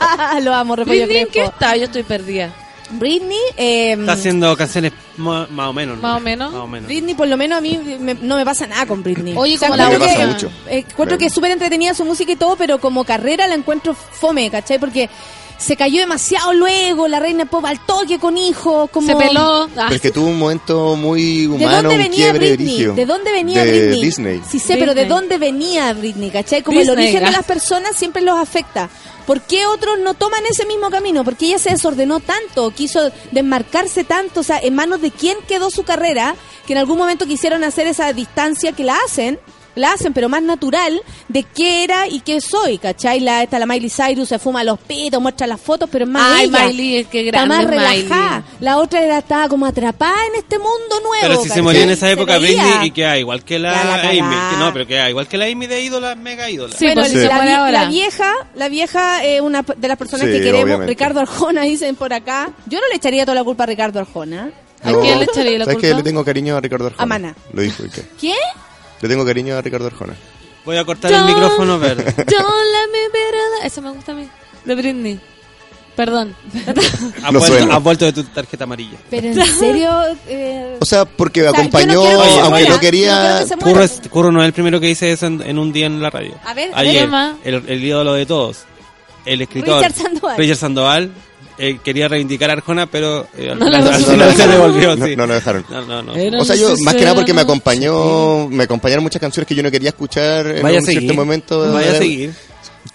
[0.44, 1.76] Lo amo, repollo Britney, ¿en qué está?
[1.76, 2.52] Yo estoy perdida.
[2.90, 5.96] Britney, eh, Está haciendo canciones más o menos.
[5.96, 6.02] ¿no?
[6.02, 6.52] Más o menos.
[6.52, 6.86] Más o menos.
[6.86, 9.34] Britney, por lo menos a mí me- no me pasa nada con Britney.
[9.36, 10.46] Oye, O sea, como la encuentro Me que- pasa mucho.
[10.70, 13.94] eh, encuentro que es súper entretenida su música y todo, pero como carrera la encuentro
[13.94, 14.78] fome, ¿cachai?
[14.78, 15.10] Porque
[15.58, 19.06] se cayó demasiado luego, la reina pop al toque con hijos, como...
[19.08, 19.64] Se peló.
[19.76, 22.84] Ah, Pero es que tuvo un momento muy ¿De humano, dónde un venía quiebre Britney?
[22.94, 24.02] ¿De dónde venía de Britney?
[24.02, 24.42] Disney.
[24.48, 26.30] Sí sé, pero ¿de dónde venía Britney?
[26.30, 26.62] ¿Cachai?
[26.62, 28.88] Como el Disney, origen de las personas siempre los afecta.
[29.26, 31.22] ¿Por qué otros no toman ese mismo camino?
[31.24, 32.70] ¿Por qué ella se desordenó tanto?
[32.70, 34.40] ¿Quiso desmarcarse tanto?
[34.40, 36.34] O sea, ¿en manos de quién quedó su carrera?
[36.66, 39.38] Que en algún momento quisieron hacer esa distancia que la hacen.
[39.78, 43.20] La hacen, pero más natural de qué era y qué soy, ¿cachai?
[43.20, 46.38] La, esta, la Miley Cyrus se fuma los pitos, muestra las fotos, pero es más
[46.40, 46.66] Ay, ella.
[46.66, 48.02] Miley, qué Está grande más Miley.
[48.02, 48.42] relajada.
[48.60, 51.18] La otra era, estaba como atrapada en este mundo nuevo.
[51.20, 52.38] Pero si se moría en esa época.
[52.38, 54.18] Britney y queda igual que la, la Amy.
[54.50, 56.74] Que no, pero queda igual que la Amy de ídola, mega ídola.
[56.76, 60.64] Sí, Bueno, pues, la, vieja, la vieja es una de las personas Sí, que queremos.
[60.64, 60.90] obviamente.
[60.92, 62.50] Ricardo Arjona, dicen por acá.
[62.66, 64.50] Yo no le echaría toda la culpa a Ricardo Arjona.
[64.82, 65.88] ¿A quién le echaría la ¿Sabes culpa?
[65.88, 67.02] que le tengo cariño a Ricardo Arjona?
[67.02, 67.34] A Maná.
[67.52, 68.04] Lo dijo Ike.
[68.20, 68.36] ¿Quién?
[69.00, 70.14] Le tengo cariño a Ricardo Arjona.
[70.64, 72.04] Voy a cortar el micrófono verde.
[72.04, 74.28] Don't let me be Eso me gusta a mí.
[74.64, 75.20] De Britney.
[75.96, 76.36] Perdón.
[77.24, 77.74] Has, No vuelto, suena.
[77.76, 78.98] has vuelto de tu tarjeta amarilla.
[79.10, 79.90] Pero en serio.
[80.28, 83.44] eh, O sea, porque me O sea, yo no acompañó, aunque no quería...
[83.48, 83.56] que.
[83.56, 86.00] Curro, es- Curro no es el primero que dice eso en, en un día en
[86.00, 86.34] la radio.
[86.44, 87.08] A ver, a Ayer,
[87.44, 88.58] el, el ídolo de todos,
[89.24, 90.36] el escritor Richard Sandoval.
[90.38, 91.10] Richard Sandoval,
[91.58, 94.12] eh, quería reivindicar a Arjona, pero eh, No resultó.
[94.12, 94.96] final se devolvió.
[94.96, 95.16] No, sí.
[95.16, 95.64] no lo dejaron.
[95.68, 96.14] No, no, no.
[96.14, 99.54] Era O sea, yo, más que nada porque me acompañó, me acompañaron muchas canciones que
[99.54, 101.00] yo no quería escuchar en Vaya un seguir.
[101.02, 101.72] cierto momento.
[101.72, 102.32] Vaya a seguir.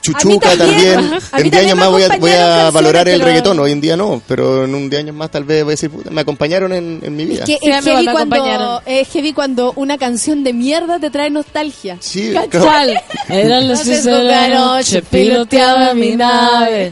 [0.02, 1.00] Chuchuca A mí también.
[1.00, 3.80] En 10 también años más voy a, voy a valorar el pero- reggaetón, hoy en
[3.80, 6.22] día no, pero en un 10 años más tal vez voy a decir, puta, me
[6.22, 7.46] acompañaron en, en mi vida.
[7.46, 11.98] Que Sí, es, heavy cuando, es heavy cuando una canción de mierda te trae nostalgia.
[12.02, 12.34] Sí.
[12.52, 13.00] ¿Cuál?
[13.30, 16.92] Eran las Hace 10 de la noche, piloteaba mi nave.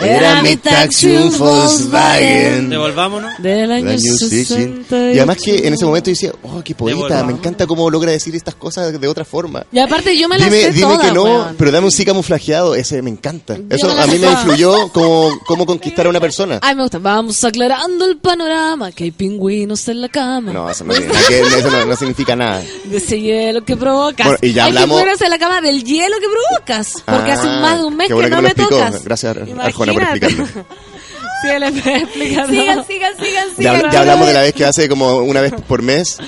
[0.00, 2.70] Era mi taxi un Volkswagen.
[2.70, 3.32] Devolvámonos.
[3.38, 5.12] Del año año 60.
[5.12, 8.34] Y además que en ese momento decía, oh, qué poeta, me encanta cómo logra decir
[8.36, 9.64] estas cosas de otra forma.
[9.72, 11.54] Y aparte yo me las Dime, sé dime todas, que no, weón.
[11.58, 13.56] pero dame un sí camuflajeado, ese me encanta.
[13.70, 16.58] Eso me a mí me influyó como cómo conquistar a una persona.
[16.62, 16.98] Ay, me gusta.
[16.98, 20.52] Vamos aclarando el panorama, que hay pingüinos en la cama.
[20.52, 22.62] No, eso no, eso no, no significa nada.
[22.84, 24.26] De ese hielo que provocas.
[24.26, 26.92] Bueno, y ya hay hablamos- pingüinos en la cama del hielo que provocas.
[27.04, 28.84] Porque Ah, hace más de un mes que bueno no que me me lo explicó.
[28.86, 29.04] tocas.
[29.04, 30.26] Gracias, Arjona, por Imagínate.
[30.26, 30.66] explicarlo.
[31.42, 32.48] sí, le he explicado.
[32.48, 33.90] Sigan, sigan, sigan, Ya, sigan.
[33.92, 36.18] ya hablamos de la vez que hace como una vez por mes.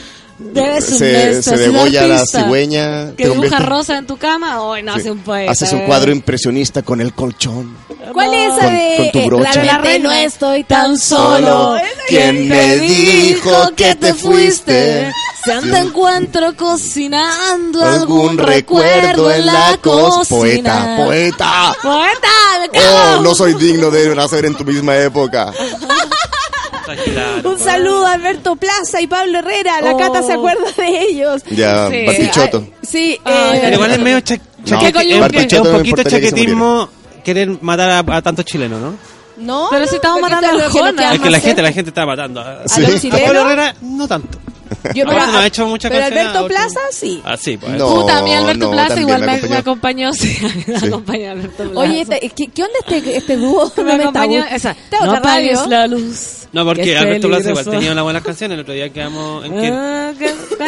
[0.40, 3.08] Debes Se, se degolla la cigüeña.
[3.16, 4.62] Que te dibuja rosa en tu cama.
[4.62, 5.00] Hoy no Sí.
[5.00, 5.50] hace un poeta.
[5.50, 7.76] Haces un cuadro impresionista con el colchón.
[8.12, 9.52] ¿Cuál es esa Con- de con tu eh, brocha.
[9.52, 11.76] realmente no estoy tan solo?
[12.08, 15.10] ¿Quién me dijo que te fuiste?
[15.44, 20.28] Se anda encuentro cocinando Algún recuerdo en la cos.
[20.28, 21.76] Poeta, poeta.
[21.82, 22.28] Poeta,
[22.60, 23.18] me cago.
[23.18, 25.52] Oh, no soy digno de nacer en tu misma época.
[27.04, 27.50] Claro.
[27.50, 29.80] Un saludo a Alberto Plaza y Pablo Herrera.
[29.82, 29.98] La Oh.
[29.98, 31.42] Cata se acuerda de ellos.
[31.50, 32.06] Ya, Sí.
[32.06, 32.66] Bartichotto.
[32.82, 36.20] Sí, eh, Pero igual es medio cha- No, chaquete- coño, es un- no poquito importaría
[36.20, 36.88] que chaquetismo
[37.24, 38.94] querer matar a, a tantos chilenos, ¿no?
[39.36, 39.68] no.
[39.70, 42.40] Pero si estamos matando a queda Es que la gente, la gente está matando.
[42.40, 42.80] A, Sí.
[42.80, 43.10] los a?
[43.26, 44.38] Pablo Herrera, no tanto.
[44.94, 47.20] Yo, No, pero, no ha hecho muchas pero canciones Alberto Plaza sí.
[47.24, 47.72] Ah, sí, pues.
[47.72, 47.94] No.
[47.94, 49.50] Puta, a mí Alberto no, Plaza también igual me me, acompañó.
[49.50, 50.12] me acompañó.
[50.18, 50.86] Sí, me Sí.
[50.86, 51.80] acompañó Alberto Plaza.
[51.80, 53.72] Oye, este- ¿qué, qué onda este, este dúo?
[53.84, 54.76] me acompañó esa.
[55.04, 56.37] No apagues la luz.
[56.52, 58.54] No, que porque Alberto Plaza igual tenía unas buenas canciones.
[58.56, 59.68] El otro día quedamos en que...
[59.68, 60.12] Ah.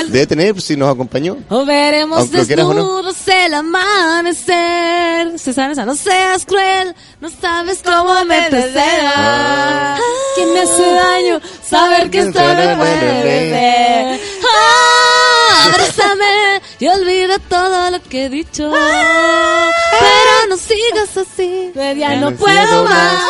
[0.09, 1.39] Debe tener, si nos acompañó.
[1.49, 2.69] O veremos Aunque no.
[2.69, 5.39] desnudos el amanecer.
[5.39, 5.87] ¿Se sabe esa?
[5.87, 9.97] No seas cruel, no sabes cómo me desea.
[10.37, 18.27] Que me hace daño saber que esto me Ah, abrázame y olvida todo lo que
[18.27, 18.71] he dicho.
[18.73, 21.73] Pero no sigas así.
[21.75, 23.21] Ya no puedo más.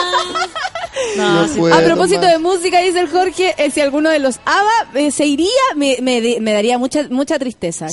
[1.17, 1.59] No, No sí.
[1.59, 2.33] puedo A propósito más.
[2.33, 5.99] de música, dice el Jorge, eh, si alguno de los ABBA eh, se iría, me,
[6.03, 7.89] me, de- me daría mucha mucha tristeza.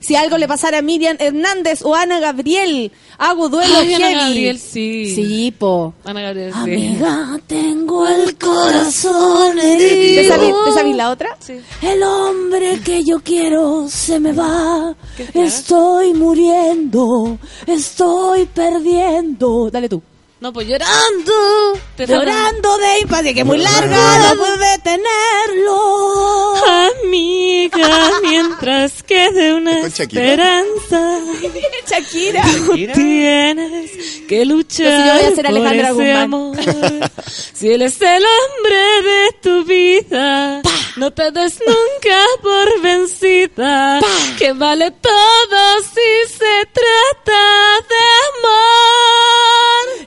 [0.00, 4.10] Si algo le pasara a Miriam Hernández o Ana Gabriel, hago duelo Ay, Ana.
[4.26, 5.14] Gabriel, sí.
[5.14, 5.94] Sí, po.
[6.04, 6.58] Ana Gabriel, sí.
[6.60, 10.20] Amiga, tengo el corazón herido.
[10.22, 11.34] ¿Te sabes, sabes la otra?
[11.40, 11.54] Sí.
[11.80, 14.94] El hombre que yo quiero se me va.
[15.32, 17.38] Estoy muriendo.
[17.66, 19.70] Estoy perdiendo.
[19.70, 20.02] Dale tú.
[20.44, 21.32] No, pues llorando.
[21.96, 26.54] Llorando de impaciencia, que es muy larga, no puede tenerlo.
[27.02, 31.18] Amiga, mientras quede una esperanza,
[31.90, 32.42] Shakira.
[32.92, 33.90] tienes
[34.28, 36.16] que luchar Entonces yo voy a ser por ese Guzmán.
[36.16, 36.56] amor.
[37.54, 40.60] Si él es el hombre de tu vida,
[40.96, 44.00] no te des nunca por vencida,
[44.38, 47.40] que vale todo si se trata
[47.88, 49.14] de amor.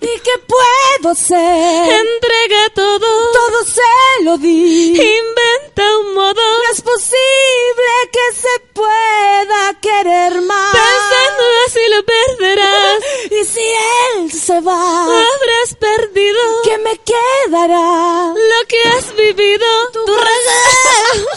[0.01, 1.89] ¿Y qué puedo ser?
[2.05, 4.89] Entrega todo, Todo se lo di.
[4.91, 6.33] inventa un modo.
[6.33, 10.71] No es posible que se pueda querer más.
[10.73, 13.03] Pensando así lo perderás.
[13.39, 13.61] Y si
[14.15, 18.33] él se va, Habrás perdido ¿qué me quedará?
[18.33, 19.65] lo que has vivido.
[19.93, 21.29] Tu Tu consejo,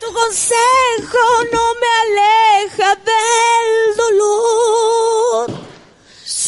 [0.00, 5.50] tu consejo no me aleja del dolor.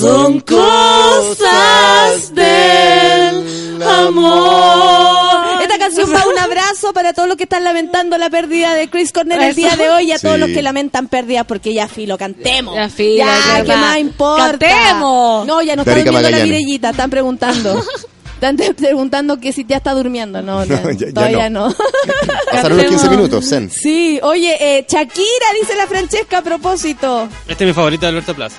[0.02, 5.62] Son cosas del amor.
[5.62, 9.12] Esta canción va un abrazo para todos los que están lamentando la pérdida de Chris
[9.12, 9.56] Cornell el Eso.
[9.60, 10.40] día de hoy y a todos Sí.
[10.40, 12.74] los que lamentan pérdidas porque ya filo, cantemos.
[12.74, 13.76] Ya filo, Ya, ya ¿qué va.
[13.76, 14.58] más importa?
[14.58, 15.46] Cantemos.
[15.46, 16.46] No, ya no está Erika durmiendo la Magallanes.
[16.46, 17.82] Mirellita, están preguntando.
[18.42, 20.42] Están te- preguntando que si ya está durmiendo.
[20.42, 21.72] No, no, No, ya- ya todavía no.
[22.50, 23.70] Pasaron los 15 minutos, Zen.
[23.70, 27.28] Sí, oye, eh, Shakira, dice la Francesca a propósito.
[27.46, 28.56] Este es mi favorito de Alberto Plaza.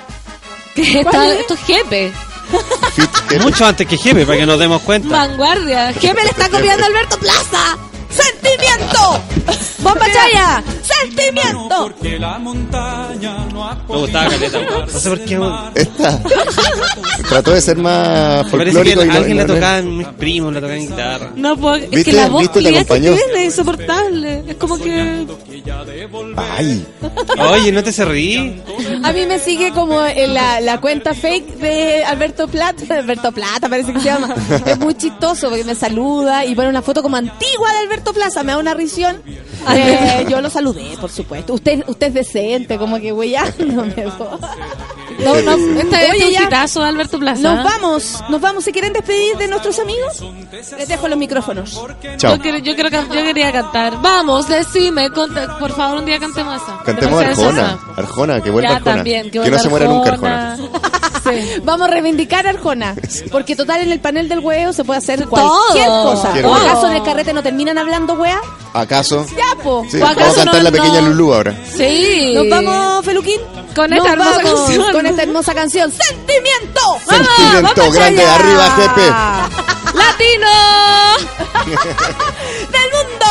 [0.76, 2.12] Que está- esto es Jepe.
[3.42, 5.10] Mucho antes que Jefe, para que nos demos cuenta.
[5.10, 5.94] Vanguardia.
[5.94, 7.78] Jefe le está copiando a Alberto Plaza.
[8.14, 9.22] ¡Sentimiento!
[9.80, 10.64] ¡Bomba Chaya!
[10.82, 11.92] ¡Sentimiento!
[13.90, 14.60] Me gustaba Caleta.
[14.62, 15.40] No sé por qué.
[15.76, 16.20] Esta.
[17.30, 19.98] Trató de ser más Me parece que folclórico y no- alguien no- la no- tocaban
[19.98, 21.32] mis primos, la tocaban en guitarra.
[21.36, 21.76] No puedo.
[21.76, 22.04] Es ¿Viste?
[22.12, 22.62] que la voz ¿Viste?
[22.62, 23.14] Te que acompañó.
[23.16, 24.44] tiene es insoportable.
[24.48, 25.26] Es como que.
[26.38, 26.86] Ay,
[27.52, 28.62] Oye, no te se reí.
[29.04, 32.84] A mí me sigue como en la, la cuenta fake de Alberto Plata.
[33.00, 34.34] Alberto Plata parece que se llama.
[34.66, 38.44] Es muy chistoso porque me saluda y pone una foto como antigua de Alberto Plaza.
[38.44, 39.22] Me da una risión.
[39.74, 41.54] Eh, yo lo saludé, por supuesto.
[41.54, 44.40] Usted, usted es decente, como que ya no me voy.
[45.24, 46.50] No, no, este Oye, un
[46.82, 47.42] de Alberto Plaza.
[47.42, 48.64] Nos vamos, nos vamos.
[48.66, 50.22] ¿Se quieren despedir de nuestros amigos?
[50.78, 51.80] Les dejo los micrófonos.
[52.18, 52.36] chao.
[52.36, 54.02] Yo, quiero- yo, quiero yo quería cantar.
[54.02, 56.80] Vamos, decime, conta- por favor, un día cantemos esa.
[56.84, 57.80] Cantemos Arjona.
[57.96, 58.96] Arjona, que vuelva Ya Arjona.
[58.98, 60.58] también, que, que no vuelva se muera nunca Arjona.
[61.34, 61.62] Sí.
[61.64, 62.96] Vamos a reivindicar a Arjona.
[63.32, 66.04] Porque total en el panel del huevo se puede hacer cualquier Todo.
[66.12, 66.22] cosa.
[66.24, 66.64] Cualquier ¿O cosa.
[66.64, 68.42] acaso en el carrete no terminan hablando wea?
[68.74, 69.26] ¿Acaso?
[69.38, 69.86] Ya, po.
[69.90, 71.08] Sí, ¿O vamos a cantar no- la pequeña no?
[71.10, 71.56] Lulú ahora.
[71.76, 72.34] Sí.
[72.36, 73.40] Nos vamos, Feluquín.
[73.76, 74.92] Con Nos esta hermosa vamos canción.
[74.92, 75.92] Con esta hermosa canción.
[75.92, 76.82] ¡Sentimiento!
[77.08, 78.36] Sentimiento ¡Vamos grande, allá!
[78.36, 79.08] arriba, jefe.
[79.98, 80.48] ¡Latino!
[82.72, 83.23] ¡Del mundo!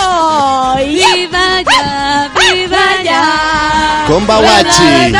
[0.79, 1.15] ¡Ya!
[1.15, 2.31] ¡Viva ya!
[2.35, 4.05] ¡Viva ya!
[4.09, 5.13] Con Bawachi.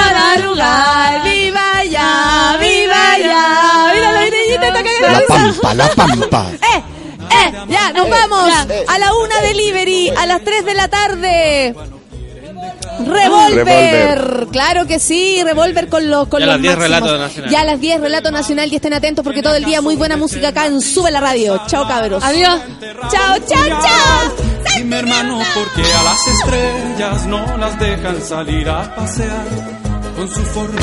[1.25, 2.57] ¡Viva ya!
[2.61, 3.93] ¡Viva ya!
[3.95, 6.51] ¡Mira la está cagada La pampa, la pampa.
[6.75, 6.83] ¡Eh!
[7.31, 7.53] ¡Eh!
[7.69, 8.53] Ya, nos vamos.
[8.89, 11.75] A la una delivery, a las 3 de la tarde.
[12.99, 13.65] Revolver.
[13.65, 14.47] Revolver.
[14.51, 17.01] claro que sí, Revolver con los con Ya a los las 10 máximos.
[17.01, 17.51] Relato Nacional.
[17.51, 20.17] Ya a las 10 Relato Nacional y estén atentos porque todo el día muy buena
[20.17, 21.63] música acá en Sube la Radio.
[21.67, 22.23] Chao cabros.
[22.23, 22.61] Adiós.
[23.11, 24.53] Chao, chao, chao.
[24.77, 29.45] Dime hermano, porque a las estrellas no las dejan salir a pasear
[30.17, 30.81] con su forma.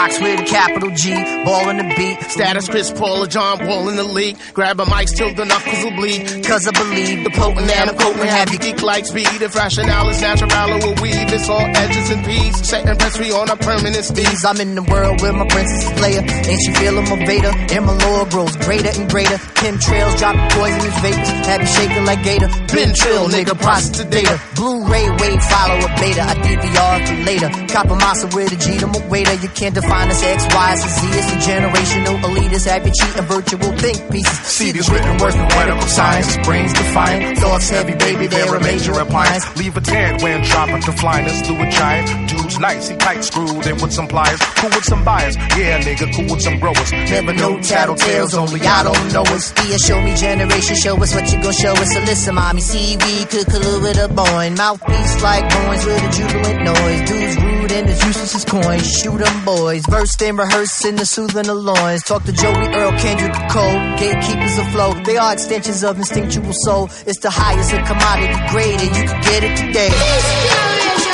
[0.00, 1.12] With a capital G,
[1.44, 2.16] ball in the beat.
[2.32, 4.38] Status Chris Paul or John Wall in the league.
[4.54, 6.42] Grab a mic till the knuckles will bleed.
[6.42, 9.28] Cause I believe the potent and I'm potent have you geek like speed.
[9.28, 10.48] If rationale is natural,
[10.80, 11.28] will weave.
[11.28, 12.56] It's all edges and peas.
[12.66, 14.40] Setting press free on a permanent steez.
[14.48, 16.24] I'm in the world with my princess Leia.
[16.48, 17.52] Ain't she feeling my Vader?
[17.52, 19.36] And my lore grows greater and greater.
[19.60, 21.28] Chemtrails dropping poisonous vapors.
[21.44, 22.48] Have you shaking like Gator.
[22.72, 24.40] Been trill, nigga, process the data.
[24.56, 26.24] Blu-ray wave, follow a beta.
[26.24, 27.48] I DVR for later.
[27.68, 29.34] Copper massa with a G to my waiter.
[29.44, 31.06] You can't define us X, Y, and Z.
[31.18, 32.66] It's a generational elitist.
[32.66, 34.38] Have you cheating virtual think pieces.
[34.46, 36.36] See these written words with medical science.
[36.44, 37.38] Brains defiant.
[37.38, 38.26] Thoughts heavy, baby.
[38.26, 39.44] They're a major appliance.
[39.56, 42.28] Leave a tad when dropping to flyness through a giant.
[42.28, 44.40] Dude's nice, he tight screwed in with some pliers.
[44.56, 45.36] Cool with some buyers.
[45.56, 46.92] Yeah, nigga, cool with some growers.
[46.92, 49.52] Never know tattletales, only I don't know us.
[49.68, 51.92] Yeah, show me generation, show us what you gon' show us.
[51.92, 54.56] So listen, mommy, seaweed, cook a little bit of boing.
[54.56, 57.08] Mouthpiece like coins with a jubilant noise.
[57.08, 58.86] Dudes rude and as useless as coins.
[58.98, 62.02] Shoot 'em boys, versed and rehearsed in the soothing of loins.
[62.02, 65.04] Talk to Joey Earl, Kendrick Cole, gatekeepers afloat.
[65.04, 66.88] They are extensions of instinctual soul.
[67.06, 71.09] It's the highest of commodity grade, and you can get it today.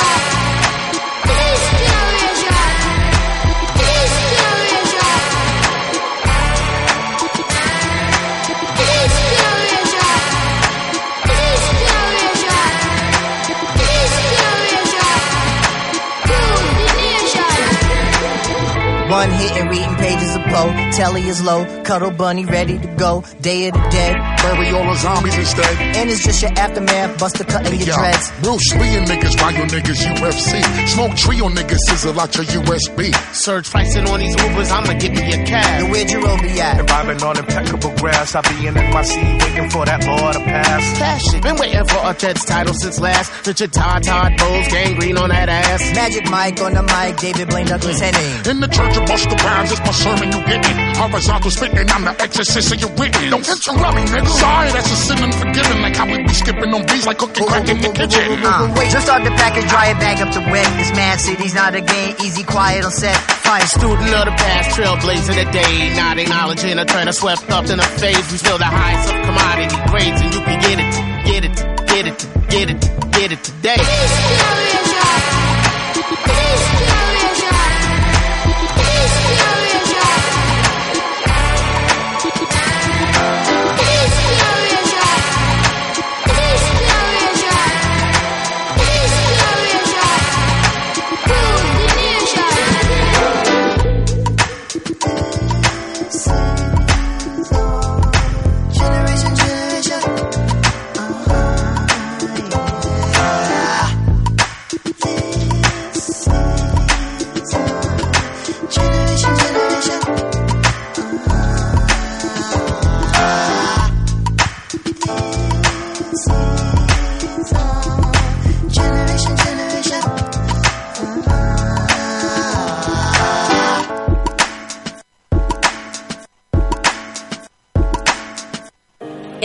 [19.17, 20.69] One hit and reading pages of Poe.
[20.93, 23.23] Telly is low, cuddle bunny ready to go.
[23.41, 24.13] Day of the dead.
[24.45, 25.73] Bury all the zombies instead.
[25.97, 28.31] And it's just your aftermath, bust a cut cutting your Yo, dreads.
[28.43, 30.61] Bruce Lee and niggas, why you niggas UFC?
[30.89, 33.09] Smoke trio niggas, sizzle out your USB.
[33.33, 35.81] Surge pricing on these Ubers, I'ma give me a cab.
[35.81, 36.79] Yo, where'd your be at?
[36.79, 40.39] And vibing on impeccable grass, I be in my seat, waiting for that law to
[40.45, 40.97] pass.
[40.99, 41.41] Cash it.
[41.41, 43.47] Been waiting for a Jets title since last.
[43.47, 45.81] Richard Todd, Todd Bowles, gangrene on that ass.
[45.95, 48.45] Magic Mike on the mic, David Blaine Douglas Henning.
[48.45, 50.77] In the church of Busta Rhymes, it's my sermon you getting.
[50.99, 53.31] Horizontal spitting, I'm the exorcist of your witness.
[53.31, 54.27] Don't interrupt me, nigga.
[54.27, 55.81] Sorry, that's a sin unforgiven.
[55.81, 58.43] Like how we be skipping on beats like cookie crack in the kitchen.
[58.43, 60.67] Uh, just start the package, dry it, bag up the wet.
[60.77, 63.15] This mad city's not a game, easy, quiet on set.
[63.47, 65.95] Fine student of the past, trailblazer the day.
[65.95, 68.27] Not acknowledging a turn swept up in a phase.
[68.31, 70.91] We feel the highs of commodity grades, and you can get it,
[71.23, 71.55] get it,
[71.87, 72.19] get it,
[72.51, 74.86] get it, get it today.